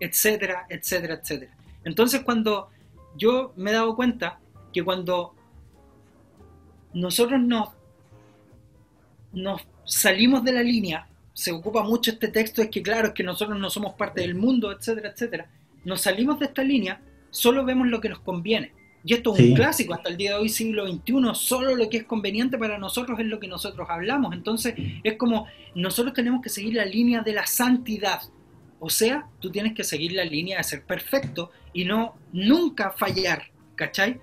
etcétera, 0.00 0.66
etcétera, 0.68 1.14
etcétera. 1.14 1.56
Entonces 1.84 2.22
cuando 2.24 2.70
yo 3.16 3.52
me 3.54 3.70
he 3.70 3.74
dado 3.74 3.94
cuenta 3.94 4.40
que 4.72 4.82
cuando 4.82 5.32
nosotros 6.92 7.40
nos, 7.40 7.68
nos 9.32 9.62
salimos 9.84 10.42
de 10.42 10.50
la 10.50 10.64
línea, 10.64 11.06
se 11.34 11.52
ocupa 11.52 11.84
mucho 11.84 12.10
este 12.10 12.26
texto, 12.26 12.62
es 12.62 12.68
que 12.68 12.82
claro, 12.82 13.06
es 13.06 13.14
que 13.14 13.22
nosotros 13.22 13.56
no 13.56 13.70
somos 13.70 13.94
parte 13.94 14.22
del 14.22 14.34
mundo, 14.34 14.72
etcétera, 14.72 15.10
etcétera, 15.10 15.48
nos 15.84 16.00
salimos 16.00 16.40
de 16.40 16.46
esta 16.46 16.64
línea, 16.64 17.00
solo 17.30 17.64
vemos 17.64 17.86
lo 17.86 18.00
que 18.00 18.08
nos 18.08 18.18
conviene. 18.18 18.72
Y 19.04 19.14
esto 19.14 19.34
es 19.34 19.40
un 19.40 19.54
clásico 19.54 19.94
hasta 19.94 20.10
el 20.10 20.16
día 20.16 20.32
de 20.32 20.36
hoy, 20.36 20.48
siglo 20.48 20.86
XXI, 20.86 21.34
solo 21.34 21.74
lo 21.74 21.88
que 21.88 21.98
es 21.98 22.04
conveniente 22.04 22.58
para 22.58 22.76
nosotros 22.76 23.18
es 23.18 23.26
lo 23.26 23.40
que 23.40 23.48
nosotros 23.48 23.88
hablamos. 23.88 24.34
Entonces 24.34 24.74
es 25.02 25.16
como 25.16 25.46
nosotros 25.74 26.14
tenemos 26.14 26.42
que 26.42 26.50
seguir 26.50 26.74
la 26.74 26.84
línea 26.84 27.22
de 27.22 27.32
la 27.32 27.46
santidad. 27.46 28.20
O 28.78 28.90
sea, 28.90 29.26
tú 29.40 29.50
tienes 29.50 29.74
que 29.74 29.84
seguir 29.84 30.12
la 30.12 30.24
línea 30.24 30.58
de 30.58 30.64
ser 30.64 30.84
perfecto 30.84 31.50
y 31.72 31.84
no 31.84 32.14
nunca 32.32 32.90
fallar, 32.90 33.44
¿cachai? 33.74 34.20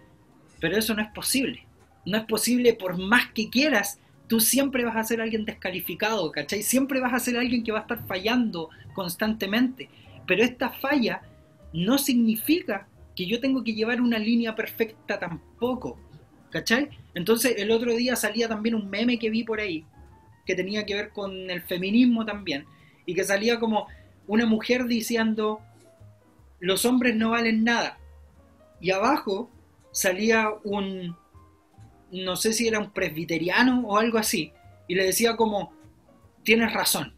Pero 0.60 0.78
eso 0.78 0.94
no 0.94 1.02
es 1.02 1.10
posible. 1.10 1.66
No 2.06 2.18
es 2.18 2.26
posible 2.26 2.74
por 2.74 2.98
más 2.98 3.32
que 3.34 3.50
quieras, 3.50 4.00
tú 4.28 4.40
siempre 4.40 4.86
vas 4.86 4.96
a 4.96 5.04
ser 5.04 5.22
alguien 5.22 5.46
descalificado, 5.46 6.32
¿cachai? 6.32 6.62
Siempre 6.62 7.00
vas 7.00 7.14
a 7.14 7.20
ser 7.20 7.38
alguien 7.38 7.64
que 7.64 7.72
va 7.72 7.80
a 7.80 7.82
estar 7.82 8.06
fallando 8.06 8.70
constantemente. 8.94 9.90
Pero 10.26 10.44
esta 10.44 10.70
falla 10.70 11.22
no 11.74 11.98
significa 11.98 12.88
que 13.18 13.26
yo 13.26 13.42
tengo 13.42 13.64
que 13.64 13.74
llevar 13.74 14.00
una 14.00 14.20
línea 14.20 14.56
perfecta 14.56 15.18
tampoco. 15.18 16.00
¿Cachai? 16.52 16.90
Entonces 17.16 17.56
el 17.58 17.72
otro 17.72 17.94
día 17.96 18.16
salía 18.16 18.48
también 18.48 18.76
un 18.76 18.90
meme 18.90 19.18
que 19.20 19.32
vi 19.32 19.44
por 19.44 19.60
ahí, 19.60 19.84
que 20.46 20.56
tenía 20.56 20.86
que 20.86 20.94
ver 20.94 21.10
con 21.10 21.50
el 21.50 21.62
feminismo 21.64 22.26
también, 22.26 22.66
y 23.06 23.16
que 23.16 23.24
salía 23.24 23.60
como 23.60 23.88
una 24.28 24.46
mujer 24.46 24.86
diciendo, 24.86 25.60
los 26.60 26.86
hombres 26.86 27.16
no 27.16 27.32
valen 27.32 27.64
nada. 27.64 27.98
Y 28.80 28.92
abajo 28.92 29.50
salía 29.92 30.50
un, 30.64 31.18
no 32.12 32.36
sé 32.36 32.54
si 32.54 32.68
era 32.68 32.80
un 32.80 32.92
presbiteriano 32.92 33.82
o 33.88 33.98
algo 33.98 34.20
así, 34.20 34.54
y 34.88 34.94
le 34.96 35.06
decía 35.06 35.36
como, 35.36 35.74
tienes 36.44 36.72
razón 36.72 37.17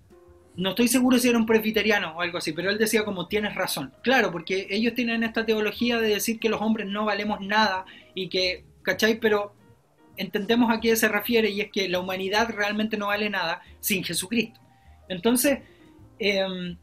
no 0.60 0.72
estoy 0.72 0.90
seguro 0.90 1.18
si 1.18 1.30
era 1.30 1.38
un 1.38 1.46
presbiteriano 1.46 2.18
o 2.18 2.22
algo 2.22 2.38
así, 2.38 2.52
pero 2.52 2.70
él 2.70 2.78
decía 2.78 3.06
como 3.06 3.28
tienes 3.28 3.56
razón. 3.56 3.94
Claro, 4.02 4.30
porque 4.30 4.68
ellos 4.70 4.94
tienen 4.94 5.24
esta 5.24 5.46
teología 5.46 6.00
de 6.00 6.10
decir 6.10 6.38
que 6.38 6.50
los 6.50 6.62
hombres 6.62 6.86
no 6.88 7.06
valemos 7.06 7.40
nada 7.40 7.86
y 8.14 8.28
que, 8.28 8.66
¿cachai? 8.82 9.20
Pero 9.22 9.54
entendemos 10.18 10.70
a 10.70 10.82
qué 10.82 10.98
se 10.98 11.08
refiere 11.08 11.50
y 11.50 11.62
es 11.62 11.72
que 11.72 11.88
la 11.88 12.02
humanidad 12.02 12.50
realmente 12.50 12.98
no 12.98 13.08
vale 13.08 13.30
nada 13.30 13.62
sin 13.80 14.04
Jesucristo. 14.04 14.60
Entonces, 15.08 15.60
em, 16.20 16.76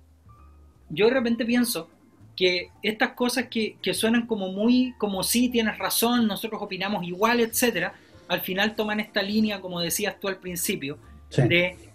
yo 0.88 1.06
de 1.08 1.12
repente 1.12 1.44
pienso 1.44 1.90
que 2.34 2.70
estas 2.82 3.10
cosas 3.10 3.48
que, 3.50 3.76
suenan 3.92 4.26
como 4.26 4.52
muy, 4.52 4.94
como 4.96 5.22
sí, 5.22 5.50
tienes 5.50 5.76
razón, 5.76 6.26
nosotros 6.26 6.62
opinamos 6.62 7.04
igual, 7.04 7.40
etcétera, 7.40 7.92
al 8.28 8.40
final 8.40 8.74
toman 8.74 9.00
esta 9.00 9.22
línea, 9.22 9.60
como 9.60 9.80
decías 9.80 10.18
tú 10.18 10.28
al 10.28 10.38
principio, 10.38 10.98
de 11.36 11.85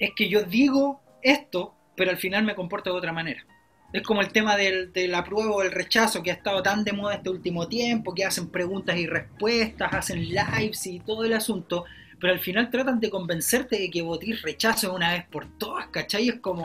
es 0.00 0.12
que 0.16 0.28
yo 0.28 0.42
digo 0.42 1.00
esto, 1.22 1.74
pero 1.94 2.10
al 2.10 2.16
final 2.16 2.44
me 2.44 2.56
comporto 2.56 2.90
de 2.90 2.98
otra 2.98 3.12
manera. 3.12 3.44
Es 3.92 4.02
como 4.02 4.22
el 4.22 4.32
tema 4.32 4.56
del, 4.56 4.92
del 4.92 5.14
apruebo 5.14 5.56
o 5.56 5.62
el 5.62 5.70
rechazo 5.70 6.22
que 6.22 6.30
ha 6.30 6.34
estado 6.34 6.62
tan 6.62 6.84
de 6.84 6.92
moda 6.92 7.16
este 7.16 7.28
último 7.28 7.68
tiempo, 7.68 8.14
que 8.14 8.24
hacen 8.24 8.48
preguntas 8.48 8.96
y 8.96 9.06
respuestas, 9.06 9.92
hacen 9.92 10.28
lives 10.28 10.86
y 10.86 11.00
todo 11.00 11.24
el 11.24 11.34
asunto, 11.34 11.84
pero 12.20 12.32
al 12.32 12.38
final 12.38 12.70
tratan 12.70 13.00
de 13.00 13.10
convencerte 13.10 13.78
de 13.78 13.90
que 13.90 14.02
votís 14.02 14.42
rechazo 14.42 14.94
una 14.94 15.12
vez 15.12 15.24
por 15.26 15.46
todas, 15.58 15.88
¿cachai? 15.88 16.28
Es 16.28 16.36
como, 16.36 16.64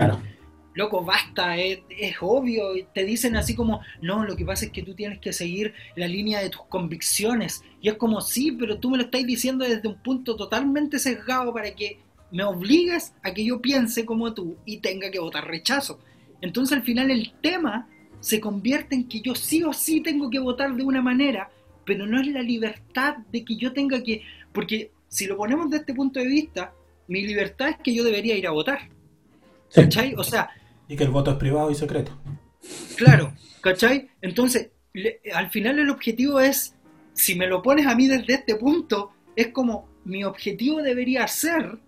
loco, 0.76 1.04
basta, 1.04 1.58
es, 1.58 1.80
es 1.90 2.16
obvio, 2.22 2.68
te 2.94 3.04
dicen 3.04 3.36
así 3.36 3.56
como, 3.56 3.82
no, 4.02 4.24
lo 4.24 4.36
que 4.36 4.46
pasa 4.46 4.66
es 4.66 4.72
que 4.72 4.84
tú 4.84 4.94
tienes 4.94 5.20
que 5.20 5.34
seguir 5.34 5.74
la 5.96 6.08
línea 6.08 6.42
de 6.42 6.50
tus 6.50 6.64
convicciones, 6.66 7.64
y 7.82 7.90
es 7.90 7.96
como, 7.96 8.22
sí, 8.22 8.52
pero 8.52 8.78
tú 8.78 8.92
me 8.92 8.98
lo 8.98 9.04
estás 9.04 9.26
diciendo 9.26 9.66
desde 9.66 9.88
un 9.88 10.02
punto 10.04 10.36
totalmente 10.36 11.00
sesgado 11.00 11.54
para 11.54 11.74
que 11.74 12.05
me 12.36 12.44
obligues 12.44 13.14
a 13.24 13.34
que 13.34 13.46
yo 13.46 13.62
piense 13.62 14.06
como 14.06 14.34
tú 14.34 14.58
y 14.66 14.80
tenga 14.80 15.10
que 15.10 15.20
votar 15.20 15.48
rechazo. 15.48 16.02
Entonces 16.42 16.78
al 16.78 16.84
final 16.84 17.10
el 17.10 17.32
tema 17.42 17.88
se 18.20 18.42
convierte 18.42 18.94
en 18.94 19.08
que 19.08 19.22
yo 19.22 19.36
sí 19.36 19.64
o 19.64 19.72
sí 19.72 20.02
tengo 20.02 20.30
que 20.30 20.40
votar 20.40 20.76
de 20.76 20.84
una 20.84 21.02
manera, 21.02 21.50
pero 21.86 22.06
no 22.06 22.20
es 22.20 22.28
la 22.28 22.42
libertad 22.42 23.16
de 23.32 23.46
que 23.46 23.56
yo 23.56 23.72
tenga 23.72 24.04
que... 24.04 24.24
Porque 24.52 24.92
si 25.08 25.28
lo 25.28 25.38
ponemos 25.38 25.70
desde 25.70 25.84
este 25.84 25.94
punto 25.94 26.20
de 26.20 26.28
vista, 26.28 26.74
mi 27.08 27.26
libertad 27.26 27.70
es 27.70 27.78
que 27.78 27.96
yo 27.96 28.04
debería 28.04 28.36
ir 28.36 28.48
a 28.48 28.52
votar. 28.52 28.90
¿Cachai? 29.74 30.14
O 30.16 30.24
sea... 30.26 30.50
Y 30.90 30.98
que 30.98 31.06
el 31.06 31.12
voto 31.12 31.32
es 31.32 31.38
privado 31.38 31.72
y 31.72 31.76
secreto. 31.76 32.20
Claro, 32.98 33.34
¿cachai? 33.62 34.10
Entonces, 34.22 34.72
al 35.34 35.50
final 35.52 35.80
el 35.80 35.90
objetivo 35.90 36.42
es, 36.42 36.76
si 37.14 37.36
me 37.36 37.48
lo 37.48 37.62
pones 37.62 37.88
a 37.88 37.96
mí 37.96 38.08
desde 38.10 38.34
este 38.34 38.56
punto, 38.56 39.14
es 39.38 39.54
como 39.54 39.88
mi 40.04 40.26
objetivo 40.26 40.82
debería 40.82 41.26
ser, 41.30 41.80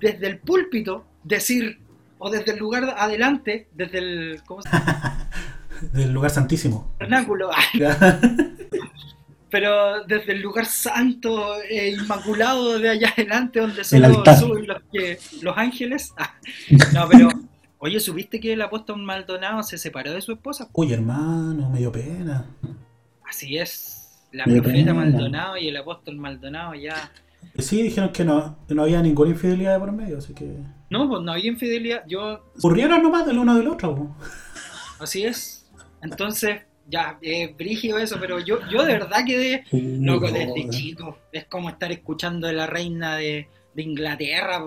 desde 0.00 0.26
el 0.26 0.38
púlpito, 0.38 1.04
decir, 1.22 1.78
o 2.18 2.30
desde 2.30 2.52
el 2.52 2.58
lugar 2.58 2.94
adelante, 2.96 3.68
desde 3.74 3.98
el. 3.98 4.42
¿Cómo 4.46 4.62
se 4.62 4.70
llama? 4.70 5.28
del 5.92 6.12
lugar 6.12 6.30
santísimo. 6.30 6.94
Vernáculo. 6.98 7.50
Pero 9.50 10.04
desde 10.04 10.32
el 10.32 10.40
lugar 10.40 10.66
santo 10.66 11.62
e 11.62 11.90
inmaculado 11.90 12.78
de 12.78 12.90
allá 12.90 13.10
adelante, 13.16 13.60
donde 13.60 13.84
solo 13.84 14.24
suben 14.36 14.66
los, 14.66 14.82
los 15.42 15.56
ángeles. 15.56 16.12
no, 16.92 17.08
pero. 17.08 17.28
Oye, 17.78 18.00
¿subiste 18.00 18.40
que 18.40 18.54
el 18.54 18.62
apóstol 18.62 19.00
Maldonado 19.02 19.62
se 19.62 19.76
separó 19.76 20.12
de 20.12 20.22
su 20.22 20.32
esposa? 20.32 20.68
Uy, 20.72 20.92
hermano, 20.92 21.68
me 21.68 21.78
dio 21.78 21.92
pena. 21.92 22.46
Así 23.28 23.58
es. 23.58 24.04
La 24.32 24.44
profeta 24.44 24.94
Maldonado 24.94 25.56
y 25.56 25.68
el 25.68 25.76
apóstol 25.76 26.16
Maldonado 26.16 26.74
ya 26.74 27.12
Sí, 27.58 27.82
dijeron 27.82 28.10
que 28.12 28.24
no, 28.24 28.58
no 28.68 28.82
había 28.82 29.00
ninguna 29.02 29.30
infidelidad 29.30 29.78
por 29.78 29.92
medio, 29.92 30.18
así 30.18 30.34
que. 30.34 30.56
No, 30.90 31.08
pues 31.08 31.22
no 31.22 31.32
había 31.32 31.48
infidelidad. 31.48 32.04
Yo. 32.06 32.44
Ocurrieron 32.58 33.02
nomás 33.02 33.26
del 33.26 33.38
uno 33.38 33.56
del 33.56 33.68
otro. 33.68 34.14
Así 34.98 35.24
es. 35.24 35.66
Entonces, 36.02 36.62
ya, 36.88 37.18
es 37.22 37.56
brígido 37.56 37.98
eso, 37.98 38.16
pero 38.20 38.38
yo, 38.40 38.58
yo 38.70 38.84
de 38.84 38.92
verdad 38.92 39.24
quedé 39.26 39.64
loco 39.72 40.30
desde 40.30 40.68
chico. 40.70 41.18
Es 41.32 41.46
como 41.46 41.70
estar 41.70 41.90
escuchando 41.92 42.46
de 42.46 42.52
la 42.52 42.66
reina 42.66 43.16
de, 43.16 43.48
de 43.74 43.82
Inglaterra. 43.82 44.62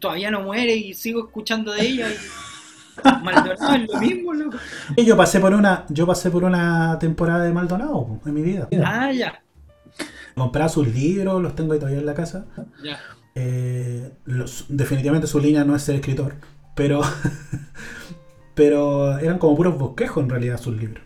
Todavía 0.00 0.30
no 0.30 0.42
muere 0.42 0.74
y 0.74 0.94
sigo 0.94 1.26
escuchando 1.26 1.72
de 1.72 1.82
ella. 1.82 2.08
Y... 2.10 2.14
Maldonado 3.22 3.74
es 3.74 3.88
lo 3.90 4.00
mismo, 4.00 4.34
loco. 4.34 4.58
Y 4.96 5.04
yo 5.04 5.16
pasé 5.16 5.40
por 5.40 5.54
una, 5.54 5.86
yo 5.88 6.06
pasé 6.06 6.30
por 6.30 6.44
una 6.44 6.98
temporada 6.98 7.44
de 7.44 7.52
Maldonado 7.52 8.20
en 8.24 8.34
mi 8.34 8.42
vida. 8.42 8.68
Ah, 8.84 9.10
ya. 9.12 9.42
Compraba 10.34 10.68
sus 10.68 10.88
libros, 10.88 11.42
los 11.42 11.54
tengo 11.54 11.72
ahí 11.72 11.78
todavía 11.78 12.00
en 12.00 12.06
la 12.06 12.14
casa. 12.14 12.46
Eh, 13.34 14.10
definitivamente 14.68 15.26
su 15.26 15.40
línea 15.40 15.64
no 15.64 15.74
es 15.74 15.82
ser 15.82 15.96
escritor, 15.96 16.34
pero 16.74 17.00
pero 18.54 19.18
eran 19.18 19.38
como 19.38 19.56
puros 19.56 19.78
bosquejos 19.78 20.22
en 20.22 20.30
realidad 20.30 20.60
sus 20.60 20.76
libros. 20.76 21.02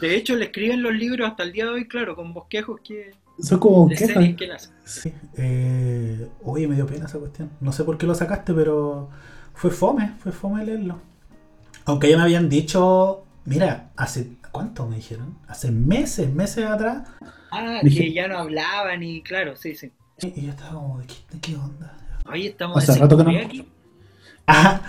de 0.00 0.16
hecho, 0.16 0.34
le 0.36 0.46
escriben 0.46 0.82
los 0.82 0.94
libros 0.94 1.28
hasta 1.28 1.42
el 1.42 1.52
día 1.52 1.64
de 1.64 1.70
hoy, 1.70 1.88
claro, 1.88 2.16
con 2.16 2.32
bosquejos 2.32 2.80
que. 2.82 3.12
Son 3.40 3.58
como 3.58 3.88
bosquejos. 3.88 4.70
Sí. 4.84 5.12
Eh, 5.36 6.28
oye, 6.42 6.66
me 6.66 6.74
dio 6.74 6.86
pena 6.86 7.06
esa 7.06 7.18
cuestión. 7.18 7.50
No 7.60 7.72
sé 7.72 7.84
por 7.84 7.98
qué 7.98 8.06
lo 8.06 8.14
sacaste, 8.14 8.52
pero 8.52 9.10
fue 9.54 9.70
fome, 9.70 10.14
fue 10.18 10.32
fome 10.32 10.64
leerlo. 10.64 10.98
Aunque 11.84 12.10
ya 12.10 12.16
me 12.16 12.24
habían 12.24 12.48
dicho, 12.48 13.24
mira, 13.44 13.90
hace 13.96 14.30
¿cuánto 14.52 14.86
me 14.86 14.96
dijeron? 14.96 15.38
Hace 15.48 15.70
meses, 15.70 16.32
meses 16.32 16.64
atrás 16.66 17.08
Ah, 17.50 17.80
que 17.82 18.12
ya 18.12 18.28
no 18.28 18.38
hablaban 18.38 19.02
y 19.02 19.22
claro, 19.22 19.56
sí, 19.56 19.74
sí. 19.74 19.92
Y 20.20 20.42
yo 20.42 20.50
estaba 20.50 20.74
como, 20.74 20.98
¿de 20.98 21.06
qué, 21.40 21.56
onda? 21.56 21.96
Oye, 22.30 22.48
estamos 22.48 22.76
Hace 22.76 22.98
rato 22.98 23.16
que 23.16 23.24
no. 23.24 23.30
aquí. 23.30 23.68
Ah, 24.50 24.80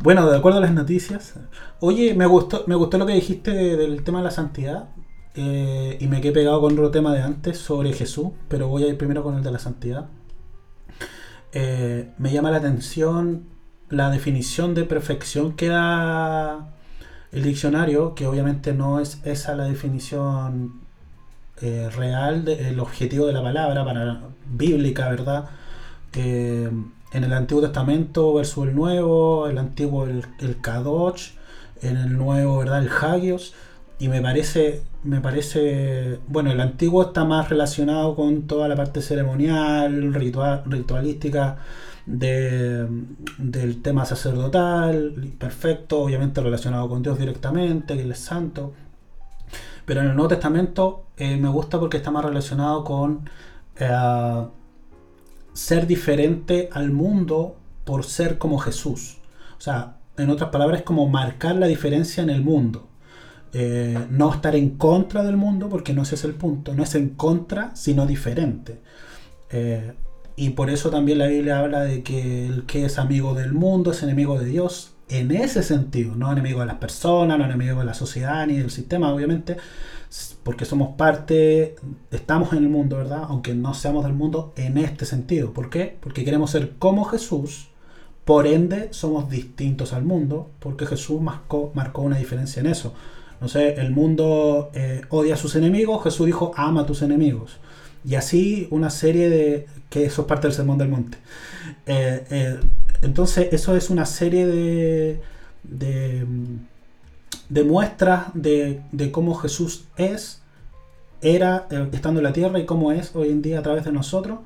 bueno, 0.00 0.28
de 0.28 0.36
acuerdo 0.36 0.58
a 0.58 0.60
las 0.60 0.72
noticias. 0.72 1.34
Oye, 1.78 2.14
me 2.14 2.26
gustó, 2.26 2.64
me 2.66 2.74
gustó 2.74 2.98
lo 2.98 3.06
que 3.06 3.12
dijiste 3.14 3.52
del 3.52 4.02
tema 4.02 4.18
de 4.18 4.24
la 4.24 4.30
santidad. 4.32 4.88
Eh, 5.36 5.98
y 6.00 6.08
me 6.08 6.20
quedé 6.20 6.32
pegado 6.32 6.60
con 6.60 6.72
otro 6.72 6.90
tema 6.90 7.12
de 7.14 7.22
antes 7.22 7.58
sobre 7.58 7.92
Jesús, 7.92 8.30
pero 8.48 8.66
voy 8.66 8.82
a 8.82 8.88
ir 8.88 8.98
primero 8.98 9.22
con 9.22 9.36
el 9.36 9.44
de 9.44 9.52
la 9.52 9.60
santidad. 9.60 10.08
Eh, 11.52 12.10
me 12.18 12.32
llama 12.32 12.50
la 12.50 12.58
atención 12.58 13.46
la 13.88 14.10
definición 14.10 14.74
de 14.74 14.84
perfección 14.84 15.54
que 15.54 15.68
da 15.68 16.74
el 17.34 17.42
diccionario, 17.42 18.14
que 18.14 18.26
obviamente 18.26 18.72
no 18.72 19.00
es 19.00 19.20
esa 19.24 19.54
la 19.54 19.64
definición 19.64 20.80
eh, 21.60 21.90
real 21.94 22.48
el 22.48 22.80
objetivo 22.80 23.26
de 23.26 23.32
la 23.32 23.42
palabra, 23.42 23.84
para 23.84 24.20
bíblica, 24.46 25.08
¿verdad? 25.08 25.46
En 26.14 27.24
el 27.24 27.32
Antiguo 27.32 27.62
Testamento 27.62 28.32
versus 28.34 28.68
el 28.68 28.74
Nuevo, 28.74 29.48
el 29.48 29.58
Antiguo 29.58 30.04
el, 30.04 30.24
el 30.40 30.60
Kadosh, 30.60 31.32
en 31.82 31.96
el 31.96 32.16
Nuevo, 32.16 32.58
¿verdad? 32.58 32.82
El 32.82 32.88
Hagios, 32.88 33.54
y 33.98 34.08
me 34.08 34.20
parece, 34.20 34.82
me 35.02 35.20
parece, 35.20 36.18
bueno, 36.28 36.50
el 36.50 36.60
Antiguo 36.60 37.02
está 37.02 37.24
más 37.24 37.48
relacionado 37.48 38.14
con 38.16 38.42
toda 38.46 38.68
la 38.68 38.76
parte 38.76 39.00
ceremonial, 39.02 40.14
ritual, 40.14 40.62
ritualística, 40.66 41.58
de, 42.06 42.86
del 43.38 43.82
tema 43.82 44.04
sacerdotal, 44.04 45.34
perfecto, 45.38 46.02
obviamente 46.02 46.40
relacionado 46.40 46.88
con 46.88 47.02
Dios 47.02 47.18
directamente, 47.18 47.94
que 47.94 48.02
Él 48.02 48.12
es 48.12 48.18
santo. 48.18 48.72
Pero 49.84 50.00
en 50.00 50.08
el 50.08 50.14
Nuevo 50.14 50.28
Testamento 50.28 51.06
eh, 51.16 51.36
me 51.36 51.48
gusta 51.48 51.78
porque 51.78 51.98
está 51.98 52.10
más 52.10 52.24
relacionado 52.24 52.84
con 52.84 53.28
eh, 53.76 54.46
ser 55.52 55.86
diferente 55.86 56.68
al 56.72 56.90
mundo 56.90 57.56
por 57.84 58.04
ser 58.04 58.38
como 58.38 58.58
Jesús. 58.58 59.18
O 59.58 59.60
sea, 59.60 59.98
en 60.16 60.30
otras 60.30 60.50
palabras, 60.50 60.80
es 60.80 60.84
como 60.84 61.08
marcar 61.08 61.56
la 61.56 61.66
diferencia 61.66 62.22
en 62.22 62.30
el 62.30 62.42
mundo. 62.42 62.88
Eh, 63.52 64.06
no 64.10 64.32
estar 64.32 64.56
en 64.56 64.70
contra 64.70 65.22
del 65.22 65.36
mundo, 65.36 65.68
porque 65.68 65.92
no 65.92 66.02
ese 66.02 66.16
es 66.16 66.24
el 66.24 66.34
punto. 66.34 66.74
No 66.74 66.82
es 66.82 66.94
en 66.94 67.10
contra, 67.10 67.74
sino 67.76 68.06
diferente. 68.06 68.80
Y 70.36 70.50
por 70.50 70.70
eso 70.70 70.90
también 70.90 71.18
la 71.18 71.26
Biblia 71.28 71.60
habla 71.60 71.82
de 71.82 72.02
que 72.02 72.46
el 72.46 72.64
que 72.66 72.84
es 72.84 72.98
amigo 72.98 73.34
del 73.34 73.52
mundo 73.52 73.92
es 73.92 74.02
enemigo 74.02 74.38
de 74.38 74.46
Dios 74.46 74.94
en 75.08 75.30
ese 75.30 75.62
sentido, 75.62 76.16
no 76.16 76.32
enemigo 76.32 76.60
de 76.60 76.66
las 76.66 76.76
personas, 76.76 77.38
no 77.38 77.44
enemigo 77.44 77.78
de 77.80 77.84
la 77.84 77.94
sociedad 77.94 78.46
ni 78.46 78.56
del 78.56 78.70
sistema, 78.70 79.12
obviamente, 79.12 79.56
porque 80.42 80.64
somos 80.64 80.96
parte, 80.96 81.76
estamos 82.10 82.52
en 82.52 82.58
el 82.58 82.68
mundo, 82.68 82.96
¿verdad? 82.96 83.24
Aunque 83.28 83.54
no 83.54 83.74
seamos 83.74 84.04
del 84.04 84.14
mundo 84.14 84.52
en 84.56 84.78
este 84.78 85.04
sentido. 85.04 85.52
¿Por 85.52 85.70
qué? 85.70 85.96
Porque 86.00 86.24
queremos 86.24 86.50
ser 86.50 86.72
como 86.78 87.04
Jesús, 87.04 87.68
por 88.24 88.46
ende 88.46 88.88
somos 88.92 89.28
distintos 89.28 89.92
al 89.92 90.04
mundo, 90.04 90.50
porque 90.58 90.86
Jesús 90.86 91.20
marcó, 91.20 91.70
marcó 91.74 92.02
una 92.02 92.18
diferencia 92.18 92.60
en 92.60 92.66
eso. 92.66 92.94
No 93.40 93.48
sé, 93.48 93.74
el 93.74 93.90
mundo 93.90 94.70
eh, 94.74 95.02
odia 95.10 95.34
a 95.34 95.36
sus 95.36 95.54
enemigos, 95.56 96.02
Jesús 96.02 96.26
dijo 96.26 96.52
ama 96.56 96.82
a 96.82 96.86
tus 96.86 97.02
enemigos. 97.02 97.58
Y 98.04 98.16
así 98.16 98.68
una 98.70 98.90
serie 98.90 99.30
de, 99.30 99.66
que 99.88 100.04
eso 100.04 100.22
es 100.22 100.28
parte 100.28 100.46
del 100.46 100.54
sermón 100.54 100.78
del 100.78 100.88
monte. 100.88 101.18
Eh, 101.86 102.24
eh, 102.30 102.60
entonces, 103.02 103.48
eso 103.52 103.76
es 103.76 103.90
una 103.90 104.06
serie 104.06 104.46
de, 104.46 105.20
de, 105.62 106.24
muestras 107.64 108.26
de, 108.34 108.82
cómo 109.12 109.34
Jesús 109.34 109.84
es, 109.96 110.42
era 111.22 111.66
eh, 111.70 111.88
estando 111.92 112.20
en 112.20 112.24
la 112.24 112.32
tierra 112.32 112.58
y 112.58 112.66
cómo 112.66 112.92
es 112.92 113.14
hoy 113.14 113.30
en 113.30 113.40
día 113.40 113.60
a 113.60 113.62
través 113.62 113.84
de 113.84 113.92
nosotros, 113.92 114.40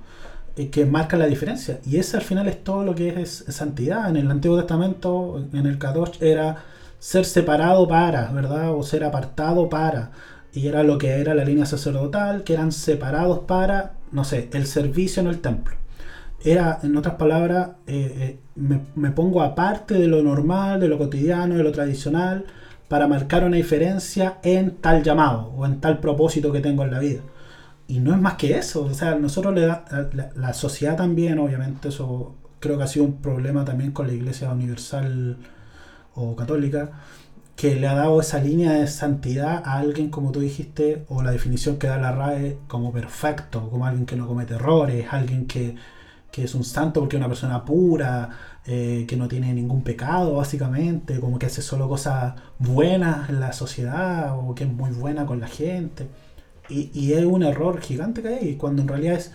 que 0.72 0.84
marca 0.84 1.16
la 1.16 1.26
diferencia. 1.26 1.78
Y 1.86 1.98
ese 1.98 2.16
al 2.16 2.24
final 2.24 2.48
es 2.48 2.64
todo 2.64 2.84
lo 2.84 2.94
que 2.94 3.22
es, 3.22 3.44
santidad. 3.48 4.10
En 4.10 4.16
el 4.16 4.28
Antiguo 4.28 4.58
Testamento, 4.58 5.46
en 5.52 5.66
el 5.66 5.78
Kadosh, 5.78 6.20
era 6.20 6.64
ser 6.98 7.24
separado 7.24 7.86
para, 7.86 8.32
¿verdad? 8.32 8.74
O 8.74 8.82
ser 8.82 9.04
apartado 9.04 9.68
para. 9.68 10.10
Y 10.58 10.68
era 10.68 10.82
lo 10.82 10.98
que 10.98 11.20
era 11.20 11.34
la 11.34 11.44
línea 11.44 11.66
sacerdotal, 11.66 12.44
que 12.44 12.54
eran 12.54 12.72
separados 12.72 13.40
para, 13.40 13.94
no 14.12 14.24
sé, 14.24 14.48
el 14.52 14.66
servicio 14.66 15.20
en 15.22 15.28
el 15.28 15.40
templo 15.40 15.78
era, 16.44 16.78
en 16.82 16.96
otras 16.96 17.16
palabras, 17.16 17.70
eh, 17.86 18.38
eh, 18.56 18.80
me, 18.94 19.10
pongo 19.10 19.42
aparte 19.42 19.94
de 19.94 20.06
lo 20.06 20.22
normal, 20.22 20.80
de 20.80 20.88
lo 20.88 20.98
cotidiano, 20.98 21.56
de 21.56 21.62
lo 21.62 21.72
tradicional, 21.72 22.46
para 22.88 23.08
marcar 23.08 23.44
una 23.44 23.56
diferencia 23.56 24.38
en 24.42 24.76
tal 24.76 25.02
llamado 25.02 25.52
o 25.56 25.66
en 25.66 25.80
tal 25.80 26.00
propósito 26.00 26.52
que 26.52 26.60
tengo 26.60 26.84
en 26.84 26.90
la 26.90 27.00
vida. 27.00 27.20
Y 27.88 28.00
no 28.00 28.14
es 28.14 28.20
más 28.20 28.34
que 28.34 28.56
eso, 28.58 28.84
o 28.84 28.94
sea, 28.94 29.14
nosotros 29.16 29.54
le 29.54 29.62
da, 29.62 29.84
la, 30.36 30.54
sociedad 30.54 30.96
también, 30.96 31.38
obviamente, 31.38 31.88
eso 31.88 32.34
creo 32.60 32.76
que 32.76 32.84
ha 32.84 32.86
sido 32.86 33.06
un 33.06 33.16
problema 33.20 33.64
también 33.64 33.92
con 33.92 34.06
la 34.06 34.12
Iglesia 34.12 34.50
Universal 34.50 35.38
o 36.14 36.36
Católica, 36.36 36.90
que 37.58 37.74
le 37.74 37.88
ha 37.88 37.94
dado 37.94 38.20
esa 38.20 38.38
línea 38.38 38.72
de 38.74 38.86
santidad 38.86 39.64
a 39.66 39.78
alguien, 39.80 40.10
como 40.10 40.30
tú 40.30 40.38
dijiste, 40.38 41.04
o 41.08 41.24
la 41.24 41.32
definición 41.32 41.76
que 41.76 41.88
da 41.88 41.98
la 41.98 42.12
RAE 42.12 42.56
como 42.68 42.92
perfecto, 42.92 43.68
como 43.68 43.84
alguien 43.84 44.06
que 44.06 44.14
no 44.14 44.28
comete 44.28 44.54
errores, 44.54 45.06
alguien 45.10 45.46
que, 45.46 45.74
es 46.36 46.54
un 46.54 46.62
santo 46.62 47.00
porque 47.00 47.16
es 47.16 47.20
una 47.20 47.26
persona 47.26 47.64
pura, 47.64 48.30
eh, 48.64 49.06
que 49.08 49.16
no 49.16 49.26
tiene 49.26 49.52
ningún 49.52 49.82
pecado, 49.82 50.36
básicamente, 50.36 51.18
como 51.18 51.36
que 51.40 51.46
hace 51.46 51.60
solo 51.62 51.88
cosas 51.88 52.34
buenas 52.60 53.28
en 53.28 53.40
la 53.40 53.52
sociedad, 53.52 54.38
o 54.38 54.54
que 54.54 54.62
es 54.62 54.70
muy 54.72 54.92
buena 54.92 55.26
con 55.26 55.40
la 55.40 55.48
gente. 55.48 56.06
Y, 56.68 56.90
y 56.94 57.14
es 57.14 57.24
un 57.24 57.42
error 57.42 57.80
gigante 57.80 58.22
que 58.22 58.28
hay, 58.28 58.54
cuando 58.54 58.82
en 58.82 58.88
realidad 58.88 59.14
es 59.16 59.32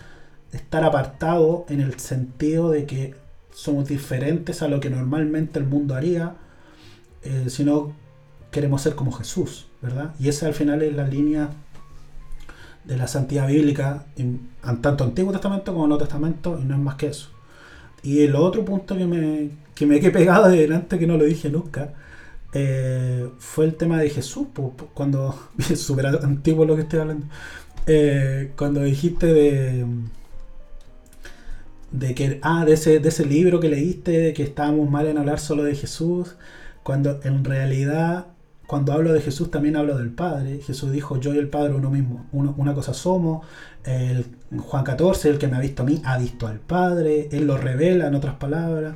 estar 0.52 0.82
apartado 0.84 1.66
en 1.68 1.80
el 1.82 2.00
sentido 2.00 2.70
de 2.70 2.86
que 2.86 3.14
somos 3.52 3.86
diferentes 3.86 4.62
a 4.62 4.68
lo 4.68 4.80
que 4.80 4.88
normalmente 4.88 5.58
el 5.58 5.66
mundo 5.66 5.94
haría, 5.94 6.36
eh, 7.22 7.46
sino 7.48 7.92
queremos 8.54 8.82
ser 8.82 8.94
como 8.94 9.12
Jesús, 9.12 9.66
¿verdad? 9.82 10.14
Y 10.18 10.28
esa 10.28 10.46
al 10.46 10.54
final 10.54 10.80
es 10.82 10.94
la 10.94 11.06
línea 11.06 11.50
de 12.84 12.96
la 12.96 13.08
santidad 13.08 13.48
bíblica, 13.48 14.06
en, 14.16 14.48
tanto 14.80 15.04
Antiguo 15.04 15.32
Testamento 15.32 15.72
como 15.72 15.86
Nuevo 15.86 16.04
Testamento, 16.04 16.58
y 16.60 16.64
no 16.64 16.74
es 16.74 16.80
más 16.80 16.94
que 16.94 17.08
eso. 17.08 17.30
Y 18.02 18.20
el 18.20 18.36
otro 18.36 18.64
punto 18.64 18.96
que 18.96 19.06
me, 19.06 19.50
que 19.74 19.86
me 19.86 19.96
he 19.96 20.10
pegado 20.10 20.48
de 20.50 20.58
delante, 20.58 20.98
que 20.98 21.06
no 21.06 21.16
lo 21.16 21.24
dije 21.24 21.50
nunca, 21.50 21.94
eh, 22.52 23.28
fue 23.38 23.64
el 23.64 23.74
tema 23.74 23.98
de 23.98 24.08
Jesús, 24.08 24.46
cuando, 24.94 25.36
súper 25.76 26.06
antiguo 26.06 26.64
lo 26.64 26.76
que 26.76 26.82
estoy 26.82 27.00
hablando, 27.00 27.26
eh, 27.86 28.52
cuando 28.56 28.82
dijiste 28.82 29.26
de 29.26 29.84
de 31.94 32.14
que, 32.14 32.40
ah, 32.42 32.64
de 32.64 32.72
ese, 32.74 32.98
de 32.98 33.08
ese 33.08 33.24
libro 33.24 33.60
que 33.60 33.68
leíste, 33.68 34.34
que 34.34 34.42
estábamos 34.42 34.90
mal 34.90 35.06
en 35.06 35.16
hablar 35.16 35.38
solo 35.38 35.62
de 35.62 35.76
Jesús, 35.76 36.34
cuando 36.82 37.20
en 37.22 37.44
realidad, 37.44 38.26
cuando 38.66 38.92
hablo 38.92 39.12
de 39.12 39.20
Jesús 39.20 39.50
también 39.50 39.76
hablo 39.76 39.96
del 39.98 40.10
Padre. 40.10 40.60
Jesús 40.60 40.90
dijo, 40.90 41.18
yo 41.18 41.34
y 41.34 41.38
el 41.38 41.48
Padre 41.48 41.74
uno 41.74 41.90
mismo, 41.90 42.26
una 42.32 42.74
cosa 42.74 42.94
somos. 42.94 43.46
Juan 44.58 44.84
14, 44.84 45.28
el 45.30 45.38
que 45.38 45.48
me 45.48 45.56
ha 45.56 45.60
visto 45.60 45.82
a 45.82 45.86
mí, 45.86 46.00
ha 46.04 46.18
visto 46.18 46.46
al 46.46 46.60
Padre, 46.60 47.28
Él 47.32 47.46
lo 47.46 47.56
revela 47.56 48.06
en 48.06 48.14
otras 48.14 48.36
palabras. 48.36 48.94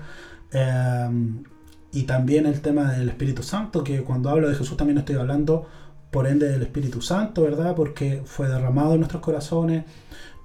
Em, 0.52 1.44
y 1.92 2.04
también 2.04 2.46
el 2.46 2.60
tema 2.60 2.92
del 2.92 3.08
Espíritu 3.08 3.42
Santo, 3.42 3.84
que 3.84 4.02
cuando 4.02 4.30
hablo 4.30 4.48
de 4.48 4.54
Jesús 4.54 4.76
también 4.76 4.98
estoy 4.98 5.16
hablando 5.16 5.66
por 6.10 6.26
ende 6.26 6.48
del 6.48 6.62
Espíritu 6.62 7.02
Santo, 7.02 7.42
¿verdad? 7.42 7.74
Porque 7.74 8.22
fue 8.24 8.48
derramado 8.48 8.94
en 8.94 9.00
nuestros 9.00 9.22
corazones 9.22 9.84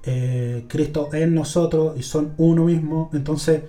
eh, 0.05 0.65
Cristo 0.67 1.09
en 1.13 1.33
nosotros 1.33 1.97
y 1.97 2.03
son 2.03 2.33
uno 2.37 2.65
mismo. 2.65 3.09
Entonces, 3.13 3.63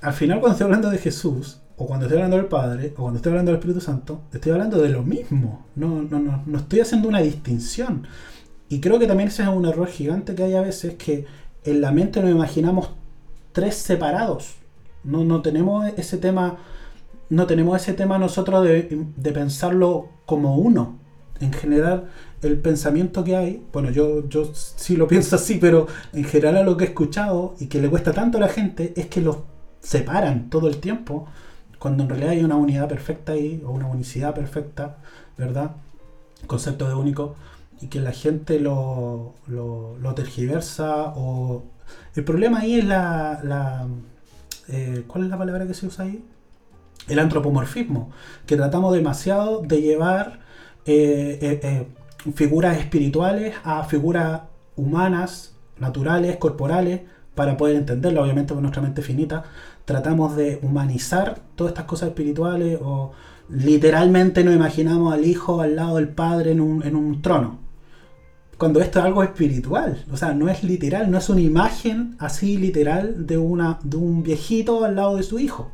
al 0.00 0.12
final 0.12 0.40
cuando 0.40 0.54
estoy 0.54 0.64
hablando 0.64 0.90
de 0.90 0.98
Jesús, 0.98 1.59
o 1.80 1.86
cuando 1.86 2.04
estoy 2.04 2.18
hablando 2.18 2.36
del 2.36 2.44
Padre, 2.44 2.92
o 2.94 3.00
cuando 3.00 3.16
estoy 3.16 3.30
hablando 3.30 3.52
del 3.52 3.58
Espíritu 3.58 3.80
Santo, 3.80 4.20
estoy 4.34 4.52
hablando 4.52 4.82
de 4.82 4.90
lo 4.90 5.02
mismo. 5.02 5.64
No, 5.76 6.02
no, 6.02 6.18
no, 6.18 6.42
no 6.44 6.58
estoy 6.58 6.80
haciendo 6.80 7.08
una 7.08 7.20
distinción. 7.20 8.06
Y 8.68 8.80
creo 8.80 8.98
que 8.98 9.06
también 9.06 9.30
ese 9.30 9.44
es 9.44 9.48
un 9.48 9.64
error 9.64 9.88
gigante 9.88 10.34
que 10.34 10.42
hay 10.42 10.54
a 10.56 10.60
veces, 10.60 10.96
que 10.96 11.24
en 11.64 11.80
la 11.80 11.90
mente 11.90 12.20
nos 12.20 12.32
imaginamos 12.32 12.90
tres 13.52 13.76
separados. 13.76 14.56
No, 15.04 15.24
no 15.24 15.40
tenemos 15.40 15.90
ese 15.96 16.18
tema, 16.18 16.58
no 17.30 17.46
tenemos 17.46 17.80
ese 17.80 17.94
tema 17.94 18.18
nosotros 18.18 18.62
de, 18.62 19.06
de 19.16 19.32
pensarlo 19.32 20.10
como 20.26 20.58
uno. 20.58 20.98
En 21.40 21.54
general, 21.54 22.10
el 22.42 22.58
pensamiento 22.58 23.24
que 23.24 23.36
hay, 23.36 23.64
bueno, 23.72 23.90
yo, 23.90 24.28
yo 24.28 24.52
sí 24.52 24.98
lo 24.98 25.08
pienso 25.08 25.36
así, 25.36 25.56
pero 25.58 25.86
en 26.12 26.24
general 26.24 26.66
lo 26.66 26.76
que 26.76 26.84
he 26.84 26.88
escuchado 26.88 27.54
y 27.58 27.68
que 27.68 27.80
le 27.80 27.88
cuesta 27.88 28.12
tanto 28.12 28.36
a 28.36 28.42
la 28.42 28.48
gente 28.48 28.92
es 28.96 29.06
que 29.06 29.22
los 29.22 29.38
separan 29.80 30.50
todo 30.50 30.68
el 30.68 30.76
tiempo, 30.76 31.26
cuando 31.80 32.04
en 32.04 32.10
realidad 32.10 32.30
hay 32.32 32.44
una 32.44 32.56
unidad 32.56 32.88
perfecta 32.88 33.32
ahí, 33.32 33.60
o 33.66 33.70
una 33.70 33.86
unicidad 33.86 34.34
perfecta, 34.34 34.98
¿verdad? 35.36 35.72
Concepto 36.46 36.86
de 36.86 36.94
único, 36.94 37.34
y 37.80 37.88
que 37.88 38.00
la 38.00 38.12
gente 38.12 38.60
lo, 38.60 39.34
lo, 39.48 40.14
tergiversa, 40.14 41.12
o... 41.16 41.64
El 42.14 42.24
problema 42.24 42.60
ahí 42.60 42.78
es 42.78 42.84
la... 42.84 43.40
la 43.42 43.86
eh, 44.68 45.04
¿Cuál 45.08 45.24
es 45.24 45.30
la 45.30 45.38
palabra 45.38 45.66
que 45.66 45.74
se 45.74 45.86
usa 45.86 46.04
ahí? 46.04 46.22
El 47.08 47.18
antropomorfismo, 47.18 48.10
que 48.46 48.56
tratamos 48.56 48.92
demasiado 48.92 49.62
de 49.62 49.80
llevar... 49.80 50.40
Eh, 50.86 51.60
eh, 51.62 51.86
figuras 52.34 52.78
espirituales 52.78 53.54
a 53.64 53.84
figuras 53.84 54.42
humanas, 54.76 55.54
naturales, 55.78 56.36
corporales, 56.36 57.00
para 57.34 57.56
poder 57.56 57.76
entenderlo, 57.76 58.22
obviamente 58.22 58.52
con 58.52 58.62
nuestra 58.62 58.82
mente 58.82 59.02
finita, 59.02 59.44
tratamos 59.84 60.36
de 60.36 60.58
humanizar 60.62 61.40
todas 61.54 61.72
estas 61.72 61.86
cosas 61.86 62.10
espirituales 62.10 62.78
o 62.82 63.12
literalmente 63.48 64.44
nos 64.44 64.54
imaginamos 64.54 65.12
al 65.12 65.24
hijo 65.24 65.60
al 65.60 65.76
lado 65.76 65.96
del 65.96 66.08
padre 66.08 66.52
en 66.52 66.60
un, 66.60 66.82
en 66.82 66.96
un 66.96 67.22
trono. 67.22 67.58
Cuando 68.58 68.80
esto 68.80 68.98
es 68.98 69.04
algo 69.06 69.22
espiritual, 69.22 70.04
o 70.12 70.16
sea, 70.16 70.34
no 70.34 70.48
es 70.48 70.62
literal, 70.62 71.10
no 71.10 71.16
es 71.18 71.28
una 71.30 71.40
imagen 71.40 72.14
así 72.18 72.58
literal 72.58 73.26
de, 73.26 73.38
una, 73.38 73.78
de 73.82 73.96
un 73.96 74.22
viejito 74.22 74.84
al 74.84 74.96
lado 74.96 75.16
de 75.16 75.22
su 75.22 75.38
hijo 75.38 75.70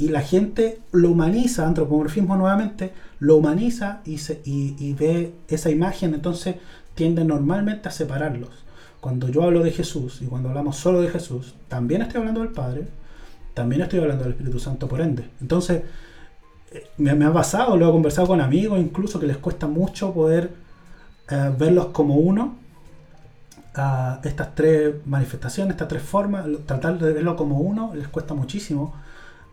y 0.00 0.08
la 0.08 0.22
gente 0.22 0.80
lo 0.92 1.10
humaniza, 1.10 1.66
antropomorfismo 1.66 2.34
nuevamente, 2.34 2.92
lo 3.18 3.36
humaniza 3.36 4.00
y, 4.06 4.16
se, 4.16 4.40
y, 4.46 4.94
ve 4.94 5.34
esa 5.46 5.68
imagen, 5.68 6.14
entonces 6.14 6.56
tiende 6.94 7.22
normalmente 7.22 7.88
a 7.88 7.92
separarlos. 7.92 8.48
Cuando 9.02 9.28
yo 9.28 9.42
hablo 9.42 9.62
de 9.62 9.70
Jesús 9.70 10.22
y 10.22 10.24
cuando 10.24 10.48
hablamos 10.48 10.76
solo 10.76 11.02
de 11.02 11.10
Jesús, 11.10 11.54
también 11.68 12.00
estoy 12.00 12.20
hablando 12.20 12.40
del 12.40 12.48
Padre, 12.48 12.88
también 13.60 13.82
estoy 13.82 13.98
hablando 13.98 14.24
del 14.24 14.32
Espíritu 14.32 14.58
Santo 14.58 14.88
por 14.88 15.02
ende. 15.02 15.28
Entonces, 15.42 15.82
eh, 16.72 16.86
me, 16.96 17.10
ha 17.24 17.32
pasado, 17.32 17.76
lo 17.76 17.88
he 17.88 17.92
conversado 17.92 18.26
con 18.28 18.40
amigos 18.40 18.80
incluso 18.80 19.20
que 19.20 19.26
les 19.26 19.36
cuesta 19.36 19.66
mucho 19.66 20.14
poder 20.14 20.50
eh, 21.30 21.50
verlos 21.58 21.88
como 21.88 22.16
uno, 22.16 22.56
estas 24.24 24.54
tres 24.54 24.94
manifestaciones, 25.04 25.72
estas 25.72 25.88
tres 25.88 26.02
formas, 26.02 26.46
tratar 26.66 26.98
de 26.98 27.12
verlo 27.12 27.36
como 27.36 27.60
uno 27.60 27.94
les 27.94 28.08
cuesta 28.08 28.34
muchísimo 28.34 28.94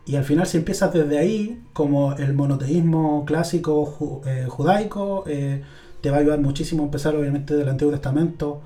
y 0.06 0.16
al 0.16 0.24
final, 0.24 0.46
si 0.46 0.56
empiezas 0.56 0.92
desde 0.92 1.18
ahí, 1.18 1.62
como 1.72 2.14
el 2.14 2.32
monoteísmo 2.32 3.24
clásico 3.26 4.22
eh, 4.26 4.46
judaico, 4.48 5.24
te 5.24 6.10
va 6.10 6.16
a 6.16 6.20
ayudar 6.20 6.40
muchísimo 6.40 6.82
a 6.82 6.86
empezar, 6.86 7.14
obviamente, 7.14 7.54
del 7.54 7.68
Antiguo 7.68 7.92
Testamento. 7.92 8.62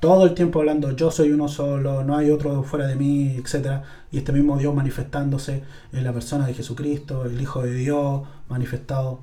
Todo 0.00 0.26
el 0.26 0.34
tiempo 0.34 0.60
hablando, 0.60 0.92
yo 0.92 1.10
soy 1.10 1.32
uno 1.32 1.48
solo, 1.48 2.04
no 2.04 2.16
hay 2.16 2.30
otro 2.30 2.62
fuera 2.62 2.86
de 2.86 2.94
mí, 2.94 3.36
etc. 3.36 3.82
Y 4.12 4.18
este 4.18 4.32
mismo 4.32 4.56
Dios 4.56 4.74
manifestándose 4.74 5.64
en 5.92 6.04
la 6.04 6.12
persona 6.12 6.46
de 6.46 6.54
Jesucristo, 6.54 7.24
el 7.24 7.40
Hijo 7.40 7.62
de 7.62 7.74
Dios 7.74 8.22
manifestado 8.48 9.20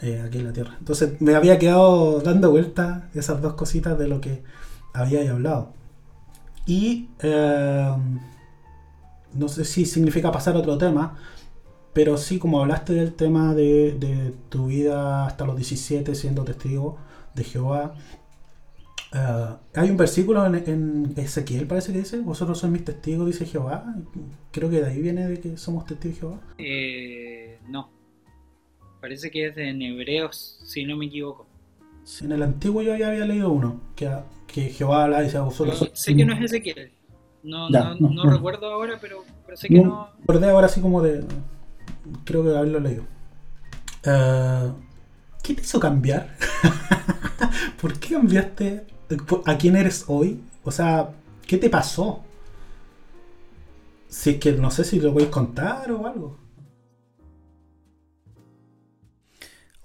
eh, 0.00 0.22
aquí 0.26 0.38
en 0.38 0.44
la 0.46 0.52
tierra. 0.52 0.76
Entonces, 0.78 1.20
me 1.20 1.34
había 1.34 1.58
quedado 1.58 2.20
dando 2.20 2.50
vuelta 2.50 3.10
esas 3.14 3.42
dos 3.42 3.54
cositas 3.54 3.98
de 3.98 4.08
lo 4.08 4.20
que 4.20 4.42
había 4.94 5.30
hablado. 5.30 5.74
Y 6.66 7.08
no 9.36 9.48
sé 9.48 9.64
si 9.64 9.86
significa 9.86 10.32
pasar 10.32 10.56
a 10.56 10.58
otro 10.58 10.78
tema, 10.78 11.16
pero 11.92 12.16
sí, 12.18 12.38
como 12.38 12.60
hablaste 12.60 12.92
del 12.92 13.14
tema 13.14 13.54
de, 13.54 14.34
tu 14.48 14.66
vida 14.66 15.26
hasta 15.26 15.46
los 15.46 15.56
17 15.56 16.14
siendo 16.14 16.44
testigo 16.44 16.98
de 17.34 17.44
Jehová, 17.44 17.94
eh, 19.12 19.56
hay 19.74 19.90
un 19.90 19.96
versículo 19.96 20.44
en, 20.46 21.14
Ezequiel, 21.16 21.66
parece 21.66 21.92
que 21.92 21.98
dice, 21.98 22.18
vosotros 22.18 22.58
sois 22.58 22.72
mis 22.72 22.84
testigos, 22.84 23.26
dice 23.26 23.46
Jehová. 23.46 23.94
Creo 24.50 24.68
que 24.68 24.80
de 24.80 24.86
ahí 24.86 25.00
viene 25.00 25.28
de 25.28 25.40
que 25.40 25.56
somos 25.56 25.86
testigos 25.86 26.14
de 26.14 26.20
Jehová. 26.20 26.40
Eh, 26.58 27.58
no, 27.68 27.90
parece 29.00 29.30
que 29.30 29.46
es 29.46 29.56
en 29.56 29.82
Hebreos, 29.82 30.60
si 30.64 30.84
no 30.84 30.96
me 30.96 31.06
equivoco. 31.06 31.46
en 32.20 32.32
el 32.32 32.42
antiguo 32.42 32.82
yo 32.82 32.96
ya 32.96 33.08
había 33.08 33.24
leído 33.24 33.50
uno, 33.50 33.80
que, 33.94 34.10
que 34.46 34.70
Jehová 34.70 35.04
habla 35.04 35.22
y 35.22 35.26
dice 35.26 35.38
a 35.38 35.42
vosotros. 35.42 35.90
sé 35.92 36.16
que 36.16 36.24
no 36.24 36.34
es 36.34 36.42
Ezequiel. 36.42 36.92
No, 37.42 37.70
no, 37.70 37.94
no, 37.94 38.24
recuerdo 38.24 38.66
ahora, 38.66 38.98
pero, 39.00 39.24
sé 39.54 39.68
que 39.68 39.80
no. 39.80 40.10
Recordé 40.20 40.50
ahora 40.50 40.66
así 40.66 40.80
como 40.80 41.00
de. 41.00 41.24
Creo 42.24 42.42
que 42.42 42.50
haberlo 42.50 42.80
leído. 42.80 43.04
Uh, 44.04 44.72
¿Qué 45.44 45.54
te 45.54 45.62
hizo 45.62 45.78
cambiar? 45.78 46.36
¿Por 47.80 47.98
qué 48.00 48.14
cambiaste 48.14 48.95
a 49.44 49.58
quién 49.58 49.76
eres 49.76 50.04
hoy? 50.08 50.40
O 50.64 50.70
sea, 50.70 51.10
¿qué 51.46 51.58
te 51.58 51.70
pasó? 51.70 52.22
Si 54.08 54.38
que 54.38 54.52
no 54.52 54.70
sé 54.70 54.84
si 54.84 55.00
lo 55.00 55.12
voy 55.12 55.24
a 55.24 55.30
contar 55.30 55.90
o 55.92 56.06
algo. 56.06 56.36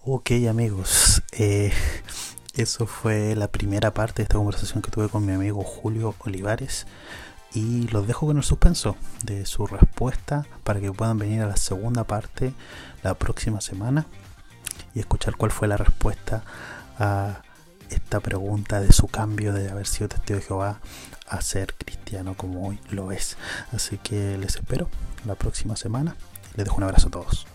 Ok 0.04 0.32
amigos, 0.50 1.22
eh, 1.32 1.72
eso 2.56 2.88
fue 2.88 3.36
la 3.36 3.50
primera 3.50 3.94
parte 3.94 4.18
de 4.18 4.24
esta 4.24 4.38
conversación 4.38 4.82
que 4.82 4.90
tuve 4.90 5.10
con 5.10 5.26
mi 5.26 5.34
amigo 5.34 5.64
Julio 5.64 6.16
Olivares 6.20 6.88
y 7.54 7.88
los 7.90 8.08
dejo 8.08 8.26
con 8.26 8.38
el 8.38 8.44
suspenso 8.44 8.96
de 9.24 9.46
su 9.46 9.68
respuesta 9.68 10.48
para 10.64 10.80
que 10.80 10.92
puedan 10.92 11.20
venir 11.20 11.42
a 11.42 11.48
la 11.48 11.58
segunda 11.58 12.04
parte 12.06 12.54
la 13.04 13.14
próxima 13.14 13.62
semana 13.62 14.08
y 14.96 15.00
escuchar 15.00 15.36
cuál 15.36 15.52
fue 15.52 15.68
la 15.68 15.78
respuesta 15.78 16.44
a 16.98 17.44
esta 17.92 18.20
pregunta 18.20 18.80
de 18.80 18.92
su 18.92 19.08
cambio 19.08 19.54
de 19.54 19.70
haber 19.70 19.88
sido 19.88 20.10
testigo 20.10 20.40
de 20.40 20.46
Jehová 20.46 20.80
a 21.28 21.42
ser 21.42 21.74
cristiano 21.76 22.36
como 22.36 22.68
hoy 22.68 22.80
lo 22.90 23.12
es. 23.12 23.38
Así 23.72 23.98
que 23.98 24.38
les 24.38 24.56
espero 24.56 24.90
la 25.26 25.36
próxima 25.36 25.76
semana. 25.76 26.16
Les 26.56 26.66
dejo 26.66 26.78
un 26.78 26.84
abrazo 26.84 27.08
a 27.08 27.12
todos. 27.12 27.48